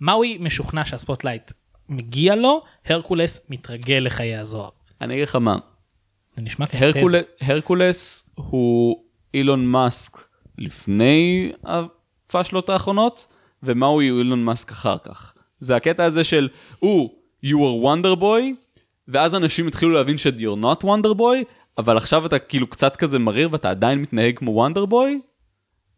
ומאוי 0.00 0.38
משוכנע 0.40 0.84
שה 0.84 1.01
spotlight 1.01 1.52
מגיע 1.88 2.34
לו, 2.34 2.62
הרקולס 2.86 3.40
מתרגל 3.50 3.98
לחיי 3.98 4.36
הזוהר. 4.36 4.68
אני 5.00 5.14
אגיד 5.14 5.28
לך 5.28 5.36
מה, 5.36 5.58
זה 6.38 6.44
נשמע 6.44 6.66
כתזה. 6.66 6.80
הרקולס 7.40 8.24
הוא 8.34 9.04
אילון 9.34 9.66
מאסק 9.66 10.18
לפני 10.58 11.52
הפאשלות 11.64 12.68
האחרונות, 12.70 13.26
ומאוי 13.62 14.08
הוא 14.08 14.18
אילון 14.18 14.44
מאסק 14.44 14.70
אחר 14.70 14.96
כך. 15.04 15.34
זה 15.58 15.76
הקטע 15.76 16.04
הזה 16.04 16.24
של, 16.24 16.48
הוא, 16.78 17.10
you 17.46 17.56
are 17.56 17.84
wonder 17.86 18.20
boy, 18.20 18.42
ואז 19.08 19.34
אנשים 19.34 19.66
התחילו 19.66 19.92
להבין 19.92 20.18
ש- 20.18 20.26
you're 20.26 20.62
not 20.62 20.84
wonder 20.84 21.18
boy, 21.18 21.44
אבל 21.78 21.96
עכשיו 21.96 22.26
אתה 22.26 22.38
כאילו 22.38 22.66
קצת 22.66 22.96
כזה 22.96 23.18
מריר 23.18 23.48
ואתה 23.52 23.70
עדיין 23.70 23.98
מתנהג 23.98 24.38
כמו 24.38 24.50
וונדר 24.50 24.84
בוי, 24.84 25.20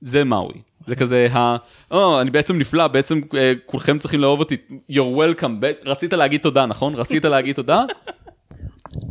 זה 0.01 0.24
מאוי. 0.24 0.55
זה 0.86 0.97
כזה, 0.97 1.28
ה... 1.32 1.57
או, 1.91 2.20
אני 2.20 2.30
בעצם 2.30 2.59
נפלא, 2.59 2.86
בעצם 2.86 3.20
אה, 3.36 3.53
כולכם 3.66 3.99
צריכים 3.99 4.20
לאהוב 4.20 4.41
אותי, 4.41 4.57
you're 4.93 5.16
welcome, 5.41 5.64
רצית 5.84 6.12
להגיד 6.12 6.41
תודה, 6.41 6.66
נכון? 6.66 6.95
רצית 6.95 7.24
להגיד 7.24 7.57
תודה? 7.57 7.84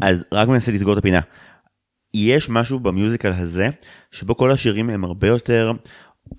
אז 0.02 0.24
רק 0.32 0.48
מנסה 0.48 0.72
לסגור 0.72 0.94
את 0.94 0.98
הפינה. 0.98 1.20
יש 2.14 2.50
משהו 2.50 2.80
במיוזיקל 2.80 3.32
הזה, 3.32 3.70
שבו 4.12 4.38
כל 4.38 4.52
השירים 4.52 4.90
הם 4.90 5.04
הרבה 5.04 5.28
יותר 5.28 5.72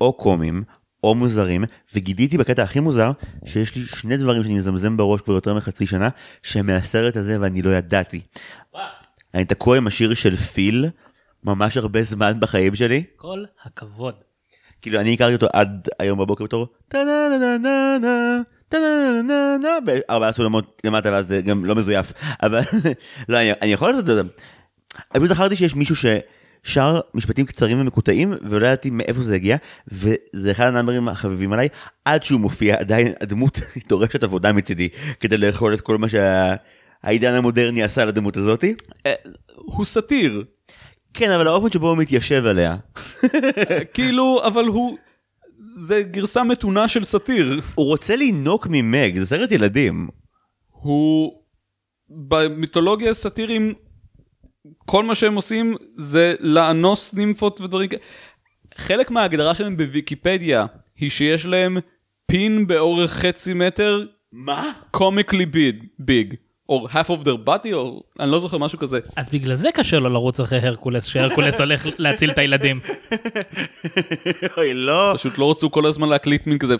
או 0.01 0.13
קומיים, 0.13 0.63
או 1.03 1.15
מוזרים, 1.15 1.63
וגיליתי 1.95 2.37
בקטע 2.37 2.63
הכי 2.63 2.79
מוזר, 2.79 3.11
שיש 3.45 3.75
לי 3.75 3.81
שני 3.85 4.17
דברים 4.17 4.43
שאני 4.43 4.53
מזמזם 4.53 4.97
בראש 4.97 5.21
כבר 5.21 5.33
יותר 5.33 5.53
מחצי 5.53 5.87
שנה, 5.87 6.09
שהם 6.43 6.65
מהסרט 6.65 7.17
הזה 7.17 7.37
ואני 7.41 7.61
לא 7.61 7.69
ידעתי. 7.69 8.21
אני 9.33 9.45
תקוע 9.45 9.77
עם 9.77 9.87
השיר 9.87 10.13
של 10.13 10.35
פיל, 10.35 10.85
ממש 11.43 11.77
הרבה 11.77 12.03
זמן 12.03 12.39
בחיים 12.39 12.75
שלי. 12.75 13.03
כל 13.15 13.43
הכבוד. 13.63 14.15
כאילו 14.81 14.99
אני 14.99 15.13
הכרתי 15.13 15.33
אותו 15.33 15.47
עד 15.53 15.89
היום 15.99 16.19
בבוקר 16.19 16.43
בתור 16.43 16.67
טה-נה-נה-נה-נה, 16.87 17.97
טה-נה-נה-נה-נה, 17.99 18.41
בארבעה 19.85 20.31
סולמות 20.31 20.81
למטה 20.83 21.11
ואז 21.11 21.27
זה 21.27 21.41
גם 21.41 21.65
לא 21.65 21.75
מזויף 21.75 22.13
אבל 22.43 22.59
לא 23.29 23.37
אני, 23.37 23.51
אני 23.61 23.73
יכול 23.73 23.89
לעשות 23.89 24.09
את 24.09 24.15
זה. 24.15 24.21
אני 25.15 25.23
פשוט 25.23 25.29
זכרתי 25.29 25.55
שיש 25.55 25.75
מישהו 25.75 25.95
ששר 25.95 26.99
משפטים 27.13 27.45
קצרים 27.45 27.81
ומקוטעים 27.81 28.33
ולא 28.49 28.67
ידעתי 28.67 28.89
מאיפה 28.89 29.21
זה 29.21 29.35
הגיע 29.35 29.57
וזה 29.87 30.51
אחד 30.51 30.65
הנאמרים 30.65 31.09
החביבים 31.09 31.53
עליי 31.53 31.67
עד 32.05 32.23
שהוא 32.23 32.39
מופיע 32.39 32.79
עדיין 32.79 33.13
הדמות 33.21 33.59
דורשת 33.89 34.23
עבודה 34.23 34.53
מצידי 34.53 34.89
כדי 35.19 35.37
לאכול 35.37 35.73
את 35.73 35.81
כל 35.81 35.97
מה 35.97 36.07
שהעידן 36.09 37.33
המודרני 37.33 37.83
עשה 37.83 38.05
לדמות 38.05 38.37
הזאתי. 38.37 38.75
הוא 39.55 39.85
סאטיר, 39.85 40.43
כן 41.13 41.31
אבל 41.31 41.47
האופן 41.47 41.71
שבו 41.71 41.89
הוא 41.89 41.97
מתיישב 41.97 42.45
עליה 42.45 42.75
כאילו, 43.93 44.41
אבל 44.45 44.65
הוא... 44.65 44.97
זה 45.73 46.03
גרסה 46.03 46.43
מתונה 46.43 46.87
של 46.87 47.03
סאטיר. 47.03 47.59
הוא 47.75 47.85
רוצה 47.85 48.15
לינוק 48.15 48.67
ממג 48.69 49.19
זה 49.19 49.25
סרט 49.25 49.51
ילדים. 49.51 50.07
הוא... 50.69 51.41
במיתולוגיה 52.09 53.13
סאטירים, 53.13 53.73
כל 54.85 55.03
מה 55.03 55.15
שהם 55.15 55.35
עושים 55.35 55.75
זה 55.95 56.35
לאנוס 56.39 57.13
נימפות 57.13 57.61
ודברים 57.61 57.87
כאלה. 57.87 58.01
חלק 58.75 59.11
מההגדרה 59.11 59.55
שלהם 59.55 59.77
בוויקיפדיה 59.77 60.65
היא 60.95 61.09
שיש 61.09 61.45
להם 61.45 61.77
פין 62.25 62.67
באורך 62.67 63.11
חצי 63.11 63.53
מטר, 63.53 64.05
מה? 64.31 64.71
comically 64.91 65.45
big, 65.45 65.83
big, 65.99 66.33
או 66.71 66.87
half 66.89 67.07
of 67.07 67.25
their 67.25 67.47
body, 67.47 67.73
או 67.73 68.03
אני 68.19 68.31
לא 68.31 68.39
זוכר 68.39 68.57
משהו 68.57 68.79
כזה. 68.79 68.99
אז 69.15 69.29
בגלל 69.29 69.55
זה 69.55 69.69
קשה 69.73 69.99
לו 69.99 70.09
לרוץ 70.09 70.39
אחרי 70.39 70.59
הרקולס, 70.59 71.05
שהרקולס 71.05 71.59
הולך 71.61 71.87
להציל 71.97 72.31
את 72.31 72.37
הילדים. 72.37 72.79
אוי 74.57 74.73
לא. 74.73 75.13
פשוט 75.17 75.37
לא 75.37 75.51
רצו 75.51 75.71
כל 75.71 75.85
הזמן 75.85 76.09
להקליט 76.09 76.47
מין 76.47 76.57
כזה. 76.57 76.75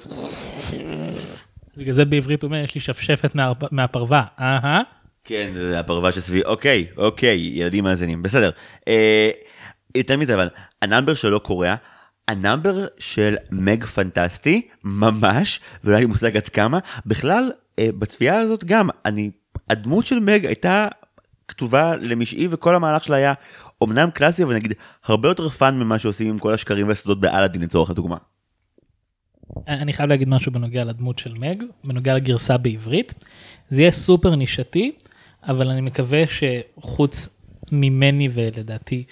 בגלל 1.78 1.94
זה 1.94 2.06
בעברית 2.06 2.44
הוא 2.44 2.48
אומר 2.50 2.64
יש 2.64 2.76
לי 2.76 2.82
שפשפת 2.82 3.36
מה- 3.36 3.52
מהפרווה. 3.72 4.24
אהה. 4.40 4.82
כן 5.24 5.52
זה 5.54 5.80
הפרווה 5.80 6.12
שסביבי 6.12 6.44
אוקיי 6.46 6.86
אוקיי 6.98 7.38
ילדים 7.54 7.84
מאזינים 7.84 8.24
בסדר. 8.24 8.50
אה, 8.88 9.30
יותר 9.96 10.18
מזה 10.18 10.34
אבל 10.36 10.50
ה 10.82 10.86
number 10.86 11.14
שלו 11.14 11.40
קורע. 11.40 11.76
ה 12.28 12.36
number 12.36 12.86
של 13.00 13.36
מג 13.52 13.84
פנטסטי 13.86 14.62
ממש 14.84 15.60
ולא 15.84 15.94
היה 15.94 16.00
לי 16.02 16.06
מושג 16.06 16.38
עד 16.38 16.50
כמה 16.50 16.80
בכלל 17.06 17.52
אה, 17.80 17.90
בצפייה 18.00 18.38
הזאת 18.40 18.64
גם 18.64 18.90
אני 19.06 19.32
הדמות 19.72 20.06
של 20.06 20.20
מג 20.20 20.46
הייתה 20.46 20.88
כתובה 21.48 21.96
למשעי 21.96 22.48
וכל 22.52 22.76
המהלך 22.76 23.04
שלה 23.04 23.16
היה 23.16 23.34
אמנם 23.84 24.12
קלאסי 24.12 24.44
אבל 24.44 24.56
נגיד 24.56 24.74
הרבה 25.06 25.30
יותר 25.30 25.50
fun 25.50 25.80
ממה 25.80 26.00
שעושים 26.00 26.30
עם 26.30 26.40
כל 26.40 26.54
השקרים 26.54 26.88
והסודות 26.88 27.20
באלאדין 27.20 27.62
לצורך 27.62 27.90
הדוגמה. 27.90 28.18
אני 29.68 29.94
חייב 29.94 30.10
להגיד 30.10 30.30
משהו 30.30 30.52
בנוגע 30.52 30.84
לדמות 30.84 31.20
של 31.20 31.34
מג, 31.34 31.64
בנוגע 31.84 32.14
לגרסה 32.14 32.58
בעברית. 32.58 33.14
זה 33.70 33.82
יהיה 33.82 33.92
סופר 33.92 34.36
נישתי, 34.36 34.92
אבל 35.44 35.70
אני 35.70 35.82
מקווה 35.82 36.24
שחוץ 36.28 37.30
ממני 37.72 38.30
ולדעתי 38.34 39.04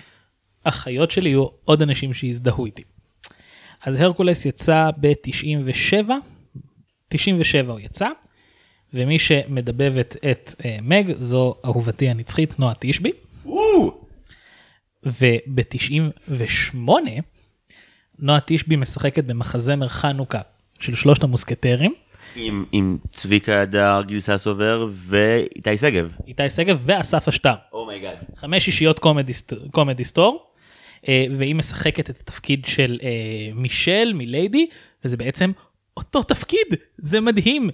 אחיות 0.64 1.12
שלי 1.12 1.30
יהיו 1.30 1.47
עוד 1.64 1.82
אנשים 1.82 2.14
שיזדהו 2.14 2.66
איתי. 2.66 2.84
אז 3.84 4.01
הרקולס 4.01 4.45
יצא 4.45 4.89
ב-97, 4.99 6.10
97 7.07 7.72
הוא 7.72 7.80
יצא, 7.80 8.10
ומי 8.94 9.20
שמדבבת 9.20 10.16
את 10.32 10.56
אה, 10.66 10.78
מג 10.82 11.12
זו 11.20 11.56
אהובתי 11.66 12.10
הנצחית 12.10 12.60
נועה 12.60 12.74
תשבי. 12.80 13.12
וואו! 13.46 14.02
וב-98 15.04 16.78
נועה 18.20 18.40
תשבי 18.46 18.76
משחקת 18.76 19.24
במחזמר 19.24 19.88
חנוכה 19.88 20.42
של 20.80 20.96
שלושת 20.96 21.24
המוסקטרים, 21.24 21.94
עם, 22.36 22.66
עם 22.72 22.98
צביקה 23.12 23.62
הדר, 23.62 24.02
גיל 24.06 24.20
ססובר 24.20 24.88
ואיתי 24.92 25.78
שגב. 25.78 26.12
איתי 26.28 26.50
שגב 26.50 26.80
ואסף 26.86 27.28
אשטר. 27.28 27.54
oh 27.74 27.84
my 27.84 27.95
god. 27.95 28.16
חמישיית 28.36 29.00
קומדי 29.72 30.06
סטור, 30.06 30.46
אה, 31.08 31.26
והיא 31.38 31.56
משחקת 31.56 32.10
את 32.10 32.20
התפקיד 32.20 32.66
של 32.66 33.00
אה, 33.04 33.10
מישל 33.54 34.12
מליידי, 34.16 34.68
וזה 35.06 35.18
בעצם 35.18 35.52
אותו 35.98 36.24
תפקיד, 36.24 36.68
זה 36.98 37.20
מדהים. 37.20 37.70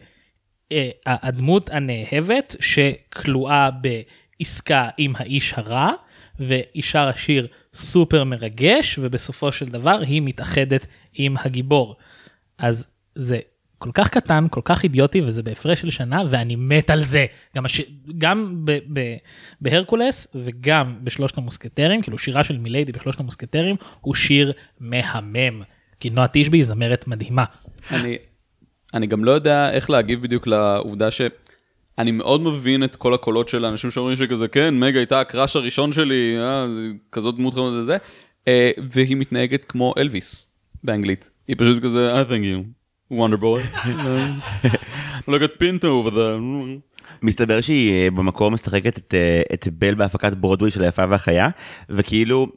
אה, 0.72 0.90
הדמות 1.06 1.70
הנאהבת 1.70 2.56
שכלואה 2.60 3.70
בעסקה 3.72 4.90
עם 4.98 5.14
האיש 5.18 5.54
הרע, 5.54 5.92
והיא 6.40 6.84
שרה 6.84 7.14
שיר 7.18 7.48
סופר 7.74 8.24
מרגש, 8.24 9.00
ובסופו 9.02 9.52
של 9.52 9.66
דבר 9.66 10.00
היא 10.00 10.22
מתאחדת 10.22 10.88
עם 11.14 11.36
הגיבור. 11.44 11.96
אז 12.58 12.88
זה 13.16 13.40
כל 13.78 13.92
כך 13.94 14.10
קטן, 14.10 14.48
כל 14.52 14.62
כך 14.64 14.84
אידיוטי, 14.84 15.22
וזה 15.22 15.44
בהפרש 15.44 15.82
של 15.82 15.90
שנה, 15.90 16.24
ואני 16.30 16.56
מת 16.56 16.90
על 16.90 17.04
זה. 17.04 17.26
גם, 17.56 17.66
הש... 17.66 17.82
גם 18.18 18.62
ב... 18.66 18.72
ב... 18.94 19.16
בהרקולס 19.62 20.28
וגם 20.36 20.96
בשלושת 21.04 21.38
המוסקטרים, 21.38 22.02
כאילו 22.02 22.18
שירה 22.18 22.44
של 22.44 22.58
מיליידי 22.58 22.92
בשלושת 22.92 23.20
המוסקטרים, 23.20 23.76
הוא 24.02 24.16
שיר 24.16 24.54
מהמם. 24.80 25.62
כי 26.00 26.10
נועה 26.10 26.28
תשבי 26.34 26.58
היא 26.58 26.66
זמרת 26.66 27.08
מדהימה. 27.08 27.46
אני, 27.92 28.18
אני 28.96 29.08
גם 29.08 29.26
לא 29.26 29.32
יודע 29.32 29.72
איך 29.72 29.90
להגיב 29.90 30.22
בדיוק 30.22 30.48
לעובדה 30.48 31.12
שאני 31.12 32.12
מאוד 32.12 32.42
מבין 32.42 32.84
את 32.84 32.96
כל 32.96 33.14
הקולות 33.14 33.50
של 33.50 33.66
האנשים 33.66 33.92
שאומרים 33.92 34.18
שכזה, 34.18 34.48
כן, 34.48 34.80
מג 34.80 34.98
הייתה 34.98 35.20
הקראש 35.20 35.56
הראשון 35.56 35.94
שלי, 35.94 36.36
אה, 36.40 36.66
כזאת 37.12 37.36
דמות 37.36 37.54
חמודה 37.54 37.84
זה, 37.84 37.98
אה, 38.48 38.72
והיא 38.90 39.18
מתנהגת 39.18 39.66
כמו 39.66 39.94
אלוויס 39.98 40.48
באנגלית. 40.84 41.30
היא 41.48 41.56
פשוט 41.60 41.84
כזה, 41.84 42.22
I 42.22 42.26
thank 42.26 42.44
you, 42.44 43.14
wonder 43.14 43.38
boy. 43.42 43.88
Look 45.30 45.42
at 45.42 45.60
Pinto 45.60 45.88
over 45.88 46.12
there. 46.12 46.40
מסתבר 47.22 47.62
שהיא 47.62 47.92
אה, 47.92 48.12
במקור 48.12 48.52
משחקת 48.52 48.98
את, 48.98 49.14
אה, 49.14 49.42
את 49.54 49.68
בל 49.72 49.96
בהפקת 49.96 50.34
ברודווי 50.34 50.72
של 50.72 50.84
היפה 50.84 51.04
והחיה, 51.10 51.50
וכאילו... 51.90 52.48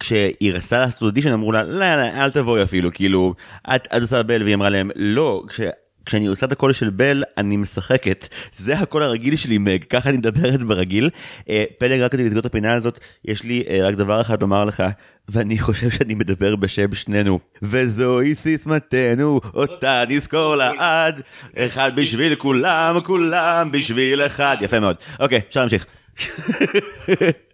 כשהיא 0.00 0.52
רצתה 0.52 0.78
לעשות 0.78 1.02
אודישן 1.02 1.32
אמרו 1.32 1.52
לה 1.52 1.62
לא 1.62 1.78
לא 1.78 2.02
אל 2.02 2.30
תבואי 2.30 2.62
אפילו 2.62 2.90
כאילו 2.92 3.34
את, 3.74 3.88
את 3.96 4.02
עושה 4.02 4.22
בל 4.22 4.42
והיא 4.42 4.54
אמרה 4.54 4.70
להם 4.70 4.90
לא 4.96 5.42
כש, 5.48 5.60
כשאני 6.06 6.26
עושה 6.26 6.46
את 6.46 6.52
הקול 6.52 6.72
של 6.72 6.90
בל 6.90 7.24
אני 7.38 7.56
משחקת 7.56 8.28
זה 8.54 8.78
הקול 8.78 9.02
הרגיל 9.02 9.36
שלי 9.36 9.58
מג 9.58 9.84
ככה 9.90 10.08
אני 10.08 10.16
מדברת 10.16 10.62
ברגיל. 10.62 11.10
אה, 11.48 11.64
פלג 11.78 12.00
רק 12.00 12.12
כדי 12.12 12.24
לסגור 12.24 12.40
את 12.40 12.46
הפינה 12.46 12.74
הזאת 12.74 12.98
יש 13.24 13.42
לי 13.42 13.64
אה, 13.68 13.78
רק 13.82 13.94
דבר 13.94 14.20
אחד 14.20 14.40
לומר 14.40 14.64
לך 14.64 14.82
ואני 15.28 15.58
חושב 15.58 15.90
שאני 15.90 16.14
מדבר 16.14 16.56
בשם 16.56 16.94
שנינו. 16.94 17.38
וזוהי 17.62 18.34
סיסמתנו 18.34 19.40
אותה 19.54 20.04
נזכור 20.08 20.56
לעד. 20.56 21.20
אחד 21.56 21.96
בשביל 21.96 22.34
כולם 22.34 23.00
כולם 23.04 23.68
בשביל 23.72 24.26
אחד. 24.26 24.56
יפה 24.60 24.80
מאוד. 24.80 24.96
אוקיי 25.20 25.40
אפשר 25.48 25.60
להמשיך. 25.60 25.86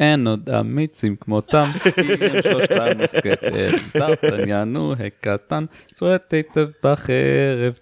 אין 0.00 0.26
עוד 0.26 0.50
אמיצים 0.50 1.16
כמותם, 1.16 1.70
כי 1.94 2.24
הם 2.24 2.42
שלושתם 2.42 2.98
מוסקטרים, 2.98 3.70
דרטניאן 3.94 4.74
הקטן, 5.06 5.64
צועט 5.94 6.34
היטב 6.34 6.68
בחרב. 6.84 7.72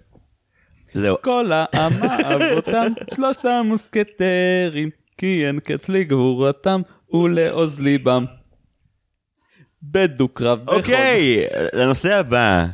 זהו 0.95 1.17
כל 1.23 1.53
העם 1.53 1.93
אהב 2.03 2.43
אותם, 2.57 2.93
שלושת 3.15 3.45
המוסקטרים, 3.45 4.91
כי 5.19 5.47
אין 5.47 5.61
קץ 5.61 5.89
לגבורתם 5.89 6.81
ולעוז 7.13 7.81
ליבם. 7.81 8.25
בדו-קרב 9.83 10.65
בחוד. 10.65 10.79
אוקיי 10.79 11.47
לנושא 11.73 12.17
הבא. 12.17 12.67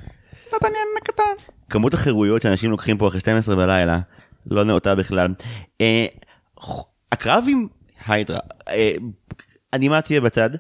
דרטניאן 0.53 0.87
הקטן. 1.03 1.23
כמות 1.71 1.95
החירויות 1.95 2.43
שאנשים 2.43 2.71
לוקחים 2.71 2.99
פה 2.99 3.09
אחרי 3.09 3.21
12 3.21 3.57
בלילה 3.57 3.99
לא 4.47 4.65
נאותה 4.65 4.95
בכלל. 4.95 5.35
אה, 5.81 6.07
הקרב 7.13 7.45
עם 7.49 7.67
היידרה, 8.07 8.41
אה, 8.69 8.95
אנימציה 9.75 10.21
בצד, 10.21 10.51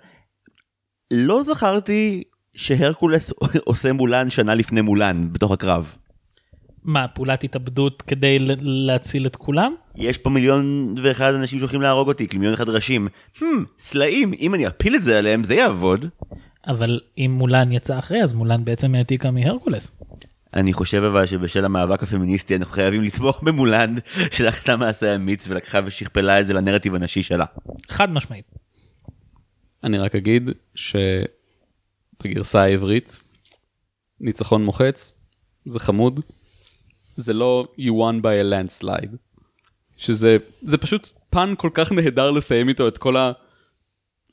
לא 1.10 1.42
זכרתי 1.42 2.22
שהרקולס 2.54 3.32
עושה 3.64 3.92
מולן 3.92 4.30
שנה 4.30 4.54
לפני 4.54 4.80
מולן 4.80 5.32
בתוך 5.32 5.52
הקרב. 5.52 5.94
מה, 6.84 7.08
פעולת 7.08 7.44
התאבדות 7.44 8.02
כדי 8.02 8.38
להציל 8.60 9.26
את 9.26 9.36
כולם? 9.36 9.74
יש 9.96 10.18
פה 10.18 10.30
מיליון 10.30 10.94
ואחד 11.02 11.34
אנשים 11.34 11.58
שהולכים 11.58 11.82
להרוג 11.82 12.08
אותי, 12.08 12.26
מיליון 12.34 12.52
ואחד 12.52 12.68
ראשים. 12.68 13.08
Hmm, 13.38 13.44
סלעים, 13.78 14.32
אם 14.40 14.54
אני 14.54 14.66
אפיל 14.66 14.94
את 14.94 15.02
זה 15.02 15.18
עליהם 15.18 15.44
זה 15.44 15.54
יעבוד. 15.54 16.06
אבל 16.66 17.00
אם 17.18 17.34
מולן 17.38 17.72
יצא 17.72 17.98
אחרי, 17.98 18.22
אז 18.22 18.32
מולן 18.32 18.64
בעצם 18.64 18.94
העתיקה 18.94 19.30
מהרקולס. 19.30 19.90
אני 20.56 20.72
חושב 20.72 21.02
אבל 21.02 21.26
שבשל 21.26 21.64
המאבק 21.64 22.02
הפמיניסטי 22.02 22.56
אנחנו 22.56 22.72
חייבים 22.72 23.02
לתמוך 23.02 23.42
במולן 23.42 23.94
שלקחה 24.30 24.76
מעשה 24.76 25.14
אמיץ 25.14 25.48
ולקחה 25.48 25.80
ושכפלה 25.84 26.40
את 26.40 26.46
זה 26.46 26.54
לנרטיב 26.54 26.94
הנשי 26.94 27.22
שלה. 27.22 27.44
חד 27.88 28.12
משמעית. 28.12 28.44
אני 29.84 29.98
רק 29.98 30.14
אגיד 30.14 30.50
שבגרסה 30.74 32.62
העברית, 32.62 33.20
ניצחון 34.20 34.64
מוחץ, 34.64 35.12
זה 35.66 35.80
חמוד, 35.80 36.20
זה 37.16 37.32
לא 37.32 37.66
you 37.78 37.90
won 37.90 38.22
by 38.22 38.24
a 38.24 38.44
landslide, 38.52 39.16
שזה 39.96 40.36
זה 40.62 40.78
פשוט 40.78 41.10
פן 41.30 41.54
כל 41.56 41.70
כך 41.74 41.92
נהדר 41.92 42.30
לסיים 42.30 42.68
איתו 42.68 42.88
את 42.88 42.98
כל 42.98 43.16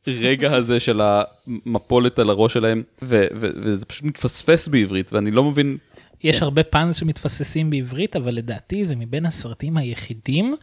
הרגע 0.08 0.56
הזה 0.56 0.80
של 0.80 1.02
המפולת 1.02 2.20
על 2.20 2.30
הראש 2.30 2.54
שלהם, 2.54 2.84
ו- 3.02 3.28
ו- 3.36 3.50
וזה 3.64 3.86
פשוט 3.86 4.04
מתפספס 4.04 4.68
בעברית, 4.68 5.14
ואני 5.14 5.32
לא 5.32 5.44
מבין, 5.44 5.78
יש 6.24 6.40
כן. 6.40 6.44
הרבה 6.44 6.64
פאנס 6.64 6.96
שמתפססים 6.96 7.70
בעברית, 7.70 8.16
אבל 8.16 8.36
לדעתי 8.36 8.86
זה 8.86 8.96
מבין 8.96 9.26
הסרטים 9.26 9.78
היחידים 9.78 10.56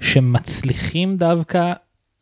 שמצליחים 0.00 1.16
דווקא 1.16 1.72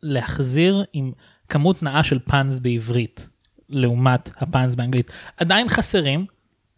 להחזיר 0.03 0.83
עם 0.93 1.11
כמות 1.49 1.83
נאה 1.83 2.03
של 2.03 2.19
פאנס 2.19 2.59
בעברית, 2.59 3.29
לעומת 3.69 4.29
הפאנס 4.37 4.75
באנגלית. 4.75 5.11
עדיין 5.37 5.69
חסרים, 5.69 6.25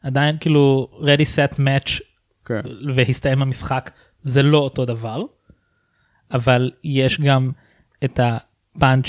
עדיין 0.02 0.38
כאילו 0.40 0.90
ready 0.94 1.26
set 1.36 1.56
match 1.56 2.00
כן. 2.46 2.62
והסתיים 2.96 3.42
המשחק, 3.42 3.92
זה 4.24 4.44
לא 4.44 4.58
אותו 4.58 4.86
דבר, 4.86 5.22
אבל 6.32 6.72
יש 6.84 7.22
גם 7.22 7.52
את 8.04 8.20
הפאנץ' 8.24 9.08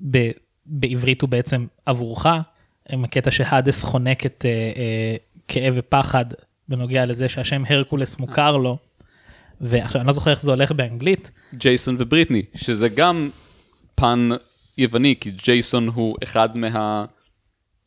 שבעברית 0.00 1.22
הוא 1.22 1.30
בעצם 1.30 1.66
עבורך, 1.86 2.26
עם 2.92 3.04
הקטע 3.04 3.30
שהאדס 3.30 3.82
חונק 3.82 4.26
את 4.26 4.44
אה, 4.48 4.50
אה, 4.76 5.16
כאב 5.50 5.74
ופחד 5.76 6.24
בנוגע 6.68 7.06
לזה 7.06 7.28
שהשם 7.28 7.62
הרקולס 7.68 8.18
מוכר 8.18 8.56
לו. 8.56 8.78
ועכשיו 9.60 10.00
אני 10.00 10.06
לא 10.06 10.12
זוכר 10.12 10.30
איך 10.30 10.42
זה 10.42 10.50
הולך 10.50 10.72
באנגלית, 10.72 11.30
ג'ייסון 11.54 11.96
ובריטני, 11.98 12.42
שזה 12.54 12.88
גם 12.88 13.30
פן 13.94 14.28
יווני, 14.78 15.14
כי 15.20 15.30
ג'ייסון 15.30 15.88
הוא 15.88 16.16
אחד 16.22 16.48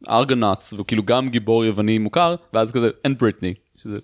מהארגנאטס, 0.08 0.74
והוא 0.74 0.86
כאילו 0.86 1.04
גם 1.04 1.30
גיבור 1.30 1.66
יווני 1.66 1.98
מוכר, 1.98 2.36
ואז 2.54 2.72
כזה, 2.72 2.90
אין 3.04 3.18
בריטני, 3.18 3.54
שזה 3.78 3.98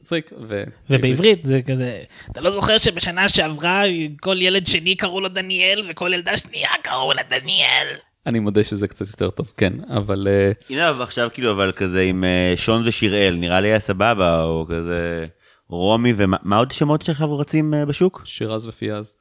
מצחיק. 0.00 0.30
ו... 0.48 0.64
ובעברית 0.90 1.44
זה 1.44 1.60
כזה, 1.66 2.02
אתה 2.30 2.40
לא 2.40 2.50
זוכר 2.50 2.78
שבשנה 2.78 3.28
שעברה 3.28 3.82
כל 4.20 4.42
ילד 4.42 4.66
שני 4.66 4.96
קראו 4.96 5.20
לו 5.20 5.28
דניאל 5.28 5.82
וכל 5.88 6.10
ילדה 6.14 6.36
שנייה 6.36 6.70
קראו 6.82 7.12
לה 7.12 7.22
דניאל. 7.22 7.86
אני 8.26 8.38
מודה 8.38 8.64
שזה 8.64 8.88
קצת 8.88 9.06
יותר 9.08 9.30
טוב, 9.30 9.52
כן, 9.56 9.72
אבל 9.88 10.28
אה, 10.30 10.52
הנה 10.70 10.90
אבל 10.90 11.02
עכשיו 11.02 11.28
כאילו 11.34 11.52
אבל 11.52 11.72
כזה 11.72 12.00
עם 12.00 12.24
אה, 12.24 12.52
שון 12.56 12.82
ושיראל 12.86 13.36
נראה 13.38 13.60
לי 13.60 13.68
היה 13.68 13.80
סבבה 13.80 14.42
או 14.42 14.66
כזה 14.68 15.26
רומי 15.68 16.12
ומה 16.16 16.36
מה 16.42 16.56
עוד 16.56 16.72
שמות 16.72 17.02
שעכשיו 17.02 17.38
רצים 17.38 17.74
אה, 17.74 17.86
בשוק? 17.86 18.22
שירז 18.24 18.66
ופיאז. 18.66 19.16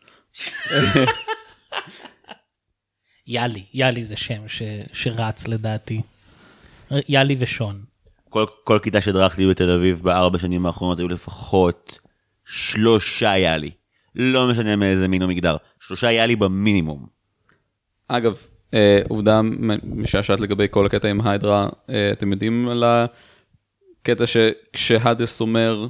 יאלי, 3.27 3.63
יאלי 3.73 4.03
זה 4.03 4.17
שם 4.17 4.47
ש, 4.47 4.61
שרץ 4.93 5.47
לדעתי. 5.47 6.01
יאלי 7.09 7.35
ושון. 7.39 7.83
כל, 8.29 8.45
כל 8.63 8.79
כיתה 8.83 9.01
שהדרכתי 9.01 9.49
בתל 9.49 9.69
אביב 9.69 10.01
בארבע 10.01 10.39
שנים 10.39 10.65
האחרונות 10.65 10.99
היו 10.99 11.07
לפחות 11.07 11.99
שלושה 12.45 13.37
יאלי. 13.37 13.71
לא 14.15 14.47
משנה 14.47 14.75
מאיזה 14.75 15.07
מין 15.07 15.21
או 15.21 15.27
מגדר. 15.27 15.57
שלושה 15.79 16.11
יאלי 16.11 16.35
במינימום. 16.35 17.07
אגב, 18.07 18.37
עובדה 19.09 19.41
מ- 19.41 20.01
משעשעת 20.01 20.39
לגבי 20.39 20.67
כל 20.71 20.85
הקטע 20.85 21.07
עם 21.07 21.27
היידרה, 21.27 21.69
אה, 21.89 22.11
אתם 22.11 22.31
יודעים 22.31 22.69
על 22.69 22.83
הקטע 22.83 24.23
שכשהאדס 24.27 25.41
אומר, 25.41 25.87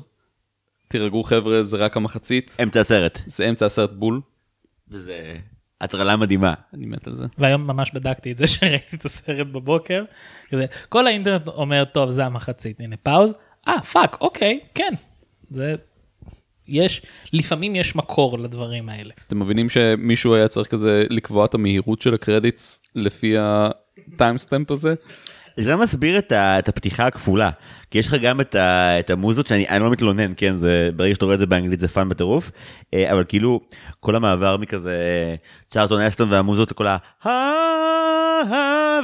תירגעו 0.88 1.24
חבר'ה, 1.24 1.64
זה 1.64 1.78
רק 1.78 1.98
המחצית, 1.98 2.58
אמצע 2.64 2.82
הסרט. 2.82 3.20
זה 3.26 3.50
אמצע 3.50 3.66
הסרט 3.66 3.92
בול, 3.92 4.22
וזה 4.90 5.36
הטרלה 5.82 6.16
מדהימה. 6.16 6.54
אני 6.74 6.86
מת 6.86 7.08
על 7.08 7.16
זה. 7.16 7.26
והיום 7.38 7.68
ממש 7.68 7.92
בדקתי 7.92 8.32
את 8.32 8.38
זה 8.38 8.48
שראיתי 8.54 8.96
את 8.96 9.06
הסרט 9.06 9.48
בבוקר. 9.48 10.04
כזה, 10.50 10.66
כל 10.90 11.08
האינטרנט 11.08 11.48
אומר 11.48 11.86
טוב 11.86 12.10
זה 12.12 12.26
המחצית 12.26 12.80
הנה 12.80 12.98
pause. 12.98 13.34
אה 13.68 13.82
fuck 13.82 14.18
אוקיי 14.22 14.60
כן. 14.76 14.94
זה 15.50 15.76
יש, 16.70 17.02
לפעמים 17.34 17.76
יש 17.76 17.96
מקור 17.96 18.40
לדברים 18.40 18.90
האלה. 18.90 19.14
אתם 19.28 19.40
מבינים 19.40 19.70
שמישהו 19.70 20.36
היה 20.36 20.48
צריך 20.48 20.68
כזה 20.68 21.06
לקבוע 21.10 21.46
את 21.46 21.54
המהירות 21.54 22.02
של 22.02 22.14
ה 22.14 22.22
credits 22.22 22.80
לפי 22.96 23.36
ה 23.38 23.51
timestamp 23.51 24.72
הזה? 24.72 24.94
זה 25.58 25.76
מסביר 25.76 26.18
את, 26.18 26.32
ה, 26.32 26.60
את 26.60 26.70
הפתיחה 26.70 27.08
הכפולה, 27.08 27.50
כי 27.92 27.98
יש 27.98 28.08
לך 28.08 28.14
גם 28.22 28.42
את, 28.42 28.56
ה, 28.56 29.00
את 29.00 29.10
המוזות 29.10 29.48
שאני 29.48 29.70
אני 29.70 29.84
לא 29.84 29.92
מתלונן, 29.92 30.34
כן, 30.38 30.58
זה, 30.58 30.90
ברגע 30.96 31.14
שאתה 31.14 31.26
רואה 31.26 31.36
את 31.36 31.40
זה 31.40 31.46
באנגלית 31.46 31.80
זה 31.80 31.88
fun 31.88 32.10
בטירוף, 32.10 32.52
אה, 32.94 33.12
אבל 33.12 33.24
כאילו 33.28 33.60
כל 34.00 34.16
המעבר 34.16 34.58
מכזה 34.58 35.36
צ'רלטון 35.70 36.02
הסטון 36.02 36.32
והמוזות 36.32 36.72
לכל 36.72 36.88
ה... 36.88 36.98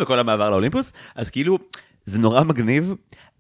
וכל 0.01 0.20
המעבר 0.20 0.49
לאולימפוס, 0.49 0.93
אז 1.16 1.30
כאילו 1.30 1.57
זה 2.05 2.20
נורא 2.20 2.43
מגניב. 2.43 2.93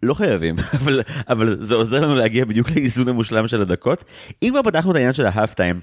לא 0.03 0.13
חייבים 0.13 0.55
אבל 0.79 1.01
אבל 1.29 1.57
זה 1.59 1.75
עוזר 1.75 2.01
לנו 2.01 2.15
להגיע 2.15 2.45
בדיוק 2.45 2.69
לאיזון 2.69 3.07
המושלם 3.07 3.47
של 3.47 3.61
הדקות 3.61 4.05
אם 4.43 4.49
כבר 4.51 4.63
פתחנו 4.63 4.91
את 4.91 4.95
העניין 4.95 5.13
של 5.13 5.25
ה 5.25 5.31
half 5.31 5.53
time 5.53 5.81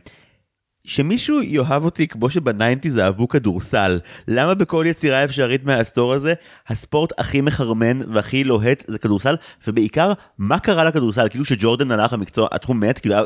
שמישהו 0.84 1.42
יאהב 1.42 1.84
אותי 1.84 2.08
כמו 2.08 2.30
שב 2.30 2.49
nineties 2.49 2.99
אהבו 2.98 3.28
כדורסל, 3.28 4.00
למה 4.28 4.54
בכל 4.54 4.84
יצירה 4.88 5.24
אפשרית 5.24 5.64
מהעשור 5.64 6.12
הזה, 6.12 6.34
הספורט 6.68 7.12
הכי 7.18 7.40
מחרמן 7.40 8.12
והכי 8.12 8.44
לוהט 8.44 8.84
זה 8.88 8.98
כדורסל, 8.98 9.34
ובעיקר, 9.66 10.12
מה 10.38 10.58
קרה 10.58 10.84
לכדורסל? 10.84 11.28
כאילו 11.28 11.44
שג'ורדן 11.44 11.90
הלך 11.90 12.12
המקצוע, 12.12 12.48
התחום 12.52 12.80
מת, 12.80 12.98
כאילו, 12.98 13.16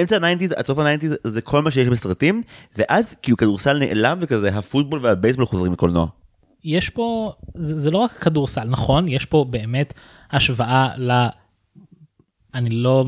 אמצע 0.00 0.16
ה 0.16 0.20
nineties, 0.20 0.52
עד 0.52 0.66
סוף 0.66 0.78
ה 0.78 0.82
nineties, 0.82 1.14
זה 1.24 1.40
כל 1.40 1.62
מה 1.62 1.70
שיש 1.70 1.88
בסרטים, 1.88 2.42
ואז 2.76 3.14
כאילו 3.22 3.36
כדורסל 3.36 3.78
נעלם 3.78 4.18
וכזה, 4.20 4.48
הפוטבול 4.48 5.00
והבייסבול 5.02 5.46
חוזרים 5.46 5.72
לקולנוע. 5.72 6.21
יש 6.64 6.90
פה, 6.90 7.32
זה, 7.54 7.78
זה 7.78 7.90
לא 7.90 7.98
רק 7.98 8.12
כדורסל, 8.12 8.64
נכון, 8.64 9.08
יש 9.08 9.24
פה 9.24 9.46
באמת 9.50 9.94
השוואה 10.30 10.88
ל... 10.96 11.26
אני 12.54 12.70
לא 12.70 13.04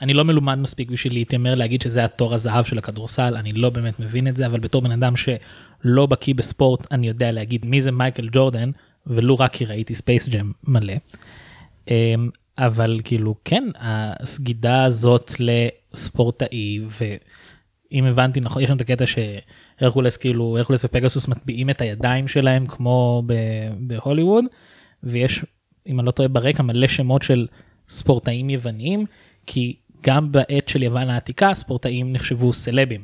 אני 0.00 0.14
לא 0.14 0.24
מלומד 0.24 0.54
מספיק 0.54 0.90
בשביל 0.90 1.12
להתיימר 1.12 1.54
להגיד 1.54 1.82
שזה 1.82 2.04
התור 2.04 2.34
הזהב 2.34 2.64
של 2.64 2.78
הכדורסל, 2.78 3.36
אני 3.36 3.52
לא 3.52 3.70
באמת 3.70 4.00
מבין 4.00 4.28
את 4.28 4.36
זה, 4.36 4.46
אבל 4.46 4.60
בתור 4.60 4.82
בן 4.82 4.90
אדם 4.90 5.12
שלא 5.16 6.06
בקיא 6.06 6.34
בספורט, 6.34 6.92
אני 6.92 7.08
יודע 7.08 7.32
להגיד 7.32 7.66
מי 7.66 7.80
זה 7.80 7.92
מייקל 7.92 8.28
ג'ורדן, 8.32 8.70
ולו 9.06 9.38
רק 9.38 9.52
כי 9.52 9.64
ראיתי 9.64 9.94
ספייס 9.94 10.28
ג'ם 10.28 10.52
מלא. 10.66 10.94
אמ, 11.88 12.30
אבל 12.58 13.00
כאילו 13.04 13.34
כן, 13.44 13.64
הסגידה 13.78 14.84
הזאת 14.84 15.32
לספורטאי, 15.38 16.80
ואם 17.00 18.04
הבנתי 18.04 18.40
נכון, 18.40 18.62
יש 18.62 18.70
לנו 18.70 18.76
את 18.76 18.80
הקטע 18.80 19.04
שהרקולס 19.80 20.16
כאילו, 20.16 20.58
הרקולס 20.58 20.84
ופגסוס 20.84 21.28
מטביעים 21.28 21.70
את 21.70 21.80
הידיים 21.80 22.28
שלהם 22.28 22.66
כמו 22.66 23.22
בהוליווד, 23.78 24.44
ויש, 25.02 25.44
אם 25.86 26.00
אני 26.00 26.06
לא 26.06 26.10
טועה 26.10 26.28
ברקע, 26.28 26.62
מלא 26.62 26.86
שמות 26.86 27.22
של 27.22 27.46
ספורטאים 27.88 28.50
יווניים, 28.50 29.06
כי 29.46 29.76
גם 30.00 30.32
בעת 30.32 30.68
של 30.68 30.82
יוון 30.82 31.10
העתיקה 31.10 31.54
ספורטאים 31.54 32.12
נחשבו 32.12 32.52
סלבים. 32.52 33.02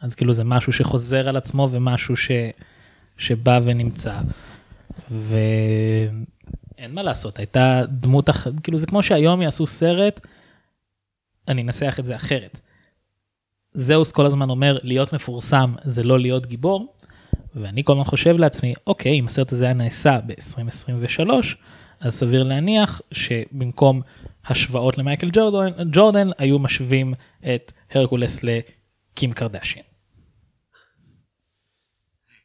אז 0.00 0.14
כאילו 0.14 0.32
זה 0.32 0.44
משהו 0.44 0.72
שחוזר 0.72 1.28
על 1.28 1.36
עצמו 1.36 1.68
ומשהו 1.70 2.16
ש... 2.16 2.30
שבא 3.16 3.60
ונמצא. 3.64 4.20
ואין 5.10 6.24
מה 6.94 7.02
לעשות, 7.02 7.38
הייתה 7.38 7.82
דמות, 7.88 8.30
אח... 8.30 8.46
כאילו 8.62 8.78
זה 8.78 8.86
כמו 8.86 9.02
שהיום 9.02 9.42
יעשו 9.42 9.66
סרט, 9.66 10.20
אני 11.48 11.62
אנסח 11.62 11.96
את 11.98 12.04
זה 12.04 12.16
אחרת. 12.16 12.60
זהוס 13.72 14.12
כל 14.12 14.26
הזמן 14.26 14.50
אומר 14.50 14.78
להיות 14.82 15.12
מפורסם 15.12 15.74
זה 15.84 16.02
לא 16.02 16.18
להיות 16.18 16.46
גיבור, 16.46 16.94
ואני 17.54 17.84
כל 17.84 17.92
הזמן 17.92 18.04
חושב 18.04 18.38
לעצמי, 18.38 18.74
אוקיי, 18.86 19.18
אם 19.18 19.26
הסרט 19.26 19.52
הזה 19.52 19.64
היה 19.64 19.74
נעשה 19.74 20.18
ב-2023, 20.26 21.30
אז 22.00 22.14
סביר 22.14 22.42
להניח 22.42 23.00
שבמקום 23.12 24.00
השוואות 24.46 24.98
למייקל 24.98 25.30
ג'ורדן, 25.32 25.90
ג'ורדן 25.92 26.28
היו 26.38 26.58
משווים 26.58 27.14
את 27.54 27.72
הרקולס 27.92 28.40
לקים 28.42 29.32
קרדשיין. 29.32 29.84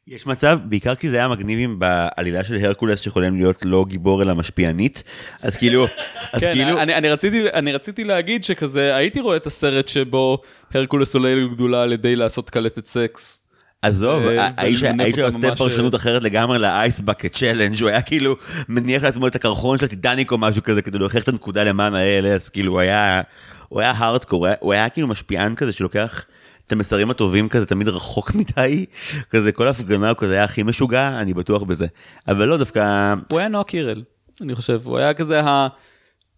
יש 0.07 0.25
מצב, 0.25 0.59
בעיקר 0.65 0.95
כי 0.95 1.09
זה 1.09 1.17
היה 1.17 1.27
מגניבים 1.27 1.79
בעלילה 1.79 2.43
של 2.43 2.55
הרקולס 2.55 3.01
שיכולים 3.01 3.35
להיות 3.35 3.65
לא 3.65 3.85
גיבור 3.87 4.21
אלא 4.21 4.35
משפיענית, 4.35 5.03
אז 5.41 5.55
כאילו, 5.55 5.85
אז 6.31 6.41
כן, 6.41 6.53
כאילו... 6.53 6.81
אני, 6.81 6.95
אני, 6.95 7.09
רציתי, 7.09 7.49
אני 7.53 7.73
רציתי 7.73 8.03
להגיד 8.03 8.43
שכזה, 8.43 8.95
הייתי 8.95 9.19
רואה 9.19 9.37
את 9.37 9.47
הסרט 9.47 9.87
שבו 9.87 10.41
הרקולס 10.75 11.15
עולה 11.15 11.35
לגדולה 11.35 11.83
על 11.83 11.91
ידי 11.93 12.15
לעשות 12.15 12.49
קלטת 12.49 12.85
סקס. 12.87 13.39
עזוב, 13.81 14.23
אה, 14.27 14.49
האיש 14.57 14.83
אותה 14.83 15.25
עושה 15.25 15.37
ממש- 15.37 15.57
פרשנות 15.57 15.95
אחרת 15.95 16.23
לגמרי 16.23 16.59
לאייס 16.59 16.99
בקט 16.99 17.33
צ'לנג' 17.33 17.81
הוא 17.81 17.89
היה 17.89 18.01
כאילו 18.01 18.35
מניח 18.69 19.03
לעצמו 19.03 19.27
את 19.27 19.35
הקרחון 19.35 19.77
של 19.77 19.85
הטיטניק 19.85 20.31
או 20.31 20.37
משהו 20.37 20.63
כזה 20.63 20.81
כדי 20.81 20.99
להוכיח 20.99 21.23
את 21.23 21.27
הנקודה 21.27 21.63
למען 21.63 21.93
ה-ALS, 21.93 22.49
כאילו 22.49 22.71
הוא 22.71 22.79
היה, 22.79 23.21
הוא 23.69 23.81
היה 23.81 23.91
הארדקור, 23.91 24.45
היה- 24.47 24.55
הוא 24.59 24.73
היה 24.73 24.89
כאילו 24.89 25.07
משפיען 25.07 25.55
כזה 25.55 25.71
שלוקח 25.71 26.25
את 26.67 26.71
המסרים 26.71 27.09
הטובים 27.11 27.49
כזה 27.49 27.65
תמיד 27.65 27.87
רחוק 27.87 28.31
מדי, 28.35 28.85
כזה 29.29 29.51
כל 29.51 29.67
הפגנה 29.67 30.09
הוא 30.09 30.17
כזה 30.17 30.33
היה 30.33 30.43
הכי 30.43 30.63
משוגע, 30.63 31.19
אני 31.21 31.33
בטוח 31.33 31.63
בזה. 31.63 31.87
אבל 32.27 32.45
לא 32.47 32.57
דווקא, 32.57 33.13
הוא 33.31 33.39
היה 33.39 33.47
נועה 33.47 33.63
קירל, 33.63 34.03
אני 34.41 34.55
חושב, 34.55 34.81
הוא 34.83 34.97
היה 34.97 35.13
כזה 35.13 35.41
ה... 35.41 35.67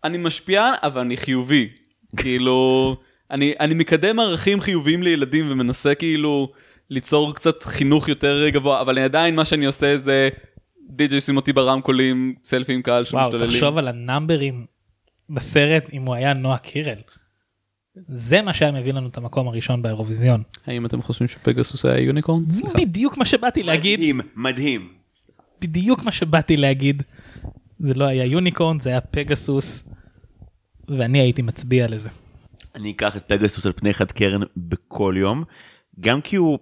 אני 0.03 0.17
משפיען, 0.17 0.73
אבל 0.83 1.01
אני 1.01 1.17
חיובי. 1.17 1.69
כאילו, 2.17 2.97
אני, 3.31 3.53
אני 3.59 3.73
מקדם 3.73 4.19
ערכים 4.19 4.61
חיוביים 4.61 5.03
לילדים 5.03 5.51
ומנסה 5.51 5.95
כאילו 5.95 6.51
ליצור 6.89 7.35
קצת 7.35 7.63
חינוך 7.63 8.09
יותר 8.09 8.49
גבוה, 8.49 8.81
אבל 8.81 8.97
אני 8.97 9.05
עדיין, 9.05 9.35
מה 9.35 9.45
שאני 9.45 9.65
עושה 9.65 9.97
זה 9.97 10.29
די.ג'יי 10.89 11.21
שים 11.21 11.35
אותי 11.35 11.53
ברמקולים, 11.53 12.35
סלפי 12.43 12.73
עם 12.73 12.81
קהל 12.81 13.03
וואו, 13.11 13.23
שמשתוללים. 13.23 13.53
תחשוב 13.53 13.77
על 13.77 13.87
הנאמברים 13.87 14.65
בסרט 15.29 15.89
אם 15.93 16.05
הוא 16.05 16.15
היה 16.15 16.33
נועה 16.33 16.57
קירל. 16.57 16.97
זה 18.07 18.41
מה 18.41 18.53
שהיה 18.53 18.71
מביא 18.71 18.93
לנו 18.93 19.07
את 19.07 19.17
המקום 19.17 19.47
הראשון 19.47 19.81
באירוויזיון. 19.81 20.43
האם 20.67 20.85
אתם 20.85 21.01
חושבים 21.01 21.27
שפגסוס 21.27 21.85
היה 21.85 21.99
יוניקורן? 21.99 22.43
סליחה. 22.51 22.77
בדיוק 22.77 23.17
מה 23.17 23.25
שבאתי 23.25 23.63
להגיד, 23.63 23.99
מדהים, 23.99 24.21
מדהים. 24.35 24.89
בדיוק 25.61 26.03
מה 26.03 26.11
שבאתי 26.11 26.57
להגיד. 26.57 27.03
זה 27.79 27.93
לא 27.93 28.05
היה 28.05 28.25
יוניקורן, 28.25 28.79
זה 28.79 28.89
היה 28.89 29.01
פגסוס, 29.01 29.83
ואני 30.87 31.19
הייתי 31.19 31.41
מצביע 31.41 31.87
לזה. 31.87 32.09
אני 32.75 32.91
אקח 32.91 33.17
את 33.17 33.23
פגסוס 33.27 33.65
על 33.65 33.71
פני 33.71 33.93
חד 33.93 34.11
קרן 34.11 34.41
בכל 34.57 35.15
יום, 35.17 35.43
גם 35.99 36.21
כי 36.21 36.35
הוא, 36.35 36.59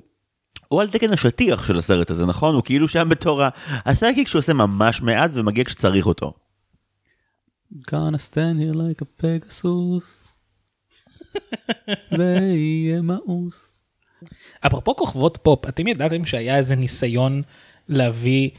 הוא 0.68 0.82
על 0.82 0.90
תקן 0.90 1.14
השטיח 1.14 1.68
של 1.68 1.78
הסרט 1.78 2.12
הזה, 2.12 2.26
נכון? 2.26 2.56
הוא 2.56 2.64
כאילו 2.64 2.88
שם 2.88 3.10
בתור 3.10 3.44
ה- 3.44 3.50
ה 3.86 3.91
sidekick 3.91 4.28
שעושה 4.28 4.54
ממש 4.54 5.02
מעט 5.02 5.32
ומגיע 5.34 5.64
כשצריך 5.64 6.06
אותו. 6.06 6.34
gonna 7.74 8.18
stand 8.32 8.58
here 8.60 8.76
like 8.76 9.02
a 9.02 9.24
pegasus. 9.24 10.34
זה 12.18 12.40
יהיה 12.54 13.02
מאוס. 13.02 13.80
אפרופו 14.68 14.96
כוכבות 14.96 15.38
פופ, 15.44 15.66
אתם 15.68 15.88
ידעתם 15.88 16.26
שהיה 16.26 16.58
איזה 16.58 16.76
ניסיון 16.76 17.42
להביא 17.90 18.50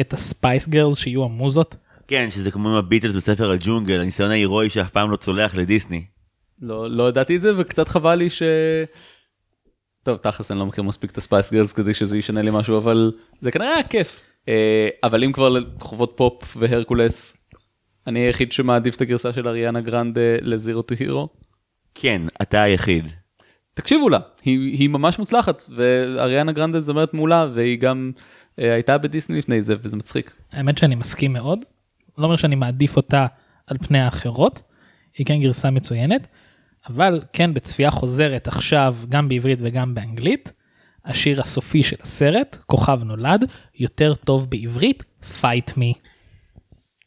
את 0.00 0.12
ה 0.12 0.21
Spice 0.21 0.68
Girls 0.68 0.98
שיהיו 0.98 1.24
המוזות? 1.24 1.76
כן, 2.08 2.28
שזה 2.30 2.50
כמו 2.50 2.68
עם 2.68 2.74
הביטלס 2.74 3.14
בספר 3.14 3.50
הג'ונגל, 3.50 4.00
הניסיון 4.00 4.30
ההירואי 4.30 4.70
שאף 4.70 4.90
פעם 4.90 5.10
לא 5.10 5.16
צולח 5.16 5.54
לדיסני. 5.54 6.04
לא, 6.62 6.90
לא 6.90 7.08
ידעתי 7.08 7.36
את 7.36 7.40
זה 7.40 7.52
וקצת 7.58 7.88
חבל 7.88 8.14
לי 8.14 8.30
ש... 8.30 8.42
טוב, 10.02 10.16
תכלס 10.16 10.50
אני 10.50 10.58
לא 10.58 10.66
מכיר 10.66 10.84
מספיק 10.84 11.10
את 11.10 11.18
ה 11.18 11.24
Spice 11.24 11.52
Girls 11.52 11.72
כדי 11.72 11.94
שזה 11.94 12.18
ישנה 12.18 12.42
לי 12.42 12.50
משהו, 12.52 12.76
אבל 12.76 13.12
זה 13.40 13.50
כנראה 13.50 13.74
היה 13.74 13.82
כיף. 13.82 14.22
אה, 14.48 14.88
אבל 15.04 15.24
אם 15.24 15.32
כבר 15.32 15.48
לכוכבות 15.48 16.12
פופ 16.16 16.56
והרקולס, 16.56 17.36
אני 18.06 18.20
היחיד 18.20 18.52
שמעדיף 18.52 18.96
את 18.96 19.00
הגרסה 19.00 19.32
של 19.32 19.48
אריאנה 19.48 19.80
גרנדה 19.80 20.20
ל 20.40 20.48
Zero 20.48 20.82
to 20.82 20.94
Hero. 20.98 21.28
כן, 21.94 22.22
אתה 22.42 22.62
היחיד. 22.62 23.08
תקשיבו 23.74 24.08
לה, 24.08 24.18
היא, 24.44 24.78
היא 24.78 24.88
ממש 24.88 25.18
מוצלחת, 25.18 25.62
ואריאנה 25.76 26.52
גרנדה 26.52 26.80
זמרת 26.80 27.14
מעולה, 27.14 27.46
והיא 27.54 27.78
גם 27.78 28.12
אה, 28.58 28.74
הייתה 28.74 28.98
בדיסני 28.98 29.38
לפני 29.38 29.62
זה, 29.62 29.74
וזה 29.82 29.96
מצחיק. 29.96 30.34
האמת 30.52 30.78
שאני 30.78 30.94
מסכים 30.94 31.32
מאוד. 31.32 31.58
לא 32.18 32.24
אומר 32.24 32.36
שאני 32.36 32.54
מעדיף 32.54 32.96
אותה 32.96 33.26
על 33.66 33.78
פני 33.78 33.98
האחרות, 33.98 34.62
היא 35.18 35.26
כן 35.26 35.40
גרסה 35.40 35.70
מצוינת, 35.70 36.26
אבל 36.88 37.22
כן 37.32 37.54
בצפייה 37.54 37.90
חוזרת 37.90 38.48
עכשיו 38.48 38.96
גם 39.08 39.28
בעברית 39.28 39.58
וגם 39.62 39.94
באנגלית, 39.94 40.52
השיר 41.04 41.40
הסופי 41.40 41.82
של 41.82 41.96
הסרט, 42.00 42.58
כוכב 42.66 43.00
נולד, 43.04 43.44
יותר 43.74 44.14
טוב 44.14 44.50
בעברית, 44.50 45.04
fight 45.22 45.72
me. 45.72 45.98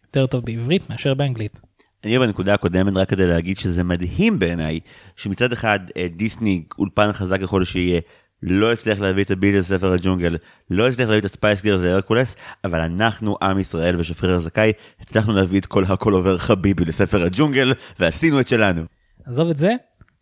יותר 0.03 0.27
טוב 0.27 0.45
בעברית 0.45 0.89
מאשר 0.89 1.13
באנגלית. 1.13 1.61
אני 2.03 2.19
בנקודה 2.19 2.53
הקודמת 2.53 2.93
רק 2.95 3.09
כדי 3.09 3.27
להגיד 3.27 3.57
שזה 3.57 3.83
מדהים 3.83 4.39
בעיניי 4.39 4.79
שמצד 5.15 5.53
אחד 5.53 5.79
אה, 5.97 6.07
דיסני 6.07 6.63
אולפן 6.79 7.13
חזק 7.13 7.41
ככל 7.41 7.65
שיהיה 7.65 8.01
לא 8.43 8.71
הצליח 8.71 8.99
להביא 8.99 9.23
את 9.23 9.31
הביטלס 9.31 9.71
לספר 9.71 9.91
הג'ונגל 9.91 10.35
לא 10.69 10.87
הצליח 10.87 11.07
להביא 11.07 11.19
את 11.19 11.25
הספייס 11.25 11.63
גרס 11.63 11.81
להרקולס 11.81 12.35
אבל 12.63 12.79
אנחנו 12.79 13.37
עם 13.41 13.59
ישראל 13.59 13.99
ושפריר 13.99 14.33
הזכאי 14.33 14.71
הצלחנו 14.99 15.33
להביא 15.33 15.59
את 15.59 15.65
כל 15.65 15.83
הכל 15.83 16.13
עובר 16.13 16.37
חביבי 16.37 16.85
לספר 16.85 17.23
הג'ונגל 17.23 17.73
ועשינו 17.99 18.39
את 18.39 18.47
שלנו. 18.47 18.83
עזוב 19.25 19.49
את 19.49 19.57
זה, 19.57 19.73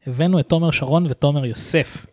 הבאנו 0.08 0.40
את 0.40 0.50
תומר 0.50 0.72
שרון 0.72 1.06
ותומר 1.10 1.46
יוסף. 1.46 2.06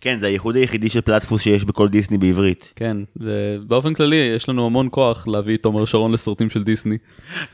כן, 0.00 0.20
זה 0.20 0.26
הייחוד 0.26 0.56
היחידי 0.56 0.88
של 0.88 1.00
פלטפוס 1.00 1.42
שיש 1.42 1.64
בכל 1.64 1.88
דיסני 1.88 2.18
בעברית. 2.18 2.72
כן, 2.76 2.96
ובאופן 3.16 3.94
כללי 3.94 4.16
יש 4.16 4.48
לנו 4.48 4.66
המון 4.66 4.88
כוח 4.90 5.28
להביא 5.28 5.56
את 5.56 5.62
תומר 5.62 5.84
שרון 5.84 6.12
לסרטים 6.12 6.50
של 6.50 6.64
דיסני. 6.64 6.98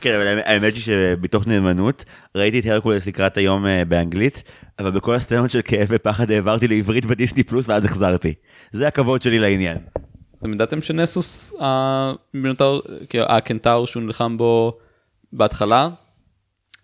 כן, 0.01 0.15
אבל 0.15 0.39
האמת 0.45 0.73
היא 0.73 0.81
שבתוך 0.81 1.47
נאמנות, 1.47 2.05
ראיתי 2.35 2.59
את 2.59 2.65
הרקולס 2.65 3.07
לקראת 3.07 3.37
היום 3.37 3.67
אה, 3.67 3.85
באנגלית, 3.85 4.43
אבל 4.79 4.91
בכל 4.91 5.15
הסצנות 5.15 5.51
של 5.51 5.61
כאב 5.61 5.87
ופחד 5.89 6.31
העברתי 6.31 6.67
לעברית 6.67 7.05
בדיסני 7.05 7.43
פלוס 7.43 7.69
ואז 7.69 7.85
החזרתי. 7.85 8.33
זה 8.71 8.87
הכבוד 8.87 9.21
שלי 9.21 9.39
לעניין. 9.39 9.77
אתם 10.39 10.53
ידעתם 10.53 10.81
שנסוס, 10.81 11.53
הקנטאור 13.13 13.87
שהוא 13.87 14.03
נלחם 14.03 14.37
בו 14.37 14.77
בהתחלה, 15.33 15.89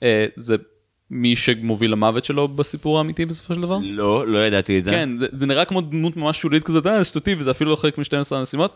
אה, 0.03 0.25
זה 0.35 0.55
מי 1.11 1.35
שמוביל 1.35 1.91
למוות 1.91 2.25
שלו 2.25 2.47
בסיפור 2.47 2.97
האמיתי 2.97 3.25
בסופו 3.25 3.53
של 3.53 3.61
דבר? 3.61 3.77
לא, 3.81 4.27
לא 4.27 4.47
ידעתי 4.47 4.79
את 4.79 4.83
זה. 4.83 4.91
כן, 4.91 5.17
זה, 5.17 5.27
זה 5.31 5.45
נראה 5.45 5.65
כמו 5.65 5.81
דמות 5.81 6.17
ממש 6.17 6.41
שולית 6.41 6.63
כזאת, 6.63 6.87
אה, 6.87 7.03
שטותי, 7.03 7.35
וזה 7.37 7.51
אפילו 7.51 7.71
לא 7.71 7.75
חלק 7.75 7.97
מ-12 7.97 8.35
המשימות. 8.35 8.75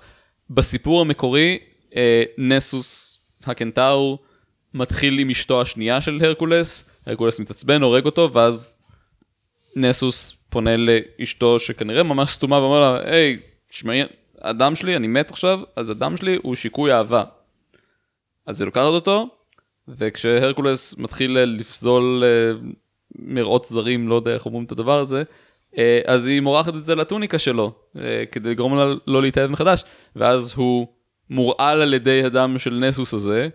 בסיפור 0.49 1.01
המקורי, 1.01 1.57
אה, 1.95 2.23
נסוס 2.37 3.17
הקנטאור 3.43 4.19
מתחיל 4.73 5.19
עם 5.19 5.29
אשתו 5.29 5.61
השנייה 5.61 6.01
של 6.01 6.19
הרקולס, 6.23 6.89
הרקולס 7.05 7.39
מתעצבן, 7.39 7.81
הורג 7.81 8.05
אותו, 8.05 8.33
ואז 8.33 8.77
נסוס 9.75 10.35
פונה 10.49 10.71
לאשתו 10.77 11.59
שכנראה 11.59 12.03
ממש 12.03 12.29
סתומה 12.29 12.59
ואומר 12.59 12.79
לה, 12.79 12.99
היי, 13.03 13.37
תשמעי, 13.69 14.01
הדם 14.41 14.75
שלי, 14.75 14.95
אני 14.95 15.07
מת 15.07 15.31
עכשיו, 15.31 15.59
אז 15.75 15.89
הדם 15.89 16.17
שלי 16.17 16.37
הוא 16.41 16.55
שיקוי 16.55 16.93
אהבה. 16.93 17.23
אז 18.45 18.61
היא 18.61 18.65
לוקחת 18.65 18.83
אותו, 18.83 19.29
וכשהרקולס 19.87 20.97
מתחיל 20.97 21.37
אה, 21.37 21.45
לפזול 21.45 22.23
אה, 22.25 22.59
מראות 23.15 23.65
זרים, 23.65 24.07
לא 24.07 24.15
יודע 24.15 24.33
איך 24.33 24.45
אומרים 24.45 24.63
את 24.63 24.71
הדבר 24.71 24.99
הזה, 24.99 25.23
אה, 25.77 26.01
אז 26.05 26.25
היא 26.25 26.41
מורחת 26.41 26.75
את 26.75 26.85
זה 26.85 26.95
לטוניקה 26.95 27.39
שלו, 27.39 27.73
כדי 28.31 28.49
לגרום 28.49 28.77
לו 28.77 29.21
להתאהב 29.21 29.51
מחדש, 29.51 29.83
ואז 30.15 30.53
הוא 30.55 30.87
מורעל 31.29 31.81
על 31.81 31.93
ידי 31.93 32.23
הדם 32.23 32.55
של 32.57 32.73
נסוס 32.73 33.13
הזה, 33.13 33.49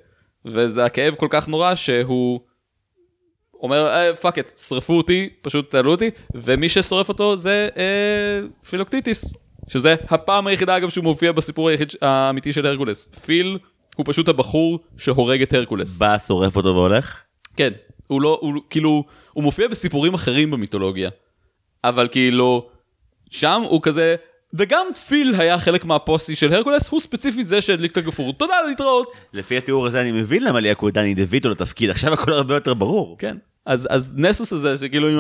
וזה 0.45 0.85
הכאב 0.85 1.15
כל 1.15 1.27
כך 1.31 1.49
נורא 1.49 1.75
שהוא 1.75 2.41
אומר 3.63 4.13
fuck 4.21 4.39
it, 4.39 4.59
שרפו 4.59 4.93
אותי, 4.93 5.29
פשוט 5.43 5.71
תעלו 5.71 5.91
אותי, 5.91 6.11
ומי 6.35 6.69
ששורף 6.69 7.09
אותו 7.09 7.37
זה 7.37 7.69
אה, 7.77 8.41
פילוקטיטיס, 8.69 9.35
שזה 9.69 9.95
הפעם 10.09 10.47
היחידה 10.47 10.77
אגב 10.77 10.89
שהוא 10.89 11.05
מופיע 11.05 11.33
בסיפור 11.33 11.69
היחיד 11.69 11.93
האמיתי 12.03 12.53
של 12.53 12.67
הרקולס. 12.67 13.07
פיל 13.07 13.59
הוא 13.97 14.07
פשוט 14.09 14.29
הבחור 14.29 14.79
שהורג 14.97 15.43
את 15.43 15.53
הרקולס. 15.53 15.99
בא, 15.99 16.19
שורף 16.19 16.57
אותו 16.57 16.69
והולך? 16.69 17.21
כן, 17.57 17.73
הוא 18.07 18.23
לא, 18.23 18.39
הוא 18.41 18.55
כאילו, 18.71 19.05
הוא 19.33 19.45
מופיע 19.45 19.69
בסיפורים 19.69 20.15
אחרים 20.15 20.51
במיתולוגיה. 20.51 21.11
אבל 21.85 22.09
כאילו, 22.13 22.69
שם 23.31 23.63
הוא 23.69 23.83
כזה, 23.83 24.17
וגם 24.55 24.87
פיל 25.09 25.35
היה 25.39 25.59
חלק 25.59 25.85
מהפוסי 25.85 26.37
של 26.37 26.53
הרקולס, 26.53 26.89
הוא 26.89 27.01
ספציפית 27.01 27.47
זה 27.47 27.63
שהדליק 27.63 27.93
את 27.93 27.97
הגפור. 27.97 28.33
תודה 28.33 28.55
להתראות. 28.69 29.21
לפי 29.33 29.57
התיאור 29.57 29.87
הזה 29.87 30.01
אני 30.01 30.13
מבין 30.13 30.45
למה 30.45 30.61
ליעקו 30.61 30.91
דני 30.91 31.15
דויטו 31.15 31.49
לתפקיד, 31.49 31.91
עכשיו 31.91 32.13
הכל 32.13 32.33
הרבה 32.33 32.55
יותר 32.55 32.75
ברור. 32.75 33.17
כן, 33.19 33.37
אז, 33.67 33.89
אז 33.91 34.15
נסוס 34.17 34.53
הזה, 34.53 34.77
שכאילו 34.77 35.09
עם 35.09 35.19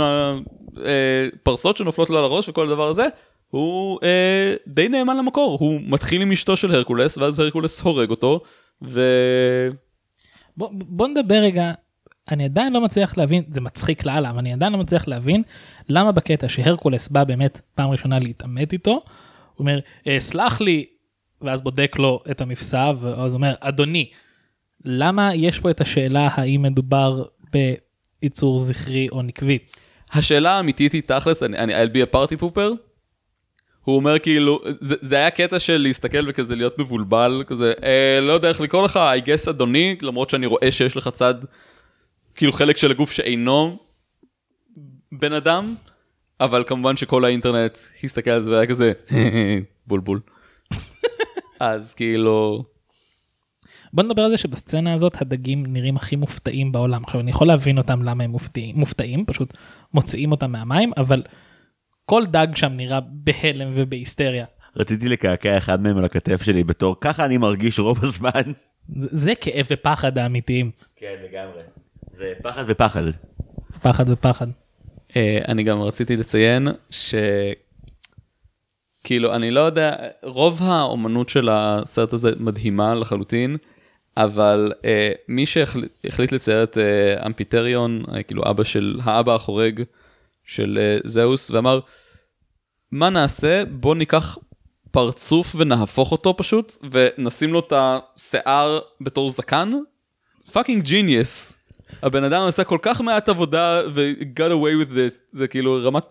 הפרסות 0.77 1.77
שנופלות 1.77 2.11
לו 2.11 2.18
על 2.18 2.24
הראש 2.24 2.49
וכל 2.49 2.66
הדבר 2.66 2.89
הזה, 2.89 3.07
הוא 3.51 3.99
אה, 4.03 4.55
די 4.66 4.89
נאמן 4.89 5.16
למקור, 5.16 5.57
הוא 5.61 5.81
מתחיל 5.87 6.22
עם 6.22 6.33
אשתו 6.33 6.57
של 6.57 6.72
הרקולס, 6.72 7.18
ואז 7.18 7.39
הרקולס 7.39 7.81
הורג 7.81 8.11
אותו, 8.11 8.41
ו... 8.83 9.01
בוא, 10.57 10.68
בוא 10.72 11.09
נדבר 11.09 11.35
רגע, 11.35 11.72
אני 12.31 12.45
עדיין 12.45 12.72
לא 12.72 12.81
מצליח 12.81 13.18
להבין, 13.18 13.43
זה 13.51 13.61
מצחיק 13.61 14.07
לאללה, 14.07 14.31
אבל 14.31 14.39
אני 14.39 14.53
עדיין 14.53 14.72
לא 14.72 14.79
מצליח 14.79 15.09
להבין 15.09 15.43
למה 15.89 16.12
בקטע 16.12 16.49
שהרקולס 16.49 17.09
בא 17.09 17.24
באמת 17.24 17.61
פעם 17.74 17.91
ראשונה 17.91 18.18
להתעמת 18.18 18.72
איתו, 18.72 18.91
הוא 18.91 19.01
אומר, 19.59 19.79
אה, 20.07 20.20
סלח 20.20 20.61
לי, 20.61 20.87
ואז 21.41 21.62
בודק 21.62 21.97
לו 21.99 22.20
את 22.31 22.41
המפסע, 22.41 22.93
ואז 23.01 23.35
אומר, 23.35 23.55
אדוני, 23.61 24.11
למה 24.85 25.35
יש 25.35 25.61
פה 25.61 25.70
את 25.70 25.81
השאלה 25.81 26.29
האם 26.33 26.62
מדובר 26.62 27.24
ביצור 28.22 28.59
זכרי 28.59 29.09
או 29.09 29.22
נקבי? 29.22 29.59
השאלה 30.12 30.53
האמיתית 30.53 30.93
היא 30.93 31.03
תכלס, 31.07 31.43
אני, 31.43 31.59
אני, 31.59 31.83
I'll 31.83 31.89
be 31.89 32.12
a 32.12 32.14
party 32.14 32.43
pooper, 32.43 32.70
הוא 33.87 33.97
אומר 33.97 34.18
כאילו, 34.18 34.61
זה, 34.80 34.95
זה 35.01 35.16
היה 35.16 35.30
קטע 35.30 35.59
של 35.59 35.76
להסתכל 35.76 36.28
וכזה 36.28 36.57
להיות 36.57 36.78
מבולבל, 36.78 37.45
כזה, 37.47 37.72
אה, 37.82 38.20
לא 38.22 38.32
יודע 38.32 38.49
איך 38.49 38.61
לקרוא 38.61 38.84
לך, 38.84 38.97
I 38.97 39.26
guess 39.26 39.51
אדוני, 39.51 39.97
למרות 40.03 40.30
שאני 40.30 40.47
רואה 40.47 40.72
שיש 40.72 40.97
לך 40.97 41.09
צד, 41.09 41.34
כאילו 42.34 42.53
חלק 42.53 42.76
של 42.76 42.91
הגוף 42.91 43.12
שאינו 43.12 43.78
בן 45.12 45.32
אדם, 45.32 45.74
אבל 46.41 46.64
כמובן 46.66 46.97
שכל 46.97 47.24
האינטרנט 47.24 47.78
הסתכל 48.05 48.30
על 48.30 48.43
זה 48.43 48.51
והיה 48.51 48.66
כזה, 48.66 48.93
בולבול. 49.87 50.20
אז 51.61 51.95
כאילו... 51.95 52.64
בוא 53.93 54.05
נדבר 54.05 54.22
על 54.22 54.30
זה 54.30 54.37
שבסצנה 54.37 54.95
הזאת 54.95 55.22
הדגים 55.22 55.66
נראים 55.66 55.97
הכי 55.97 56.16
מופתעים 56.16 56.72
בעולם. 56.72 57.05
עכשיו 57.05 57.20
אני 57.20 57.30
יכול 57.30 57.47
להבין 57.47 57.78
אותם 57.78 58.03
למה 58.03 58.24
הם 58.24 58.30
מופתעים, 58.30 58.76
מופתעים 58.76 59.24
פשוט 59.26 59.57
מוציאים 59.95 60.30
אותם 60.30 60.53
מהמים, 60.53 60.93
אבל 60.97 61.22
כל 62.07 62.26
דג 62.26 62.46
שם 62.54 62.72
נראה 62.72 63.00
בהלם 63.00 63.72
ובהיסטריה. 63.74 64.46
רציתי 64.76 65.09
לקעקע 65.09 65.59
אחד 65.59 65.82
מהם 65.82 65.98
על 65.98 66.04
הכתף 66.04 66.42
שלי 66.42 66.64
בתור 66.64 66.96
ככה 67.00 67.24
אני 67.24 67.38
מרגיש 67.38 67.78
רוב 67.78 68.04
הזמן. 68.04 68.52
זה, 68.96 69.09
זה 69.11 69.34
כאב 69.34 69.66
ופחד 69.70 70.18
האמיתיים. 70.18 70.70
כן 70.96 71.14
לגמרי. 71.24 71.62
זה 72.18 72.32
פחד 72.42 72.64
ופחד. 72.68 73.02
פחד 73.82 74.04
ופחד. 74.09 74.46
Uh, 75.09 75.14
אני 75.48 75.62
גם 75.62 75.80
רציתי 75.80 76.16
לציין 76.16 76.68
ש... 76.90 77.14
כאילו 79.04 79.34
אני 79.34 79.50
לא 79.50 79.61
יודע 79.61 79.96
רוב 80.22 80.62
האומנות 80.62 81.28
של 81.28 81.48
הסרט 81.52 82.12
הזה 82.12 82.30
מדהימה 82.40 82.94
לחלוטין 82.94 83.57
אבל 84.16 84.72
אה, 84.76 84.84
מי 85.28 85.46
שהחליט 85.46 86.32
לצייר 86.32 86.62
את 86.62 86.76
אה, 86.76 87.26
אמפיטריון 87.26 88.02
אה, 88.07 88.22
כאילו 88.22 88.42
אבא 88.50 88.64
של 88.64 89.00
האבא 89.04 89.34
החורג 89.34 89.82
של 90.47 90.78
אה, 90.78 91.09
זאוס 91.09 91.51
ואמר 91.51 91.80
מה 92.92 93.11
נעשה 93.11 93.64
בוא 93.64 93.94
ניקח 93.94 94.38
פרצוף 94.90 95.55
ונהפוך 95.59 96.12
אותו 96.12 96.36
פשוט 96.36 96.76
ונשים 96.90 97.53
לו 97.53 97.59
את 97.59 97.72
השיער 97.76 98.78
בתור 99.01 99.30
זקן 99.30 99.72
fucking 100.53 100.82
genius. 100.82 101.59
הבן 102.03 102.24
אדם 102.24 102.42
עשה 102.49 102.64
כל 102.64 102.78
כך 102.82 103.01
מעט 103.01 103.28
עבודה 103.28 103.82
ו-got 103.94 104.51
away 104.51 104.86
with 104.86 104.90
this 104.90 105.20
זה 105.32 105.49
כאילו 105.49 105.78
רמת 105.82 106.05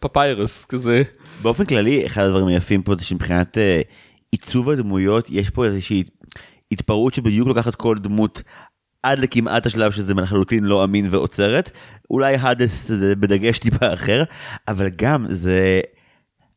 פפיירס 0.00 0.64
כזה. 0.64 1.02
באופן 1.42 1.64
כללי 1.64 2.06
אחד 2.06 2.22
הדברים 2.22 2.46
היפים 2.46 2.82
פה 2.82 2.94
זה 2.98 3.04
שמבחינת 3.04 3.56
uh, 3.56 3.60
עיצוב 4.30 4.70
הדמויות 4.70 5.26
יש 5.30 5.50
פה 5.50 5.64
איזושהי 5.64 6.04
התפרעות 6.72 7.14
שבדיוק 7.14 7.48
לוקחת 7.48 7.74
כל 7.74 7.98
דמות 7.98 8.42
עד 9.02 9.18
לכמעט 9.18 9.66
השלב 9.66 9.92
שזה 9.92 10.14
לחלוטין 10.14 10.64
לא 10.64 10.84
אמין 10.84 11.08
ועוצרת 11.10 11.70
אולי 12.10 12.34
האדס 12.34 12.88
זה 12.88 13.16
בדגש 13.16 13.58
טיפה 13.58 13.94
אחר 13.94 14.22
אבל 14.68 14.88
גם 14.96 15.26
זה. 15.28 15.80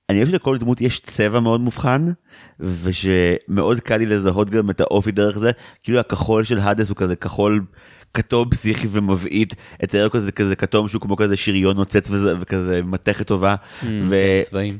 אני 0.09 0.25
חושב 0.25 0.31
שלכל 0.37 0.57
דמות 0.57 0.81
יש 0.81 0.99
צבע 0.99 1.39
מאוד 1.39 1.61
מובחן 1.61 2.11
ושמאוד 2.59 3.79
קל 3.79 3.97
לי 3.97 4.05
לזהות 4.05 4.49
גם 4.49 4.69
את 4.69 4.81
האופי 4.81 5.11
דרך 5.11 5.37
זה 5.37 5.51
כאילו 5.83 5.99
הכחול 5.99 6.43
של 6.43 6.59
האדס 6.59 6.89
הוא 6.89 6.97
כזה 6.97 7.15
כחול 7.15 7.65
כתום 8.13 8.49
פסיכי 8.49 8.87
ומבעית 8.91 9.53
את 9.83 9.93
הירקו 9.93 10.19
זה 10.19 10.31
כזה 10.31 10.55
כתום 10.55 10.87
שהוא 10.87 11.01
כמו 11.01 11.17
כזה 11.17 11.37
שריון 11.37 11.75
נוצץ 11.75 12.09
וזה 12.11 12.33
וכזה 12.39 12.81
מתכת 12.83 13.27
טובה. 13.27 13.55
Mm, 13.55 13.85
כן, 14.09 14.39
צבעים. 14.43 14.77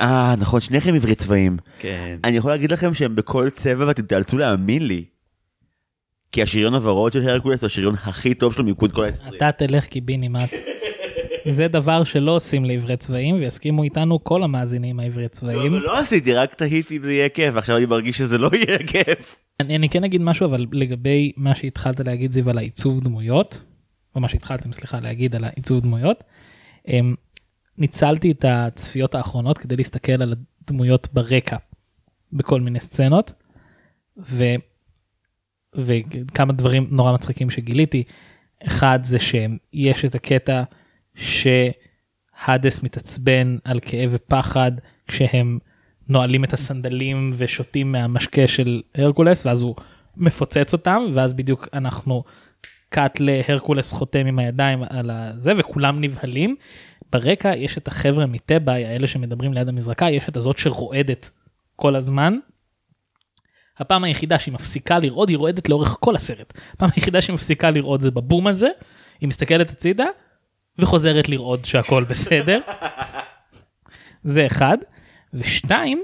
אה 0.00 0.34
נכון 0.38 0.60
שניכם 0.60 0.94
עברי 0.94 1.14
צבעים. 1.14 1.56
כן. 1.78 2.16
אני 2.24 2.36
יכול 2.36 2.50
להגיד 2.50 2.72
לכם 2.72 2.94
שהם 2.94 3.16
בכל 3.16 3.50
צבע 3.50 3.86
ואתם 3.86 4.02
תאלצו 4.02 4.38
להאמין 4.38 4.86
לי. 4.86 5.04
כי 6.32 6.42
השריון 6.42 6.74
הוורוד 6.74 7.12
של 7.12 7.28
הרקולס 7.28 7.60
הוא 7.60 7.66
השריון 7.66 7.94
הכי 7.94 8.34
טוב 8.34 8.52
שלו 8.52 8.64
מיקוד 8.64 8.92
כל 8.92 9.04
ה-20. 9.04 9.36
אתה 9.36 9.52
תלך 9.52 9.86
קיבינימט. 9.86 10.50
זה 11.50 11.68
דבר 11.68 12.04
שלא 12.04 12.30
עושים 12.30 12.64
לעברי 12.64 12.96
צבעים 12.96 13.34
ויסכימו 13.34 13.82
איתנו 13.82 14.24
כל 14.24 14.42
המאזינים 14.42 15.00
העברי 15.00 15.28
צבעים. 15.28 15.72
לא, 15.72 15.80
לא 15.80 15.98
עשיתי 15.98 16.34
רק 16.34 16.54
תהיתי 16.54 16.96
אם 16.96 17.02
זה 17.02 17.12
יהיה 17.12 17.28
כיף 17.28 17.56
עכשיו 17.56 17.76
אני 17.76 17.86
מרגיש 17.86 18.18
שזה 18.18 18.38
לא 18.38 18.50
יהיה 18.52 18.78
כיף. 18.78 19.36
אני, 19.60 19.76
אני 19.76 19.88
כן 19.88 20.04
אגיד 20.04 20.20
משהו 20.20 20.46
אבל 20.46 20.66
לגבי 20.72 21.32
מה 21.36 21.54
שהתחלת 21.54 22.00
להגיד 22.00 22.32
זיו 22.32 22.50
על 22.50 22.58
העיצוב 22.58 23.00
דמויות, 23.00 23.62
או 24.14 24.20
מה 24.20 24.28
שהתחלתם 24.28 24.72
סליחה 24.72 25.00
להגיד 25.00 25.36
על 25.36 25.44
העיצוב 25.44 25.80
דמויות. 25.80 26.24
הם, 26.86 27.14
ניצלתי 27.78 28.30
את 28.30 28.44
הצפיות 28.48 29.14
האחרונות 29.14 29.58
כדי 29.58 29.76
להסתכל 29.76 30.22
על 30.22 30.34
הדמויות 30.62 31.08
ברקע 31.12 31.56
בכל 32.32 32.60
מיני 32.60 32.80
סצנות. 32.80 33.32
ו, 34.18 34.44
וכמה 35.76 36.52
דברים 36.52 36.86
נורא 36.90 37.12
מצחיקים 37.12 37.50
שגיליתי. 37.50 38.02
אחד 38.66 38.98
זה 39.02 39.18
שיש 39.18 40.04
את 40.04 40.14
הקטע 40.14 40.62
שהאדס 41.14 42.82
מתעצבן 42.82 43.56
על 43.64 43.80
כאב 43.82 44.10
ופחד 44.12 44.72
כשהם 45.08 45.58
נועלים 46.08 46.44
את 46.44 46.52
הסנדלים 46.52 47.34
ושותים 47.36 47.92
מהמשקה 47.92 48.46
של 48.46 48.82
הרקולס 48.94 49.46
ואז 49.46 49.62
הוא 49.62 49.74
מפוצץ 50.16 50.72
אותם 50.72 51.02
ואז 51.14 51.34
בדיוק 51.34 51.68
אנחנו 51.74 52.24
קאט 52.88 53.20
להרקולס 53.20 53.92
חותם 53.92 54.26
עם 54.26 54.38
הידיים 54.38 54.82
על 54.90 55.10
הזה 55.10 55.52
וכולם 55.56 56.00
נבהלים. 56.00 56.56
ברקע 57.12 57.56
יש 57.56 57.78
את 57.78 57.88
החבר'ה 57.88 58.26
מטבעי 58.26 58.84
האלה 58.84 59.06
שמדברים 59.06 59.52
ליד 59.52 59.68
המזרקה 59.68 60.10
יש 60.10 60.28
את 60.28 60.36
הזאת 60.36 60.58
שרועדת 60.58 61.30
כל 61.76 61.96
הזמן. 61.96 62.38
הפעם 63.78 64.04
היחידה 64.04 64.38
שהיא 64.38 64.54
מפסיקה 64.54 64.98
לרעוד 64.98 65.28
היא 65.28 65.38
רועדת 65.38 65.68
לאורך 65.68 65.96
כל 66.00 66.16
הסרט. 66.16 66.52
הפעם 66.72 66.88
היחידה 66.96 67.22
שהיא 67.22 67.34
מפסיקה 67.34 67.70
לרעוד 67.70 68.00
זה 68.00 68.10
בבום 68.10 68.46
הזה 68.46 68.68
היא 69.20 69.28
מסתכלת 69.28 69.70
הצידה 69.70 70.06
וחוזרת 70.78 71.28
לרעוד 71.28 71.64
שהכל 71.64 72.04
בסדר. 72.04 72.60
זה 74.24 74.46
אחד. 74.46 74.78
ושתיים 75.34 76.02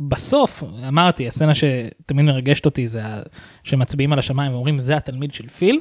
בסוף 0.00 0.62
אמרתי 0.88 1.28
הסצנה 1.28 1.52
שתמיד 1.54 2.24
מרגשת 2.24 2.66
אותי 2.66 2.88
זה 2.88 3.06
ה- 3.06 3.22
שמצביעים 3.64 4.12
על 4.12 4.18
השמיים 4.18 4.52
ואומרים 4.52 4.78
זה 4.78 4.96
התלמיד 4.96 5.34
של 5.34 5.48
פיל 5.48 5.80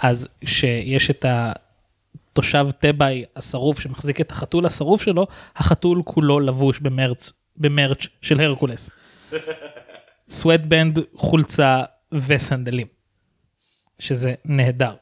אז 0.00 0.28
שיש 0.44 1.10
את 1.10 1.24
התושב 1.28 2.66
טבעי 2.78 3.24
השרוף 3.36 3.80
שמחזיק 3.80 4.20
את 4.20 4.30
החתול 4.30 4.66
השרוף 4.66 5.02
שלו 5.02 5.26
החתול 5.56 6.02
כולו 6.04 6.40
לבוש 6.40 6.78
במרץ 6.78 7.32
במרץ' 7.56 8.06
של 8.22 8.40
הרקולס. 8.40 8.90
סוואטבנד 10.30 10.98
חולצה 11.16 11.82
וסנדלים 12.12 12.86
שזה 13.98 14.34
נהדר. 14.44 14.94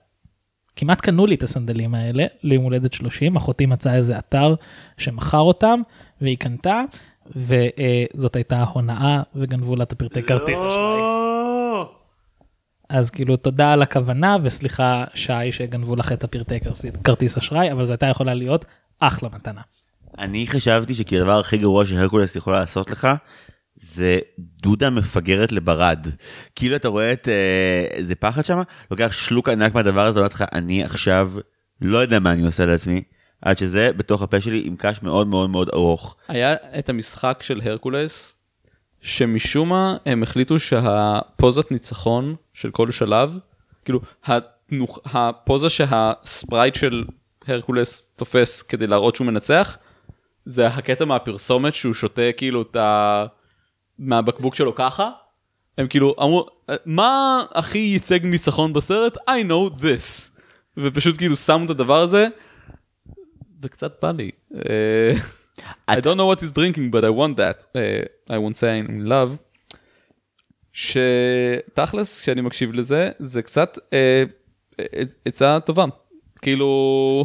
כמעט 0.76 1.00
קנו 1.00 1.26
לי 1.26 1.34
את 1.34 1.42
הסנדלים 1.42 1.94
האלה 1.94 2.24
ליום 2.42 2.64
הולדת 2.64 2.92
30 2.92 3.36
אחותי 3.36 3.66
מצאה 3.66 3.94
איזה 3.96 4.18
אתר 4.18 4.54
שמכר 4.98 5.38
אותם 5.38 5.80
והיא 6.20 6.38
קנתה 6.38 6.82
וזאת 7.36 8.36
הייתה 8.36 8.62
הונאה 8.64 9.22
וגנבו 9.34 9.76
לה 9.76 9.82
את 9.82 9.92
הפרטי 9.92 10.22
כרטיס 10.22 10.58
אשראי. 10.58 10.98
לא. 10.98 11.92
אז 12.88 13.10
כאילו 13.10 13.36
תודה 13.36 13.72
על 13.72 13.82
הכוונה 13.82 14.36
וסליחה 14.42 15.04
שי 15.14 15.52
שגנבו 15.52 15.96
לך 15.96 16.12
את 16.12 16.24
הפרטי 16.24 16.60
כרטיס- 16.60 16.96
כרטיס 17.04 17.36
אשראי 17.36 17.72
אבל 17.72 17.84
זו 17.84 17.92
הייתה 17.92 18.06
יכולה 18.06 18.34
להיות 18.34 18.64
אחלה 19.00 19.28
מתנה. 19.34 19.60
אני 20.18 20.46
חשבתי 20.46 20.94
שכי 20.94 21.18
הדבר 21.20 21.40
הכי 21.40 21.58
גרוע 21.58 21.86
שהרקולס 21.86 22.36
יכול 22.36 22.52
לעשות 22.52 22.90
לך 22.90 23.08
זה 23.76 24.18
דודה 24.38 24.90
מפגרת 24.90 25.52
לברד. 25.52 26.06
כאילו 26.54 26.76
אתה 26.76 26.88
רואה 26.88 27.12
את 27.12 27.28
אה, 27.28 27.86
איזה 27.90 28.14
פחד 28.14 28.44
שם, 28.44 28.58
לוקח 28.90 29.12
שלוק 29.12 29.48
ענק 29.48 29.74
מהדבר 29.74 30.06
הזה, 30.06 30.14
ואומר 30.14 30.26
לך 30.34 30.44
אני 30.52 30.84
עכשיו 30.84 31.30
לא 31.80 31.98
יודע 31.98 32.18
מה 32.18 32.32
אני 32.32 32.46
עושה 32.46 32.66
לעצמי, 32.66 33.02
עד 33.42 33.58
שזה 33.58 33.90
בתוך 33.96 34.22
הפה 34.22 34.40
שלי 34.40 34.62
עם 34.66 34.76
קש 34.76 35.02
מאוד 35.02 35.26
מאוד 35.26 35.50
מאוד 35.50 35.68
ארוך. 35.74 36.16
היה 36.28 36.54
את 36.78 36.88
המשחק 36.88 37.38
של 37.42 37.60
הרקולס, 37.64 38.36
שמשום 39.00 39.68
מה 39.68 39.96
הם 40.06 40.22
החליטו 40.22 40.58
שהפוזת 40.58 41.70
ניצחון 41.70 42.34
של 42.54 42.70
כל 42.70 42.90
שלב, 42.90 43.38
כאילו 43.84 44.00
התנוח, 44.24 44.98
הפוזה 45.04 45.70
שהספרייט 45.70 46.74
של 46.74 47.04
הרקולס 47.46 48.12
תופס 48.16 48.62
כדי 48.62 48.86
להראות 48.86 49.16
שהוא 49.16 49.26
מנצח, 49.26 49.76
זה 50.44 50.66
הקטע 50.66 51.04
מהפרסומת 51.04 51.74
שהוא 51.74 51.94
שותה 51.94 52.32
כאילו 52.36 52.62
את 52.62 52.76
ה... 52.76 53.26
מהבקבוק 53.98 54.54
שלו 54.54 54.74
ככה. 54.74 55.10
הם 55.78 55.88
כאילו 55.88 56.14
אמרו, 56.18 56.46
מה 56.86 57.42
הכי 57.54 57.78
ייצג 57.78 58.24
ניצחון 58.26 58.72
בסרט? 58.72 59.16
I 59.16 59.48
know 59.48 59.80
this. 59.80 60.30
ופשוט 60.76 61.16
כאילו 61.16 61.36
שמו 61.36 61.64
את 61.64 61.70
הדבר 61.70 62.00
הזה, 62.00 62.28
וקצת 63.62 64.02
בא 64.02 64.10
לי. 64.10 64.30
אה, 64.54 65.12
I 65.90 65.94
don't 65.94 66.16
know 66.16 66.34
what 66.34 66.40
he's 66.40 66.52
drinking 66.52 66.90
but 66.92 67.04
I 67.04 67.10
want 67.10 67.36
that. 67.36 67.58
Uh, 67.74 68.32
I 68.32 68.38
won't 68.38 68.56
say 68.56 68.80
I'm 68.80 68.90
in 68.90 69.08
love. 69.08 69.36
שתכלס 70.72 72.20
כשאני 72.20 72.40
מקשיב 72.40 72.72
לזה 72.72 73.10
זה 73.18 73.42
קצת 73.42 73.78
uh, 73.78 74.80
עצה 75.24 75.58
טובה. 75.60 75.84
כאילו 76.42 77.24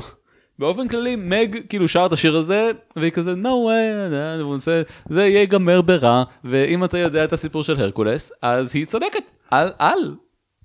באופן 0.62 0.88
כללי 0.88 1.16
מג 1.16 1.58
כאילו 1.70 1.88
שר 1.88 2.06
את 2.06 2.14
השיר 2.14 2.38
הזה 2.38 2.72
והיא 2.96 3.12
כזה 3.12 3.34
no 3.34 3.48
way 3.48 4.42
עושה, 4.42 4.82
זה 5.10 5.26
ייגמר 5.26 5.82
ברע 5.82 6.24
ואם 6.44 6.84
אתה 6.84 6.98
יודע 6.98 7.24
את 7.24 7.34
הסיפור 7.34 7.64
של 7.64 7.80
הרקולס 7.80 8.32
אז 8.42 8.76
היא 8.76 8.86
צודקת 8.86 9.32
אל 9.54 9.68
אל 9.82 10.16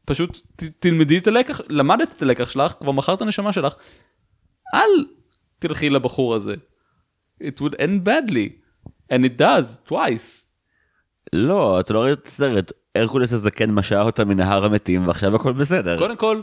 פשוט 0.05 0.38
ת, 0.57 0.64
תלמדי 0.78 1.18
את 1.18 1.26
הלקח 1.26 1.61
למדת 1.68 2.09
את 2.16 2.22
הלקח 2.22 2.51
שלך 2.51 2.72
כבר 2.72 2.92
מכרת 2.92 3.20
הנשמה 3.20 3.53
שלך 3.53 3.74
אל 4.74 5.05
תלכי 5.59 5.90
לבחור 5.90 6.34
הזה. 6.34 6.55
it 7.42 7.61
would 7.61 7.74
end 7.74 8.07
badly 8.09 8.49
and 9.12 9.24
it 9.24 9.40
does 9.40 9.90
twice. 9.92 10.47
לא, 11.32 11.80
אתה 11.80 11.92
לא 11.92 11.99
רואה 11.99 12.12
את 12.12 12.26
הסרט, 12.26 12.72
הרקולס 12.94 13.32
הזקן 13.32 13.70
משה 13.70 14.03
אותה 14.03 14.24
מנהר 14.24 14.64
המתים 14.64 15.07
ועכשיו 15.07 15.36
הכל 15.36 15.53
בסדר. 15.53 15.99
קודם 15.99 16.16
כל 16.16 16.40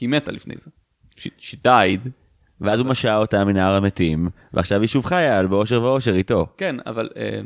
היא 0.00 0.08
מתה 0.08 0.32
לפני 0.32 0.54
זה. 0.56 0.70
she, 1.16 1.30
she 1.40 1.56
died. 1.64 2.21
ואז 2.62 2.80
הוא 2.80 2.88
משה 2.88 3.16
אותה 3.16 3.44
מנהר 3.44 3.74
המתים, 3.74 4.28
ועכשיו 4.52 4.80
היא 4.80 4.88
שוב 4.88 5.04
חיה 5.04 5.46
באושר 5.46 5.82
ואושר 5.82 6.14
איתו. 6.14 6.46
כן 6.56 6.76
אבל 6.86 7.08
אה, 7.16 7.40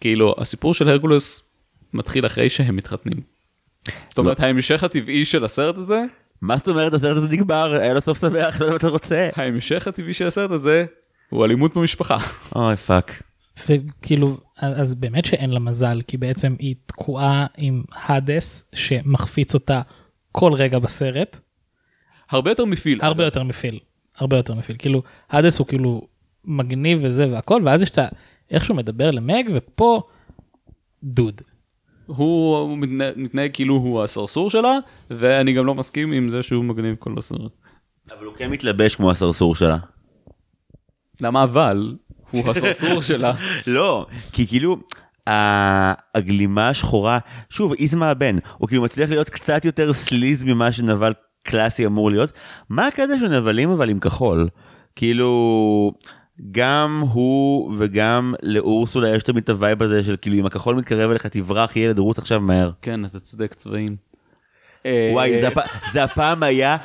כאילו 0.00 0.34
הסיפור 0.38 0.74
של 0.74 0.88
הרקולס 0.88 1.42
מתחיל 1.94 2.26
אחרי 2.26 2.48
שהם 2.48 2.76
מתחתנים. 2.76 3.20
זאת 4.08 4.18
אומרת 4.18 4.40
ההמשך 4.40 4.84
הטבעי 4.84 5.24
של 5.24 5.44
הסרט 5.44 5.76
הזה 5.76 6.04
מה 6.42 6.56
זאת 6.56 6.68
אומרת 6.68 6.94
הסרט 6.94 7.16
הזה 7.16 7.28
נגמר, 7.28 7.74
היה 7.80 7.94
לו 7.94 8.00
סוף 8.00 8.20
שמח, 8.20 8.60
לא 8.60 8.64
יודע 8.64 8.70
מה 8.70 8.76
אתה 8.76 8.88
רוצה. 8.88 9.28
ההמשך 9.36 9.88
הטבעי 9.88 10.14
של 10.14 10.26
הסרט 10.26 10.50
הזה 10.50 10.84
הוא 11.30 11.44
אלימות 11.44 11.76
במשפחה. 11.76 12.18
אוי 12.56 12.76
fuck. 12.76 13.22
וכאילו 13.68 14.36
אז 14.58 14.80
אז 14.80 14.94
באמת 14.94 15.24
שאין 15.24 15.50
לה 15.50 15.60
מזל 15.60 16.00
כי 16.06 16.16
בעצם 16.16 16.54
היא 16.58 16.74
תקועה 16.86 17.46
עם 17.56 17.82
האדס 17.92 18.64
שמחפיץ 18.74 19.54
אותה 19.54 19.82
כל 20.32 20.52
רגע 20.52 20.78
בסרט 20.78 21.40
הרבה 22.30 22.50
יותר 22.50 22.64
מפיל. 22.64 22.98
הרבה 23.02 23.24
יותר 23.24 23.42
מפיל 23.42 23.78
הרבה 24.18 24.36
יותר 24.36 24.54
מפיל 24.54 24.76
כאילו 24.78 25.02
האדס 25.30 25.58
הוא 25.58 25.66
כאילו 25.66 26.06
מגניב 26.44 26.98
וזה 27.02 27.28
והכל 27.32 27.62
ואז 27.64 27.82
יש 27.82 27.90
את 27.90 27.98
ה... 27.98 28.08
איך 28.50 28.64
שהוא 28.64 28.76
מדבר 28.76 29.10
למג 29.10 29.44
ופה 29.54 30.02
דוד. 31.04 31.40
הוא 32.06 32.56
הוא 32.56 32.78
מתנהג, 32.78 33.14
מתנהג 33.16 33.50
כאילו 33.52 33.74
הוא 33.74 34.02
הסרסור 34.02 34.50
שלה 34.50 34.78
ואני 35.10 35.52
גם 35.52 35.66
לא 35.66 35.74
מסכים 35.74 36.12
עם 36.12 36.30
זה 36.30 36.42
שהוא 36.42 36.64
מגניב 36.64 36.96
כל 36.98 37.14
הסרט. 37.18 37.52
אבל 38.18 38.24
הוא 38.24 38.34
כן 38.34 38.50
מתלבש 38.50 38.96
כמו 38.96 39.10
הסרסור 39.10 39.54
שלה. 39.54 39.78
למה 41.20 41.42
אבל 41.44 41.96
הוא 42.30 42.50
הסרסור 42.50 43.02
שלה. 43.08 43.32
לא, 43.66 44.06
כי 44.32 44.46
כאילו 44.46 44.76
הגלימה 46.14 46.68
השחורה, 46.68 47.18
שוב, 47.50 47.72
איזמה 47.72 48.10
הבן, 48.10 48.36
הוא 48.58 48.68
כאילו 48.68 48.82
מצליח 48.82 49.10
להיות 49.10 49.30
קצת 49.30 49.64
יותר 49.64 49.92
sleaze 49.92 50.44
ממה 50.44 50.72
שנבל 50.72 51.12
קלאסי 51.42 51.86
אמור 51.86 52.10
להיות. 52.10 52.32
מה 52.68 52.86
הקטע 52.86 53.18
של 53.20 53.28
נבלים 53.28 53.70
אבל 53.70 53.88
עם 53.88 53.98
כחול? 54.00 54.48
כאילו, 54.96 55.92
גם 56.50 57.02
הוא 57.12 57.74
וגם 57.78 58.34
לאורסולה 58.42 59.16
יש 59.16 59.22
תמיד 59.22 59.42
את 59.42 59.48
ה 59.50 59.56
vibe 59.56 59.82
הזה 59.82 60.04
של 60.04 60.16
כאילו 60.20 60.36
אם 60.36 60.46
הכחול 60.46 60.74
מתקרב 60.76 61.10
אליך 61.10 61.26
תברח 61.26 61.76
ילד 61.76 61.98
רוץ 61.98 62.18
עכשיו 62.18 62.40
מהר. 62.40 62.70
כן 62.82 63.04
אתה 63.04 63.20
צודק 63.20 63.54
צבעים. 63.54 63.96
וואי, 65.12 65.34
אה, 65.34 65.40
זה 65.40 65.48
הפ- 65.48 65.92
זה 65.92 66.02
הפעם 66.04 66.42
היה, 66.42 66.76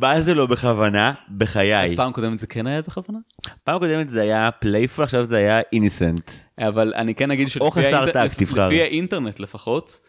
מה 0.00 0.20
זה 0.20 0.34
לא 0.34 0.46
בכוונה, 0.46 1.12
בחיי. 1.36 1.84
אז 1.84 1.94
פעם 1.94 2.12
קודמת 2.12 2.38
זה 2.38 2.46
כן 2.46 2.66
היה 2.66 2.82
בכוונה? 2.82 3.18
פעם 3.64 3.78
קודמת 3.78 4.08
זה 4.08 4.22
היה 4.22 4.50
playful, 4.50 5.04
עכשיו 5.04 5.24
זה 5.24 5.36
היה 5.36 5.60
innocent. 5.72 6.30
אבל 6.58 6.92
אני 6.96 7.14
כן 7.14 7.30
אגיד 7.30 7.48
שלפי 7.50 7.64
האינטרנט 8.82 9.40
לפחות, 9.40 10.00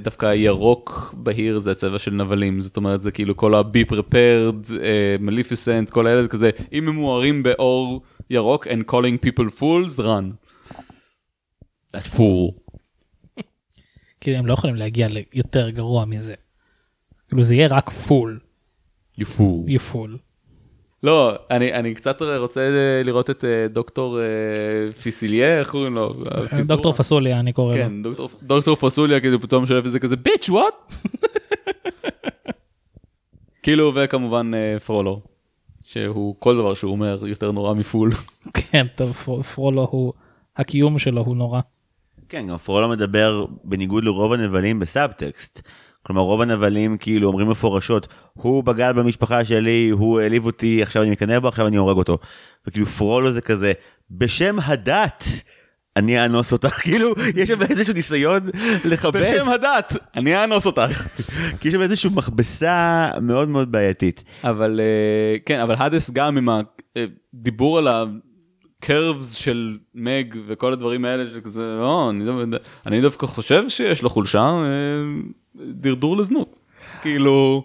דווקא 0.00 0.34
ירוק 0.34 1.14
בהיר 1.18 1.58
זה 1.58 1.70
הצבע 1.70 1.98
של 1.98 2.10
נבלים, 2.10 2.60
זאת 2.60 2.76
אומרת 2.76 3.02
זה 3.02 3.10
כאילו 3.10 3.36
כל 3.36 3.54
ה-be 3.54 3.92
prepared, 3.92 4.72
מליפיסנט, 5.20 5.90
כל 5.90 6.06
האלה 6.06 6.28
כזה, 6.28 6.50
אם 6.72 6.88
הם 6.88 6.94
מוארים 6.94 7.42
באור 7.42 8.02
ירוק 8.30 8.66
and 8.66 8.90
calling 8.92 9.26
people 9.26 9.60
fools, 9.60 9.98
run. 10.00 10.32
That 11.96 12.16
fool. 12.16 12.52
כי 14.20 14.36
הם 14.36 14.46
לא 14.46 14.52
יכולים 14.52 14.76
להגיע 14.76 15.08
ליותר 15.08 15.70
גרוע 15.70 16.04
מזה. 16.04 16.34
כאילו 17.28 17.42
זה 17.42 17.54
יהיה 17.54 17.68
רק 17.68 17.90
פול 17.90 18.40
You 19.20 19.24
fool. 19.24 19.70
you 19.70 19.78
fool. 19.92 20.25
לא, 21.02 21.34
אני, 21.50 21.72
אני 21.72 21.94
קצת 21.94 22.22
רוצה 22.22 22.60
אה, 22.60 23.02
לראות 23.04 23.30
את 23.30 23.44
אה, 23.44 23.68
דוקטור 23.68 24.20
אה, 24.20 24.24
פיסיליה, 24.92 25.58
איך 25.58 25.70
קוראים 25.70 25.94
לו? 25.94 26.10
דוקטור 26.66 26.92
פסוליה 26.92 27.40
אני 27.40 27.52
קורא 27.52 27.76
לו. 27.76 27.82
כן, 27.82 28.02
דוקטור, 28.02 28.28
דוקטור 28.42 28.76
פסוליה 28.76 29.20
כאילו 29.20 29.40
פתאום 29.40 29.66
שואף 29.66 29.84
איזה 29.84 30.00
כזה 30.00 30.16
ביץ' 30.16 30.48
וואט? 30.48 30.74
כאילו 33.62 33.92
וכמובן 33.94 34.50
פרולו, 34.86 35.20
שהוא 35.82 36.36
כל 36.38 36.56
דבר 36.56 36.74
שהוא 36.74 36.92
אומר 36.92 37.26
יותר 37.26 37.52
נורא 37.52 37.74
מפול. 37.74 38.10
כן 38.70 38.86
טוב 38.96 39.12
פר- 39.12 39.42
פרולו 39.42 39.88
הוא 39.90 40.12
הקיום 40.56 40.98
שלו 40.98 41.20
הוא 41.22 41.36
נורא. 41.36 41.60
כן, 42.28 42.46
גם 42.46 42.56
פרולו 42.56 42.88
מדבר 42.88 43.46
בניגוד 43.64 44.04
לרוב 44.04 44.32
הנבלים 44.32 44.78
בסאבטקסט. 44.78 45.62
כלומר 46.06 46.22
רוב 46.22 46.40
הנבלים 46.40 46.96
כאילו 46.98 47.28
אומרים 47.28 47.50
מפורשות, 47.50 48.08
הוא 48.32 48.64
בגד 48.64 48.92
במשפחה 48.96 49.44
שלי, 49.44 49.88
הוא 49.88 50.20
העליב 50.20 50.46
אותי, 50.46 50.82
עכשיו 50.82 51.02
אני 51.02 51.10
מקנא 51.10 51.38
בו, 51.38 51.48
עכשיו 51.48 51.66
אני 51.66 51.76
הורג 51.76 51.96
אותו. 51.96 52.18
וכאילו 52.66 52.86
פרולו 52.86 53.32
זה 53.32 53.40
כזה, 53.40 53.72
בשם 54.10 54.56
הדת, 54.62 55.24
אני 55.96 56.24
אאנוס 56.24 56.52
אותך, 56.52 56.80
כאילו, 56.84 57.14
יש 57.36 57.48
שם 57.48 57.62
איזשהו 57.70 57.94
ניסיון 57.94 58.40
לכבס, 58.84 59.32
בשם 59.32 59.48
הדת, 59.48 59.96
אני 60.16 60.42
אאנוס 60.42 60.66
אותך. 60.66 61.06
כי 61.60 61.68
יש 61.68 61.74
שם 61.74 61.80
איזושהי 61.80 62.10
מכבסה 62.14 63.10
מאוד 63.22 63.48
מאוד 63.48 63.72
בעייתית. 63.72 64.24
אבל 64.44 64.80
אה, 64.80 65.36
כן, 65.46 65.60
אבל 65.60 65.74
האדס 65.78 66.10
גם 66.10 66.36
עם 66.36 66.48
הדיבור 67.34 67.78
על 67.78 67.88
הקרבס 67.88 69.32
של 69.32 69.78
מג 69.94 70.36
וכל 70.46 70.72
הדברים 70.72 71.04
האלה, 71.04 71.24
שכזה, 71.34 71.62
לא, 71.80 72.12
אני 72.86 73.00
דווקא 73.00 73.26
חושב 73.26 73.68
שיש 73.68 74.02
לו 74.02 74.10
חולשה, 74.10 74.42
אה, 74.42 74.64
דרדור 75.60 76.16
לזנות. 76.16 76.60
כאילו, 77.02 77.64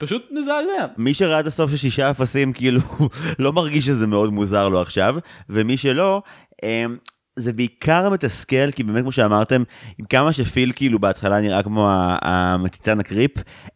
פשוט 0.00 0.28
מזעזע. 0.30 0.86
מי 0.96 1.14
שראה 1.14 1.40
את 1.40 1.46
הסוף 1.46 1.70
של 1.70 1.76
שישה 1.76 2.10
אפסים 2.10 2.52
כאילו 2.52 2.80
לא 3.38 3.52
מרגיש 3.52 3.86
שזה 3.86 4.06
מאוד 4.06 4.32
מוזר 4.32 4.68
לו 4.68 4.80
עכשיו 4.80 5.16
ומי 5.48 5.76
שלא 5.76 6.22
אמ, 6.62 6.96
זה 7.36 7.52
בעיקר 7.52 8.10
מתסכל 8.10 8.70
כי 8.70 8.82
באמת 8.82 9.02
כמו 9.02 9.12
שאמרתם 9.12 9.62
עם 9.98 10.06
כמה 10.06 10.32
שפיל 10.32 10.72
כאילו 10.76 10.98
בהתחלה 10.98 11.40
נראה 11.40 11.62
כמו 11.62 11.88
המציצן 12.22 13.00
הקריפ 13.00 13.30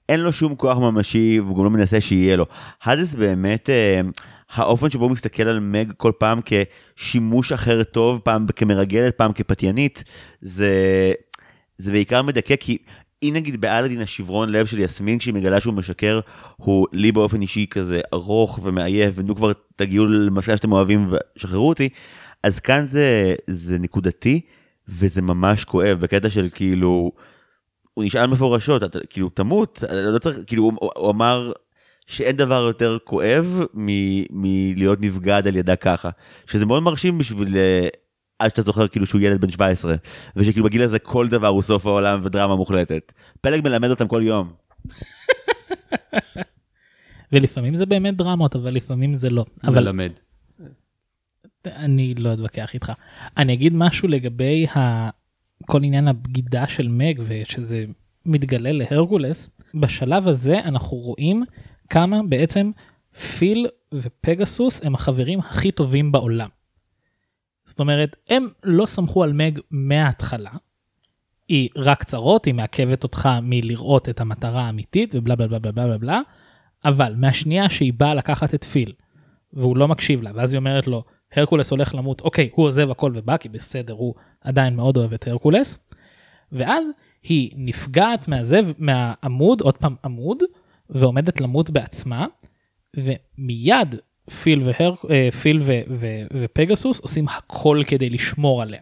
אין 0.08 0.20
לו 0.20 0.32
שום 0.32 0.54
כוח 0.54 0.78
ממשי 0.78 1.40
והוא 1.40 1.56
גם 1.58 1.64
לא 1.64 1.70
מנסה 1.70 2.00
שיהיה 2.00 2.36
לו. 2.36 2.46
האדס 2.82 3.14
באמת 3.14 3.70
אמ, 3.70 4.10
האופן 4.50 4.90
שבו 4.90 5.04
הוא 5.04 5.12
מסתכל 5.12 5.42
על 5.42 5.60
מג 5.60 5.92
כל 5.96 6.12
פעם 6.18 6.40
כשימוש 6.44 7.52
אחר 7.52 7.82
טוב 7.82 8.20
פעם 8.24 8.46
כמרגלת 8.56 9.16
פעם 9.16 9.32
כפתיינית 9.32 10.04
זה 10.40 11.12
זה 11.78 11.92
בעיקר 11.92 12.22
מדכא 12.22 12.56
כי 12.56 12.78
אם 13.22 13.30
נגיד 13.34 13.60
באלאדין 13.60 14.00
השברון 14.00 14.52
לב 14.52 14.66
של 14.66 14.78
יסמין 14.78 15.18
כשהיא 15.18 15.34
מגלה 15.34 15.60
שהוא 15.60 15.74
משקר 15.74 16.20
הוא 16.56 16.86
לי 16.92 17.12
באופן 17.12 17.42
אישי 17.42 17.66
כזה 17.70 18.00
ארוך 18.14 18.60
ומעייף 18.62 19.14
ונו 19.16 19.36
כבר 19.36 19.52
תגיעו 19.76 20.06
למסקנה 20.06 20.56
שאתם 20.56 20.72
אוהבים 20.72 21.12
ושחררו 21.36 21.68
אותי. 21.68 21.88
אז 22.42 22.60
כאן 22.60 22.86
זה 22.86 23.34
זה 23.46 23.78
נקודתי 23.78 24.40
וזה 24.88 25.22
ממש 25.22 25.64
כואב 25.64 25.98
בקטע 26.00 26.30
של 26.30 26.48
כאילו 26.54 27.12
הוא 27.94 28.04
נשאל 28.04 28.26
מפורשות 28.26 28.82
אתה 28.82 28.98
כאילו 29.10 29.28
תמות 29.28 29.84
אתה 29.84 30.10
לא 30.10 30.18
צריך 30.18 30.38
כאילו 30.46 30.64
הוא, 30.64 30.72
הוא 30.96 31.10
אמר 31.10 31.52
שאין 32.06 32.36
דבר 32.36 32.62
יותר 32.62 32.98
כואב 33.04 33.62
מלהיות 34.30 35.00
נבגד 35.00 35.42
על 35.46 35.56
ידה 35.56 35.76
ככה. 35.76 36.10
שזה 36.46 36.66
מאוד 36.66 36.82
מרשים 36.82 37.18
בשביל 37.18 37.56
אה, 37.56 37.88
עד 38.38 38.50
שאתה 38.50 38.62
זוכר 38.62 38.88
כאילו 38.88 39.06
שהוא 39.06 39.20
ילד 39.20 39.40
בן 39.40 39.52
17 39.52 39.94
ושכאילו 40.36 40.64
בגיל 40.64 40.82
הזה 40.82 40.98
כל 40.98 41.28
דבר 41.28 41.46
הוא 41.46 41.62
סוף 41.62 41.86
העולם 41.86 42.20
ודרמה 42.22 42.56
מוחלטת. 42.56 43.12
פלג 43.40 43.64
מלמד 43.64 43.90
אותם 43.90 44.08
כל 44.08 44.22
יום. 44.24 44.52
ולפעמים 47.32 47.74
זה 47.74 47.86
באמת 47.86 48.16
דרמות 48.16 48.56
אבל 48.56 48.74
לפעמים 48.74 49.14
זה 49.14 49.30
לא. 49.30 49.44
אבל 49.64 49.84
מלמד. 49.84 50.10
אני 51.66 52.14
לא 52.14 52.32
אתווכח 52.32 52.74
איתך. 52.74 52.92
אני 53.36 53.52
אגיד 53.52 53.72
משהו 53.74 54.08
לגבי 54.08 54.66
ה... 54.76 55.08
כל 55.66 55.84
עניין 55.84 56.08
הבגידה 56.08 56.66
של 56.66 56.88
מג 56.88 57.20
ושזה 57.26 57.84
מתגלה 58.26 58.72
להרגולס. 58.72 59.48
בשלב 59.74 60.28
הזה 60.28 60.58
אנחנו 60.58 60.96
רואים 60.96 61.44
כמה 61.90 62.20
בעצם 62.28 62.70
פיל 63.38 63.66
ופגסוס 63.94 64.80
הם 64.84 64.94
החברים 64.94 65.40
הכי 65.40 65.70
טובים 65.70 66.12
בעולם. 66.12 66.48
זאת 67.68 67.80
אומרת 67.80 68.16
הם 68.30 68.48
לא 68.64 68.86
סמכו 68.86 69.24
על 69.24 69.32
מג 69.32 69.58
מההתחלה. 69.70 70.50
היא 71.48 71.68
רק 71.76 72.04
צרות 72.04 72.44
היא 72.44 72.54
מעכבת 72.54 73.02
אותך 73.02 73.28
מלראות 73.42 74.08
את 74.08 74.20
המטרה 74.20 74.62
האמיתית 74.62 75.14
ובלה 75.14 75.36
בלה 75.36 75.48
בלה 75.48 75.58
בלה 75.58 75.72
בלה 75.72 75.98
בלה. 75.98 76.20
אבל 76.84 77.14
מהשנייה 77.16 77.70
שהיא 77.70 77.92
באה 77.92 78.14
לקחת 78.14 78.54
את 78.54 78.64
פיל 78.64 78.92
והוא 79.52 79.76
לא 79.76 79.88
מקשיב 79.88 80.22
לה 80.22 80.30
ואז 80.34 80.52
היא 80.52 80.58
אומרת 80.58 80.86
לו 80.86 81.04
הרקולס 81.32 81.70
הולך 81.70 81.94
למות 81.94 82.20
אוקיי 82.20 82.50
הוא 82.52 82.66
עוזב 82.66 82.90
הכל 82.90 83.12
ובא 83.14 83.36
כי 83.36 83.48
בסדר 83.48 83.92
הוא 83.92 84.14
עדיין 84.40 84.76
מאוד 84.76 84.96
אוהב 84.96 85.12
את 85.12 85.28
הרקולס. 85.28 85.78
ואז 86.52 86.88
היא 87.22 87.50
נפגעת 87.56 88.28
מהזה 88.28 88.60
מהעמוד 88.78 89.60
עוד 89.60 89.76
פעם 89.76 89.94
עמוד 90.04 90.38
ועומדת 90.90 91.40
למות 91.40 91.70
בעצמה 91.70 92.26
ומיד 92.96 93.94
פיל, 94.30 94.62
והר, 94.62 94.94
אה, 95.10 95.28
פיל 95.42 95.58
ו, 95.62 95.72
ו, 95.90 96.06
ופגסוס 96.34 97.00
עושים 97.00 97.28
הכל 97.28 97.82
כדי 97.86 98.10
לשמור 98.10 98.62
עליה. 98.62 98.80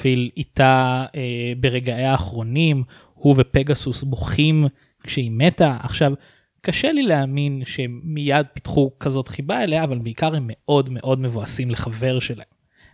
פיל 0.00 0.30
איתה 0.36 1.06
אה, 1.14 1.52
ברגעי 1.60 2.04
האחרונים 2.04 2.82
הוא 3.14 3.34
ופגסוס 3.38 4.02
בוכים 4.02 4.66
כשהיא 5.02 5.30
מתה 5.30 5.76
עכשיו 5.80 6.12
קשה 6.60 6.92
לי 6.92 7.02
להאמין 7.02 7.62
שהם 7.64 8.00
מיד 8.04 8.46
פיתחו 8.54 8.90
כזאת 9.00 9.28
חיבה 9.28 9.62
אליה 9.62 9.84
אבל 9.84 9.98
בעיקר 9.98 10.34
הם 10.34 10.44
מאוד 10.46 10.90
מאוד 10.90 11.20
מבואסים 11.20 11.70
לחבר 11.70 12.18
שלהם. 12.18 12.46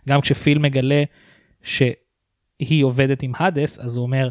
גם 0.09 0.21
כשפיל 0.21 0.57
מגלה 0.57 1.03
שהיא 1.63 2.83
עובדת 2.83 3.23
עם 3.23 3.31
האדס 3.37 3.79
אז 3.79 3.95
הוא 3.95 4.03
אומר 4.03 4.29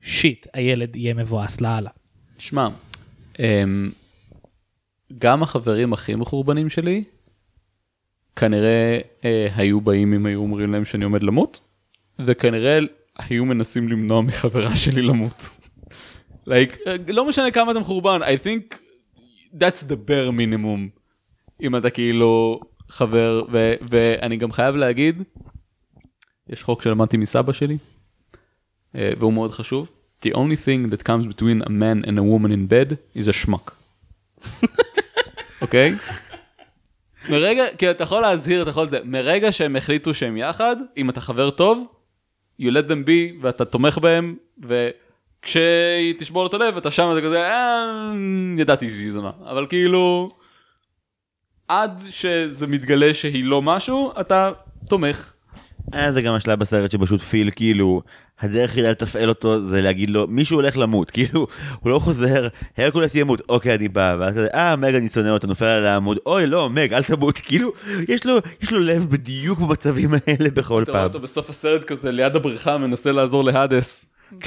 שיט 0.00 0.46
הילד 0.52 0.96
יהיה 0.96 1.14
מבואס 1.14 1.60
לאללה. 1.60 1.90
שמע, 2.38 2.68
אמ, 3.38 3.90
גם 5.18 5.42
החברים 5.42 5.92
הכי 5.92 6.14
מחורבנים 6.14 6.68
שלי, 6.68 7.04
כנראה 8.36 8.98
אה, 9.24 9.48
היו 9.56 9.80
באים 9.80 10.12
אם 10.14 10.26
היו 10.26 10.40
אומרים 10.40 10.72
להם 10.72 10.84
שאני 10.84 11.04
עומד 11.04 11.22
למות, 11.22 11.60
וכנראה 12.18 12.78
היו 13.18 13.44
מנסים 13.44 13.88
למנוע 13.88 14.20
מחברה 14.20 14.76
שלי 14.76 15.02
למות. 15.02 15.48
like, 16.48 16.76
אה, 16.86 16.96
לא 17.08 17.28
משנה 17.28 17.50
כמה 17.50 17.70
אתה 17.70 17.80
מחורבן, 17.80 18.20
I 18.22 18.46
think 18.46 18.76
that's 19.54 19.82
the 19.88 19.96
bare 20.08 20.30
minimum, 20.30 21.00
אם 21.62 21.76
אתה 21.76 21.90
כאילו 21.90 22.60
חבר, 22.88 23.44
ו- 23.52 23.74
ואני 23.90 24.36
גם 24.36 24.52
חייב 24.52 24.76
להגיד, 24.76 25.22
יש 26.48 26.62
חוק 26.62 26.82
שלמדתי 26.82 27.16
מסבא 27.16 27.52
שלי, 27.52 27.78
אה, 28.94 29.10
והוא 29.18 29.32
מאוד 29.32 29.52
חשוב. 29.52 29.88
The 30.26 30.30
only 30.30 30.56
thing 30.56 30.90
that 30.90 31.02
comes 31.02 31.26
between 31.26 31.62
a 31.62 31.70
man 31.70 32.04
and 32.06 32.18
a 32.18 32.22
woman 32.22 32.50
in 32.50 32.66
bed 32.66 32.96
is 33.18 33.28
a 33.28 33.32
schmuck. 33.32 33.72
אוקיי? 35.66 35.94
מרגע, 37.28 37.64
כי 37.78 37.90
אתה 37.90 38.02
יכול 38.02 38.20
להזהיר, 38.20 38.62
אתה 38.62 38.70
יכול 38.70 38.88
זה, 38.88 38.98
מרגע 39.04 39.52
שהם 39.52 39.76
החליטו 39.76 40.14
שהם 40.14 40.36
יחד, 40.36 40.76
אם 40.96 41.10
אתה 41.10 41.20
חבר 41.20 41.50
טוב, 41.50 41.84
you 42.62 42.64
let 42.64 42.88
them 42.88 43.06
be, 43.06 43.36
ואתה 43.40 43.64
תומך 43.64 43.98
בהם, 43.98 44.36
וכשהיא 44.62 46.14
תשבור 46.18 46.42
לו 46.42 46.48
את 46.48 46.54
הלב, 46.54 46.76
אתה 46.76 46.90
שם, 46.90 47.10
זה 47.14 47.22
כזה, 47.22 47.50
אה, 47.50 48.12
ידעתי 48.58 48.90
שהיא 48.90 49.12
זונה, 49.12 49.30
אבל 49.44 49.66
כאילו, 49.66 50.30
עד 51.68 52.02
שזה 52.10 52.66
מתגלה 52.66 53.14
שהיא 53.14 53.44
לא 53.44 53.62
משהו, 53.62 54.12
אתה 54.20 54.50
תומך. 54.88 55.32
היה 55.92 56.12
זה 56.12 56.22
גם 56.22 56.34
השלב 56.34 56.58
בסרט 56.58 56.90
שפשוט 56.90 57.20
פיל 57.20 57.50
כאילו 57.56 58.02
הדרך 58.40 58.70
היחידה 58.70 58.90
לתפעל 58.90 59.28
אותו 59.28 59.68
זה 59.68 59.82
להגיד 59.82 60.10
לו 60.10 60.26
מישהו 60.28 60.56
הולך 60.56 60.78
למות 60.78 61.10
כאילו 61.14 61.46
הוא 61.80 61.90
לא 61.90 61.98
חוזר 61.98 62.48
הרקולס 62.78 63.14
ימות 63.14 63.42
אוקיי 63.48 63.74
אני 63.74 63.88
בא 63.88 64.16
ואז 64.18 64.34
כזה 64.34 64.48
אה 64.54 64.76
מג 64.76 64.94
אני 64.94 65.08
שונא 65.08 65.28
אותו 65.28 65.46
נופל 65.46 65.64
על 65.64 65.86
העמוד 65.86 66.18
אוי 66.26 66.46
לא 66.46 66.70
מג 66.70 66.94
אל 66.94 67.02
תמות 67.02 67.38
כאילו 67.46 67.72
יש 68.08 68.26
לו 68.26 68.38
יש 68.62 68.72
לו 68.72 68.80
לב 68.80 69.10
בדיוק 69.10 69.58
במצבים 69.58 70.10
האלה 70.26 70.50
בכל 70.50 70.82
אתה 70.82 70.90
רואה 70.90 71.02
פעם. 71.02 71.08
אותו 71.08 71.20
בסוף 71.20 71.50
הסרט 71.50 71.84
כזה 71.84 72.12
ליד 72.12 72.36
הבריכה 72.36 72.78
מנסה 72.78 73.12
לעזור 73.12 73.44
להאדס. 73.44 74.06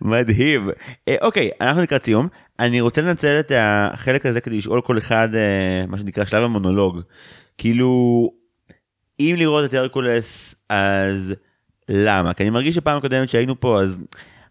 מדהים. 0.00 0.70
אה, 1.08 1.16
אוקיי, 1.22 1.50
אנחנו 1.60 1.82
לקראת 1.82 2.04
סיום. 2.04 2.28
אני 2.58 2.80
רוצה 2.80 3.00
לנצל 3.00 3.40
את 3.40 3.52
החלק 3.56 4.26
הזה 4.26 4.40
כדי 4.40 4.58
לשאול 4.58 4.80
כל 4.80 4.98
אחד 4.98 5.28
אה, 5.34 5.86
מה 5.88 5.98
שנקרא 5.98 6.24
שלב 6.24 6.42
המונולוג. 6.42 7.00
כאילו, 7.58 8.32
אם 9.20 9.34
לראות 9.38 9.64
את 9.64 9.74
הרקולס 9.74 10.54
אז 10.68 11.34
למה? 11.88 12.34
כי 12.34 12.42
אני 12.42 12.50
מרגיש 12.50 12.74
שפעם 12.74 12.98
הקודמת 12.98 13.28
שהיינו 13.28 13.60
פה 13.60 13.82
אז 13.82 13.98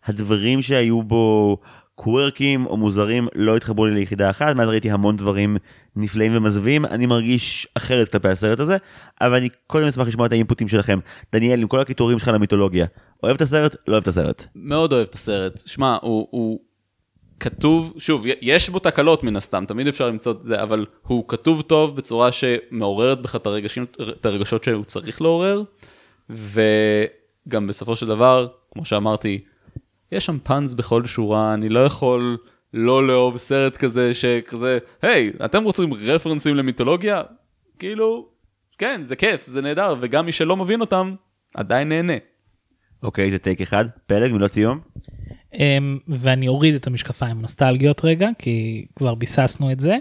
הדברים 0.05 0.61
שהיו 0.61 1.03
בו 1.03 1.57
קוורקים 1.95 2.65
או 2.65 2.77
מוזרים 2.77 3.27
לא 3.35 3.57
התחברו 3.57 3.85
לי 3.85 3.93
ליחידה 3.93 4.29
אחת, 4.29 4.55
מאז 4.55 4.69
ראיתי 4.69 4.91
המון 4.91 5.15
דברים 5.15 5.57
נפלאים 5.95 6.31
ומזוויעים, 6.35 6.85
אני 6.85 7.05
מרגיש 7.05 7.67
אחרת 7.77 8.11
כלפי 8.11 8.27
הסרט 8.27 8.59
הזה, 8.59 8.77
אבל 9.21 9.35
אני 9.35 9.49
קודם 9.67 9.87
אשמח 9.87 10.07
לשמוע 10.07 10.27
את 10.27 10.31
האינפוטים 10.31 10.67
שלכם. 10.67 10.99
דניאל, 11.33 11.61
עם 11.61 11.67
כל 11.67 11.79
הקיטורים 11.79 12.19
שלך 12.19 12.27
למיתולוגיה, 12.27 12.85
אוהב 13.23 13.35
את 13.35 13.41
הסרט? 13.41 13.75
לא 13.87 13.93
אוהב 13.93 14.01
את 14.01 14.07
הסרט. 14.07 14.45
מאוד 14.55 14.93
אוהב 14.93 15.07
את 15.09 15.13
הסרט. 15.15 15.63
שמע, 15.65 15.97
הוא, 16.01 16.27
הוא 16.31 16.59
כתוב, 17.39 17.93
שוב, 17.97 18.23
יש 18.41 18.69
בו 18.69 18.79
תקלות 18.79 19.23
מן 19.23 19.35
הסתם, 19.35 19.65
תמיד 19.67 19.87
אפשר 19.87 20.07
למצוא 20.07 20.31
את 20.31 20.43
זה, 20.43 20.63
אבל 20.63 20.85
הוא 21.07 21.23
כתוב 21.27 21.61
טוב 21.61 21.95
בצורה 21.95 22.31
שמעוררת 22.31 23.21
בך 23.21 23.35
את, 23.35 23.45
הרגשים, 23.47 23.85
את 24.19 24.25
הרגשות 24.25 24.63
שהוא 24.63 24.83
צריך 24.85 25.21
לעורר, 25.21 25.63
וגם 26.29 27.67
בסופו 27.67 27.95
של 27.95 28.07
דבר, 28.07 28.47
כמו 28.73 28.85
שאמרתי, 28.85 29.43
יש 30.11 30.25
שם 30.25 30.37
פאנס 30.43 30.73
בכל 30.73 31.05
שורה, 31.05 31.53
אני 31.53 31.69
לא 31.69 31.85
יכול 31.85 32.37
לא 32.73 33.07
לאהוב 33.07 33.37
סרט 33.37 33.77
כזה 33.77 34.13
שכזה, 34.13 34.77
היי, 35.01 35.31
אתם 35.45 35.63
רוצים 35.63 35.93
רפרנסים 35.93 36.55
למיתולוגיה? 36.55 37.21
כאילו, 37.79 38.29
כן, 38.77 39.01
זה 39.03 39.15
כיף, 39.15 39.47
זה 39.47 39.61
נהדר, 39.61 39.95
וגם 39.99 40.25
מי 40.25 40.31
שלא 40.31 40.57
מבין 40.57 40.81
אותם, 40.81 41.15
עדיין 41.53 41.89
נהנה. 41.89 42.17
אוקיי, 43.03 43.31
זה 43.31 43.39
טייק 43.39 43.61
אחד. 43.61 43.85
פלג, 44.07 44.31
מילות 44.31 44.51
סיום? 44.51 44.79
אמ, 45.53 45.97
ואני 46.07 46.47
אוריד 46.47 46.75
את 46.75 46.87
המשקפיים 46.87 47.37
הנוסטלגיות 47.37 48.05
רגע 48.05 48.29
כי 48.39 48.85
כבר 48.95 49.15
ביססנו 49.15 49.71
את 49.71 49.79
זה. 49.79 49.97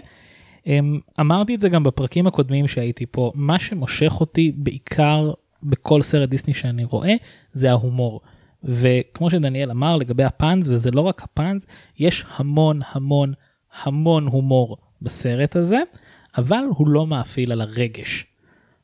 אמ, 0.67 0.99
אמרתי 1.19 1.55
את 1.55 1.61
זה 1.61 1.69
גם 1.69 1.83
בפרקים 1.83 2.27
הקודמים 2.27 2.67
שהייתי 2.67 3.05
פה, 3.11 3.31
מה 3.35 3.59
שמושך 3.59 4.17
אותי 4.19 4.51
בעיקר 4.55 5.31
בכל 5.63 6.01
סרט 6.01 6.29
דיסני 6.29 6.53
שאני 6.53 6.83
רואה 6.83 7.13
זה 7.53 7.71
ההומור. 7.71 8.21
וכמו 8.63 9.29
שדניאל 9.29 9.71
אמר 9.71 9.97
לגבי 9.97 10.23
הפאנז, 10.23 10.69
וזה 10.69 10.91
לא 10.91 11.01
רק 11.01 11.23
הפאנז, 11.23 11.65
יש 11.99 12.25
המון 12.35 12.79
המון 12.91 13.33
המון 13.83 14.27
הומור 14.27 14.77
בסרט 15.01 15.55
הזה, 15.55 15.79
אבל 16.37 16.63
הוא 16.69 16.87
לא 16.87 17.07
מאפיל 17.07 17.51
על 17.51 17.61
הרגש. 17.61 18.25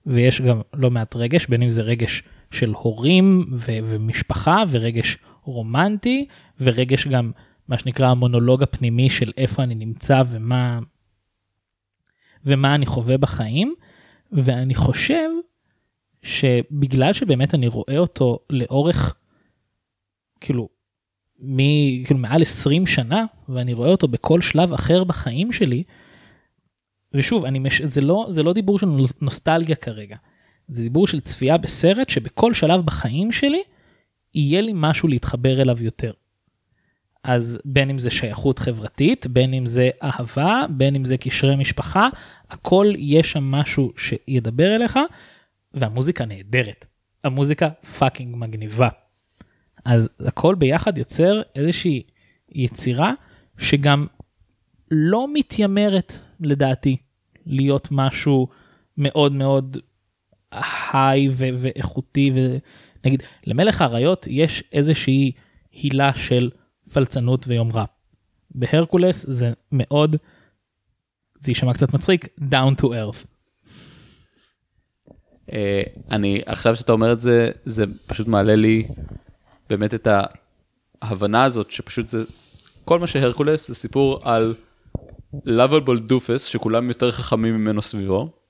ויש 0.05 0.41
גם 0.41 0.61
לא 0.73 0.91
מעט 0.91 1.15
רגש, 1.15 1.47
בין 1.47 1.61
אם 1.61 1.69
זה 1.69 1.81
רגש 1.81 2.23
של 2.51 2.73
הורים 2.77 3.45
ו- 3.51 3.79
ומשפחה 3.83 4.63
ורגש 4.69 5.17
רומנטי 5.43 6.25
ורגש 6.59 7.07
גם 7.07 7.31
מה 7.67 7.77
שנקרא 7.77 8.07
המונולוג 8.07 8.63
הפנימי 8.63 9.09
של 9.09 9.31
איפה 9.37 9.63
אני 9.63 9.75
נמצא 9.75 10.23
ומה 10.29 10.79
ומה 12.45 12.75
אני 12.75 12.85
חווה 12.85 13.17
בחיים 13.17 13.75
ואני 14.31 14.75
חושב 14.75 15.29
שבגלל 16.23 17.13
שבאמת 17.13 17.55
אני 17.55 17.67
רואה 17.67 17.97
אותו 17.97 18.39
לאורך 18.49 19.15
כאילו 20.41 20.69
מ, 21.39 21.57
כאילו 22.05 22.19
מעל 22.19 22.41
20 22.41 22.87
שנה 22.87 23.25
ואני 23.49 23.73
רואה 23.73 23.89
אותו 23.89 24.07
בכל 24.07 24.41
שלב 24.41 24.73
אחר 24.73 25.03
בחיים 25.03 25.51
שלי. 25.51 25.83
ושוב 27.13 27.45
אני 27.45 27.59
מש... 27.59 27.81
זה 27.81 28.01
לא 28.01 28.25
זה 28.29 28.43
לא 28.43 28.53
דיבור 28.53 28.79
של 28.79 28.87
נוסטלגיה 29.21 29.75
כרגע 29.75 30.15
זה 30.67 30.83
דיבור 30.83 31.07
של 31.07 31.19
צפייה 31.19 31.57
בסרט 31.57 32.09
שבכל 32.09 32.53
שלב 32.53 32.85
בחיים 32.85 33.31
שלי 33.31 33.63
יהיה 34.35 34.61
לי 34.61 34.71
משהו 34.75 35.07
להתחבר 35.07 35.61
אליו 35.61 35.83
יותר. 35.83 36.11
אז 37.23 37.59
בין 37.65 37.89
אם 37.89 37.99
זה 37.99 38.11
שייכות 38.11 38.59
חברתית, 38.59 39.27
בין 39.27 39.53
אם 39.53 39.65
זה 39.65 39.89
אהבה, 40.03 40.65
בין 40.69 40.95
אם 40.95 41.05
זה 41.05 41.17
קשרי 41.17 41.55
משפחה, 41.55 42.09
הכל 42.49 42.93
יש 42.97 43.31
שם 43.31 43.43
משהו 43.43 43.93
שידבר 43.97 44.75
אליך, 44.75 44.99
והמוזיקה 45.73 46.25
נהדרת. 46.25 46.85
המוזיקה 47.23 47.69
fucking 47.99 48.35
מגניבה. 48.35 48.89
אז 49.85 50.09
הכל 50.19 50.55
ביחד 50.55 50.97
יוצר 50.97 51.41
איזושהי 51.55 52.03
יצירה 52.49 53.13
שגם 53.57 54.07
לא 54.91 55.27
מתיימרת 55.33 56.19
לדעתי 56.39 56.97
להיות 57.45 57.87
משהו 57.91 58.47
מאוד 58.97 59.31
מאוד 59.31 59.77
high 60.91 61.29
ואיכותי 61.33 62.31
ונגיד 63.03 63.23
למלך 63.45 63.81
האריות 63.81 64.27
יש 64.29 64.63
איזושהי 64.71 65.31
הילה 65.71 66.11
של 66.15 66.49
פלצנות 66.93 67.47
ויומרה. 67.47 67.85
בהרקולס 68.51 69.25
זה 69.27 69.51
מאוד 69.71 70.15
זה 71.39 71.51
יישמע 71.51 71.73
קצת 71.73 71.93
מצחיק 71.93 72.27
down 72.39 72.81
to 72.81 72.85
earth. 72.85 73.25
Uh, 75.49 75.53
אני 76.11 76.41
עכשיו 76.45 76.75
שאתה 76.75 76.91
אומר 76.91 77.13
את 77.13 77.19
זה 77.19 77.51
זה 77.65 77.85
פשוט 78.07 78.27
מעלה 78.27 78.55
לי 78.55 78.87
באמת 79.69 79.93
את 79.93 80.07
ההבנה 81.01 81.43
הזאת 81.43 81.71
שפשוט 81.71 82.07
זה 82.07 82.23
כל 82.85 82.99
מה 82.99 83.07
שהרקולס 83.07 83.67
זה 83.67 83.75
סיפור 83.75 84.19
על 84.23 84.55
lovable 85.35 85.99
דופס 85.99 86.43
שכולם 86.43 86.89
יותר 86.89 87.11
חכמים 87.11 87.55
ממנו 87.55 87.81
סביבו. 87.81 88.42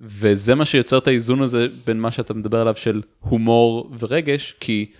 וזה 0.00 0.54
מה 0.54 0.64
שיוצר 0.64 0.98
את 0.98 1.06
האיזון 1.06 1.42
הזה 1.42 1.66
בין 1.86 2.00
מה 2.00 2.10
שאתה 2.10 2.34
מדבר 2.34 2.60
עליו 2.60 2.74
של 2.74 3.02
הומור 3.20 3.90
ורגש 3.98 4.54
כי 4.60 4.92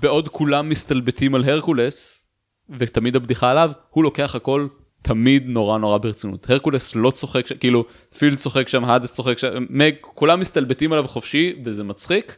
בעוד 0.00 0.28
כולם 0.28 0.68
מסתלבטים 0.68 1.34
על 1.34 1.44
הרקולס 1.44 2.26
ותמיד 2.70 3.16
הבדיחה 3.16 3.50
עליו 3.50 3.72
הוא 3.90 4.04
לוקח 4.04 4.34
הכל 4.34 4.66
תמיד 5.02 5.46
נורא 5.46 5.78
נורא 5.78 5.98
ברצינות 5.98 6.50
הרקולס 6.50 6.94
לא 6.94 7.10
צוחק 7.10 7.44
כאילו 7.60 7.84
פילד 8.18 8.38
צוחק 8.38 8.68
שם 8.68 8.84
האדס 8.84 9.12
צוחק 9.12 9.38
שם 9.38 9.66
מג 9.70 9.92
כולם 10.00 10.40
מסתלבטים 10.40 10.92
עליו 10.92 11.08
חופשי 11.08 11.54
וזה 11.64 11.84
מצחיק. 11.84 12.36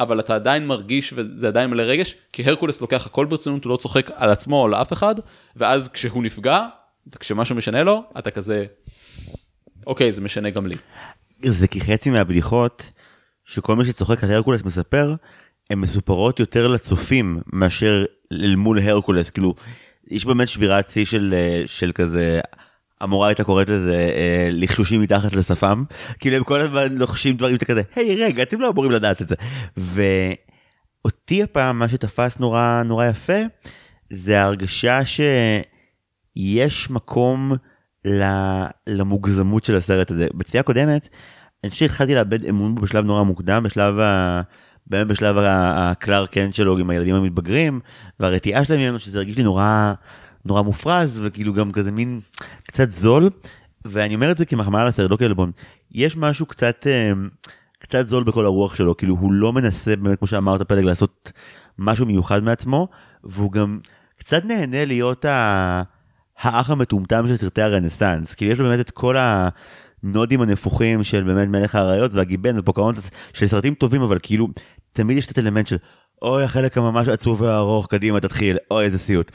אבל 0.00 0.20
אתה 0.20 0.34
עדיין 0.34 0.66
מרגיש 0.66 1.12
וזה 1.16 1.48
עדיין 1.48 1.70
מלא 1.70 1.82
רגש 1.82 2.16
כי 2.32 2.42
הרקולס 2.42 2.80
לוקח 2.80 3.06
הכל 3.06 3.26
ברצינות 3.26 3.64
הוא 3.64 3.70
לא 3.70 3.76
צוחק 3.76 4.10
על 4.14 4.30
עצמו 4.30 4.62
או 4.62 4.68
לאף 4.68 4.92
אחד 4.92 5.14
ואז 5.56 5.88
כשהוא 5.88 6.22
נפגע 6.22 6.66
כשמשהו 7.20 7.56
משנה 7.56 7.82
לו 7.82 8.02
אתה 8.18 8.30
כזה 8.30 8.66
אוקיי 9.86 10.12
זה 10.12 10.20
משנה 10.20 10.50
גם 10.50 10.66
לי. 10.66 10.76
זה 11.44 11.68
כי 11.68 11.80
חצי 11.80 12.10
מהבדיחות 12.10 12.90
שכל 13.44 13.76
מי 13.76 13.84
שצוחק 13.84 14.24
על 14.24 14.32
הרקולס 14.32 14.64
מספר 14.64 15.14
הן 15.70 15.78
מסופרות 15.78 16.40
יותר 16.40 16.68
לצופים 16.68 17.40
מאשר 17.52 18.04
אל 18.32 18.56
מול 18.56 18.78
הרקולס. 18.78 19.30
כאילו 19.30 19.54
יש 20.10 20.24
באמת 20.24 20.48
שבירת 20.48 20.88
שיא 20.88 21.04
של 21.04 21.34
אה, 21.36 21.62
של 21.66 21.92
כזה 21.92 22.40
המורה 23.00 23.28
הייתה 23.28 23.44
קוראת 23.44 23.68
לזה 23.68 23.96
אה, 23.96 24.48
לחשושים 24.52 25.00
מתחת 25.00 25.32
לשפם. 25.32 25.84
כאילו 26.18 26.36
הם 26.36 26.44
כל 26.44 26.60
הזמן 26.60 26.96
לוחשים 26.96 27.36
דברים 27.36 27.58
כזה 27.58 27.82
היי 27.96 28.24
רגע 28.24 28.42
אתם 28.42 28.60
לא 28.60 28.70
אמורים 28.70 28.90
לדעת 28.90 29.22
את 29.22 29.28
זה. 29.28 29.34
ואותי 29.76 31.42
הפעם 31.42 31.78
מה 31.78 31.88
שתפס 31.88 32.38
נורא 32.38 32.82
נורא 32.88 33.06
יפה 33.06 33.38
זה 34.10 34.40
ההרגשה 34.40 35.00
שיש 35.04 36.90
מקום 36.90 37.52
למוגזמות 38.86 39.64
של 39.64 39.76
הסרט 39.76 40.10
הזה. 40.10 40.26
בצפייה 40.34 40.62
קודמת 40.62 41.08
אני 41.64 41.70
חושב 41.70 41.86
שהתחלתי 41.86 42.14
לאבד 42.14 42.44
אמון 42.44 42.74
בו 42.74 42.80
בשלב 42.80 43.04
נורא 43.04 43.22
מוקדם 43.22 43.62
בשלב 43.62 43.98
ה... 44.00 44.42
באמת 44.86 45.06
בשלב 45.06 45.36
הקלאר 45.38 46.26
קנט 46.26 46.54
שלו 46.54 46.78
עם 46.78 46.90
הילדים 46.90 47.14
המתבגרים 47.14 47.80
והרתיעה 48.20 48.64
שלהם 48.64 48.80
ממנו 48.80 48.98
שזה 48.98 49.18
הרגיש 49.18 49.36
לי 49.36 49.42
נורא 49.42 49.92
נורא 50.44 50.62
מופרז 50.62 51.20
וכאילו 51.22 51.54
גם 51.54 51.72
כזה 51.72 51.92
מין 51.92 52.20
קצת 52.62 52.90
זול. 52.90 53.30
ואני 53.84 54.14
אומר 54.14 54.30
את 54.30 54.38
זה 54.38 54.46
כמחמאה 54.46 54.84
לסרט 54.84 55.10
דוקר 55.10 55.26
אלבון. 55.26 55.50
יש 55.92 56.16
משהו 56.16 56.46
קצת 56.46 56.86
אה, 56.86 57.12
קצת 57.78 58.08
זול 58.08 58.24
בכל 58.24 58.46
הרוח 58.46 58.74
שלו 58.74 58.96
כאילו 58.96 59.16
הוא 59.20 59.32
לא 59.32 59.52
מנסה 59.52 59.96
באמת 59.96 60.18
כמו 60.18 60.28
שאמרת 60.28 60.62
פלג 60.62 60.84
לעשות 60.84 61.32
משהו 61.78 62.06
מיוחד 62.06 62.42
מעצמו 62.42 62.88
והוא 63.24 63.52
גם 63.52 63.78
קצת 64.18 64.44
נהנה 64.44 64.84
להיות 64.84 65.24
ה... 65.24 65.82
האח 66.40 66.70
המטומטם 66.70 67.26
של 67.26 67.36
סרטי 67.36 67.62
הרנסאנס. 67.62 68.34
כאילו 68.34 68.52
יש 68.52 68.58
לו 68.58 68.68
באמת 68.68 68.80
את 68.80 68.90
כל 68.90 69.16
ה... 69.16 69.48
נודים 70.02 70.42
הנפוחים 70.42 71.04
של 71.04 71.22
באמת 71.22 71.48
מלך 71.48 71.74
האריות 71.74 72.14
והגיבן 72.14 72.58
ופוקהונטס 72.58 73.10
של 73.32 73.46
סרטים 73.46 73.74
טובים 73.74 74.02
אבל 74.02 74.18
כאילו 74.22 74.48
תמיד 74.92 75.16
יש 75.16 75.30
את 75.30 75.38
האלמנט 75.38 75.66
של 75.66 75.76
אוי 76.22 76.44
החלק 76.44 76.78
הממש 76.78 77.08
עצוב 77.08 77.40
והארוך 77.40 77.86
קדימה 77.86 78.20
תתחיל. 78.20 78.56
אוי 78.70 78.84
איזה 78.84 78.98
סיוט 78.98 79.32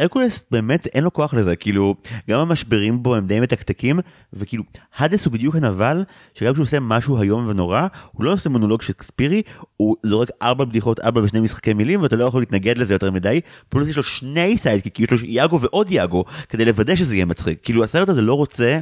והרקולס 0.00 0.44
באמת 0.50 0.86
אין 0.86 1.04
לו 1.04 1.12
כוח 1.12 1.34
לזה 1.34 1.56
כאילו 1.56 1.94
גם 2.30 2.40
המשברים 2.40 3.02
בו 3.02 3.16
הם 3.16 3.26
די 3.26 3.40
מתקתקים 3.40 4.00
וכאילו 4.32 4.64
האדס 4.96 5.24
הוא 5.24 5.32
בדיוק 5.32 5.56
הנבל 5.56 6.04
שגם 6.34 6.52
כשהוא 6.52 6.62
עושה 6.62 6.80
משהו 6.80 7.22
איום 7.22 7.48
ונורא 7.48 7.86
הוא 8.12 8.24
לא 8.24 8.32
עושה 8.32 8.50
מונולוג 8.50 8.82
שקספירי 8.82 9.42
הוא 9.76 9.96
זורק 10.02 10.28
ארבע 10.42 10.64
בדיחות 10.64 11.00
ארבע 11.00 11.20
ושני 11.22 11.40
משחקי 11.40 11.72
מילים 11.72 12.02
ואתה 12.02 12.16
לא 12.16 12.24
יכול 12.24 12.42
להתנגד 12.42 12.78
לזה 12.78 12.94
יותר 12.94 13.10
מדי 13.10 13.40
פלוס 13.68 13.88
יש 13.88 13.96
לו 13.96 14.02
שני 14.02 14.56
סיידקיקים 14.56 15.04
יש 15.04 15.10
לו 15.10 15.28
יאגו 15.28 15.60
ועוד 15.60 15.90
יאגו 15.90 16.24
כדי 16.48 16.64
לוודא 16.64 16.96
שזה 16.96 17.14
יהיה 17.14 17.24
מצחיק 17.24 17.58
כאילו 17.62 17.84
הסרט 17.84 18.08
הזה 18.08 18.22
לא 18.22 18.34
רוצה. 18.34 18.80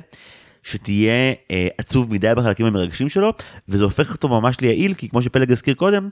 שתהיה 0.62 1.32
אה, 1.50 1.68
עצוב 1.78 2.12
מדי 2.12 2.32
בחלקים 2.36 2.66
המרגשים 2.66 3.08
שלו 3.08 3.32
וזה 3.68 3.84
הופך 3.84 4.12
אותו 4.12 4.28
ממש 4.28 4.60
ליעיל 4.60 4.94
כי 4.94 5.08
כמו 5.08 5.22
שפלג 5.22 5.52
הזכיר 5.52 5.74
קודם 5.74 6.08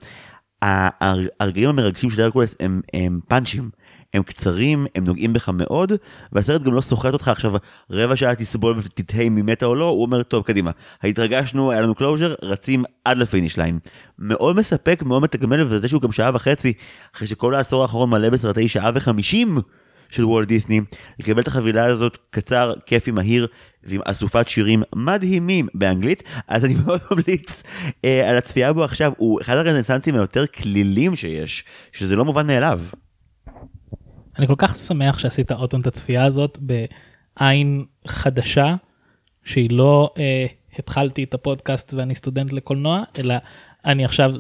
הרגעים 1.41 1.69
המרגשים 1.69 2.11
של 2.11 2.23
הרקולס 2.23 2.55
הם, 2.61 2.81
הם 2.95 3.20
פאנצ'ים. 3.28 3.70
הם 4.15 4.23
קצרים, 4.23 4.87
הם 4.95 5.05
נוגעים 5.05 5.33
בך 5.33 5.49
מאוד, 5.49 5.93
והסרט 6.33 6.62
גם 6.62 6.74
לא 6.74 6.81
סוחט 6.81 7.12
אותך 7.12 7.28
עכשיו 7.28 7.55
רבע 7.91 8.16
שעה 8.16 8.35
תסבול 8.35 8.78
ותתהה 8.78 9.23
אם 9.23 9.37
היא 9.37 9.45
מתה 9.45 9.66
או 9.66 9.74
לא, 9.74 9.85
הוא 9.85 10.03
אומר 10.03 10.23
טוב 10.23 10.45
קדימה, 10.45 10.70
התרגשנו, 11.03 11.73
היה 11.73 11.81
לנו 11.81 11.95
closure, 11.94 12.35
רצים 12.43 12.85
עד 13.05 13.19
ל 13.18 13.24
finish 13.24 13.56
line. 13.59 13.78
מאוד 14.19 14.57
מספק, 14.57 15.03
מאוד 15.07 15.23
מתגמל, 15.23 15.66
וזה 15.69 15.89
שהוא 15.89 16.03
גם 16.03 16.12
שעה 16.12 16.31
וחצי, 16.35 16.73
אחרי 17.16 17.28
שכל 17.28 17.55
העשור 17.55 17.83
האחרון 17.83 18.11
מלא 18.11 18.31
בסרטי 18.31 18.69
שעה 18.69 18.91
וחמישים 18.95 19.59
של 20.11 20.24
וולט 20.24 20.49
דיסני, 20.49 20.81
לקבל 21.19 21.43
את 21.43 21.49
החבילה 21.49 21.85
הזאת 21.85 22.19
קצר, 22.31 22.73
כיפי, 22.87 23.11
מהיר, 23.11 23.47
ועם 23.85 24.01
אסופת 24.05 24.49
שירים 24.49 24.83
מדהימים 24.95 25.66
באנגלית, 25.74 26.23
אז 26.49 26.65
אני 26.65 26.74
מאוד 26.85 27.01
ממליץ 27.11 27.62
אה, 28.05 28.31
על 28.31 28.37
הצפייה 28.37 28.73
בו 28.73 28.85
עכשיו, 28.85 29.12
הוא 29.16 29.41
אחד 29.41 29.57
הרנסנסים 29.57 30.15
היותר 30.15 30.47
כלילים 30.47 31.16
שיש, 31.16 31.65
שזה 31.93 32.16
לא 32.16 32.24
מובן 32.24 32.47
מאליו. 32.47 32.81
אני 34.38 34.46
כל 34.46 34.54
כך 34.58 34.76
שמח 34.76 35.18
שעשית 35.18 35.52
עוד 35.52 35.70
פעם 35.70 35.80
את 35.80 35.86
הצפייה 35.86 36.24
הזאת 36.24 36.58
בעין 36.60 37.84
חדשה, 38.06 38.74
שהיא 39.44 39.70
לא 39.70 40.10
אה, 40.18 40.46
התחלתי 40.78 41.24
את 41.24 41.34
הפודקאסט 41.34 41.94
ואני 41.94 42.14
סטודנט 42.14 42.52
לקולנוע, 42.52 43.02
אלא 43.18 43.34
אני 43.84 44.04
עכשיו 44.04 44.32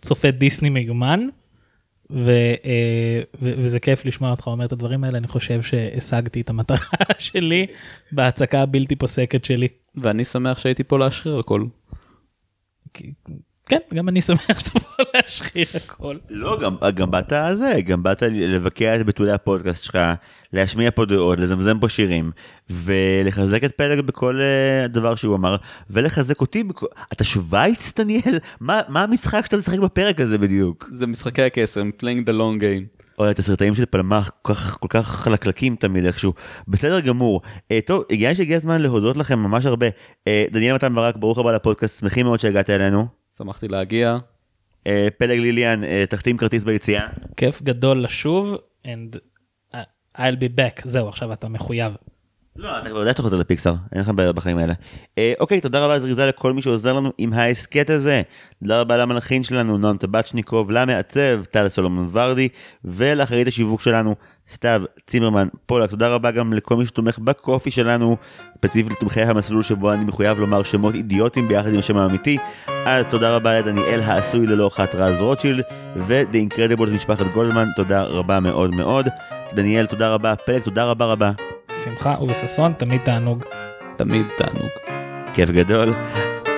צופה 0.00 0.30
דיסני 0.30 0.68
מיומן. 0.68 1.20
ו, 2.12 2.30
אה, 2.64 3.22
ו, 3.42 3.52
וזה 3.58 3.80
כיף 3.80 4.04
לשמוע 4.04 4.30
אותך 4.30 4.46
אומר 4.46 4.64
את 4.64 4.72
הדברים 4.72 5.04
האלה 5.04 5.18
אני 5.18 5.28
חושב 5.28 5.62
שהשגתי 5.62 6.40
את 6.40 6.50
המטרה 6.50 6.96
שלי 7.18 7.66
בהצקה 8.12 8.62
הבלתי 8.62 8.96
פוסקת 8.96 9.44
שלי. 9.44 9.68
ואני 9.94 10.24
שמח 10.24 10.58
שהייתי 10.58 10.84
פה 10.84 10.98
להשחיר 10.98 11.38
הכל. 11.38 11.64
כן, 13.70 13.78
גם 13.94 14.08
אני 14.08 14.20
שמח 14.20 14.58
שאתה 14.58 14.80
פה 14.80 15.02
להשחיר 15.14 15.66
הכל. 15.74 16.16
לא, 16.30 16.58
גם, 16.60 16.76
גם 16.94 17.10
באת 17.10 17.32
זה, 17.58 17.74
גם 17.84 18.02
באת 18.02 18.22
לבקע 18.22 18.96
את 18.96 19.06
בתולי 19.06 19.32
הפודקאסט 19.32 19.84
שלך, 19.84 19.98
להשמיע 20.52 20.90
פה 20.90 21.04
דעות, 21.04 21.38
לזמזם 21.38 21.78
פה 21.78 21.88
שירים, 21.88 22.30
ולחזק 22.70 23.64
את 23.64 23.72
פלג 23.72 24.00
בכל 24.00 24.40
uh, 24.40 24.88
דבר 24.88 25.14
שהוא 25.14 25.36
אמר, 25.36 25.56
ולחזק 25.90 26.40
אותי, 26.40 26.64
בכ... 26.64 26.82
אתה 27.12 27.24
שווייץ 27.24 27.92
דניאל? 27.96 28.38
מה, 28.60 28.80
מה 28.88 29.02
המשחק 29.02 29.44
שאתה 29.44 29.56
משחק 29.56 29.78
בפרק 29.78 30.20
הזה 30.20 30.38
בדיוק? 30.38 30.88
זה 30.92 31.06
משחקי 31.06 31.42
הקסם, 31.42 31.90
playing 32.00 32.28
the 32.28 32.32
long 32.32 32.60
game. 32.60 33.00
אוי, 33.18 33.30
את 33.30 33.38
הסרטאים 33.38 33.74
של 33.74 33.84
פלמח 33.84 34.30
כל 34.42 34.54
כך, 34.54 34.76
כל 34.80 34.88
כך 34.90 35.06
חלקלקים 35.06 35.76
תמיד 35.76 36.04
איכשהו. 36.06 36.32
בסדר 36.68 37.00
גמור. 37.00 37.42
אה, 37.70 37.78
טוב, 37.86 38.02
הגיע 38.10 38.34
שהגיע 38.34 38.56
הזמן 38.56 38.80
להודות 38.80 39.16
לכם 39.16 39.38
ממש 39.38 39.66
הרבה. 39.66 39.86
אה, 40.28 40.44
דניאל 40.52 40.74
מתן 40.74 40.94
ברק, 40.94 41.16
ברוך 41.16 41.38
הבא 41.38 41.52
לפודקאסט, 41.52 42.00
שמחים 42.00 42.26
מאוד 42.26 42.40
שהגעת 42.40 42.70
אלינו. 42.70 43.19
שמחתי 43.40 43.68
להגיע. 43.68 44.18
אה, 44.86 45.08
פלג 45.18 45.38
ליליאן, 45.38 45.84
אה, 45.84 46.04
תחתים 46.08 46.36
כרטיס 46.36 46.64
ביציאה. 46.64 47.06
כיף 47.36 47.62
גדול 47.62 48.02
לשוב, 48.04 48.56
and 48.84 49.16
I'll 50.16 50.36
be 50.40 50.58
back. 50.58 50.82
זהו, 50.84 51.08
עכשיו 51.08 51.32
אתה 51.32 51.48
מחויב. 51.48 51.92
לא, 52.56 52.78
אתה 52.78 52.88
כבר 52.88 52.98
יודע 52.98 53.10
שאתה 53.10 53.22
חוזר 53.22 53.36
לפיקסאר, 53.36 53.74
אין 53.92 54.00
לך 54.00 54.08
בעיה 54.08 54.32
בחיים 54.32 54.58
האלה. 54.58 54.74
אה, 55.18 55.32
אוקיי, 55.40 55.60
תודה 55.60 55.84
רבה 55.84 55.98
זריזה 55.98 56.26
לכל 56.26 56.52
מי 56.52 56.62
שעוזר 56.62 56.92
לנו 56.92 57.12
עם 57.18 57.32
ההסכת 57.32 57.90
הזה. 57.90 58.22
תודה 58.62 58.80
רבה 58.80 58.96
למלחין 58.96 59.42
שלנו, 59.42 59.78
נועם 59.78 59.96
טבצ'ניקוב, 59.96 60.70
למעצב, 60.70 61.44
טל 61.50 61.68
סולומון 61.68 62.08
ורדי, 62.12 62.48
ולאחרית 62.84 63.46
השיווק 63.46 63.80
שלנו, 63.80 64.14
סתיו 64.50 64.82
צימרמן 65.06 65.48
פולק. 65.66 65.90
תודה 65.90 66.08
רבה 66.08 66.30
גם 66.30 66.52
לכל 66.52 66.76
מי 66.76 66.86
שתומך 66.86 67.18
בקופי 67.18 67.70
שלנו, 67.70 68.16
ספציפית 68.60 68.92
לתומכי 68.92 69.22
המסלול 69.22 69.62
שבו 69.62 69.92
אני 69.92 70.04
מחויב 70.04 70.38
לומר 70.38 70.62
שמות 70.62 70.94
אידיוטים 70.94 71.48
ביחד 71.48 71.72
עם 71.72 71.78
השם 71.78 71.96
האמיתי. 71.96 72.38
אז 72.86 73.06
תודה 73.06 73.36
רבה 73.36 73.60
לדניאל 73.60 74.00
העשוי 74.00 74.46
ללא 74.46 74.70
חת 74.74 74.94
רז 74.94 75.20
רוטשילד, 75.20 75.64
ו-The 75.96 76.36
Incredibles 76.36 76.90
משפחת 76.94 77.26
גולדמן, 77.34 77.68
תודה 77.76 78.02
רבה 78.02 78.40
מאוד 78.40 78.74
מאוד. 78.74 79.08
דניאל, 79.54 79.86
תודה 79.86 80.14
רבה, 80.14 80.36
פלג, 80.36 80.62
תודה 80.62 80.84
רבה 80.84 81.04
רבה. 81.04 81.30
שמחה 81.84 82.16
ובששון, 82.20 82.72
תמיד 82.72 83.00
תענוג. 83.04 83.44
תמיד 83.96 84.26
תענוג. 84.38 84.70
כיף 85.34 85.50
גדול. 85.50 85.94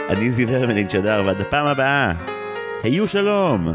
אני 0.09 0.31
זיו 0.31 0.51
הרמלין 0.51 0.89
שדר, 0.89 1.23
ועד 1.27 1.41
הפעם 1.41 1.67
הבאה, 1.67 2.13
היו 2.83 3.09
שלום! 3.09 3.73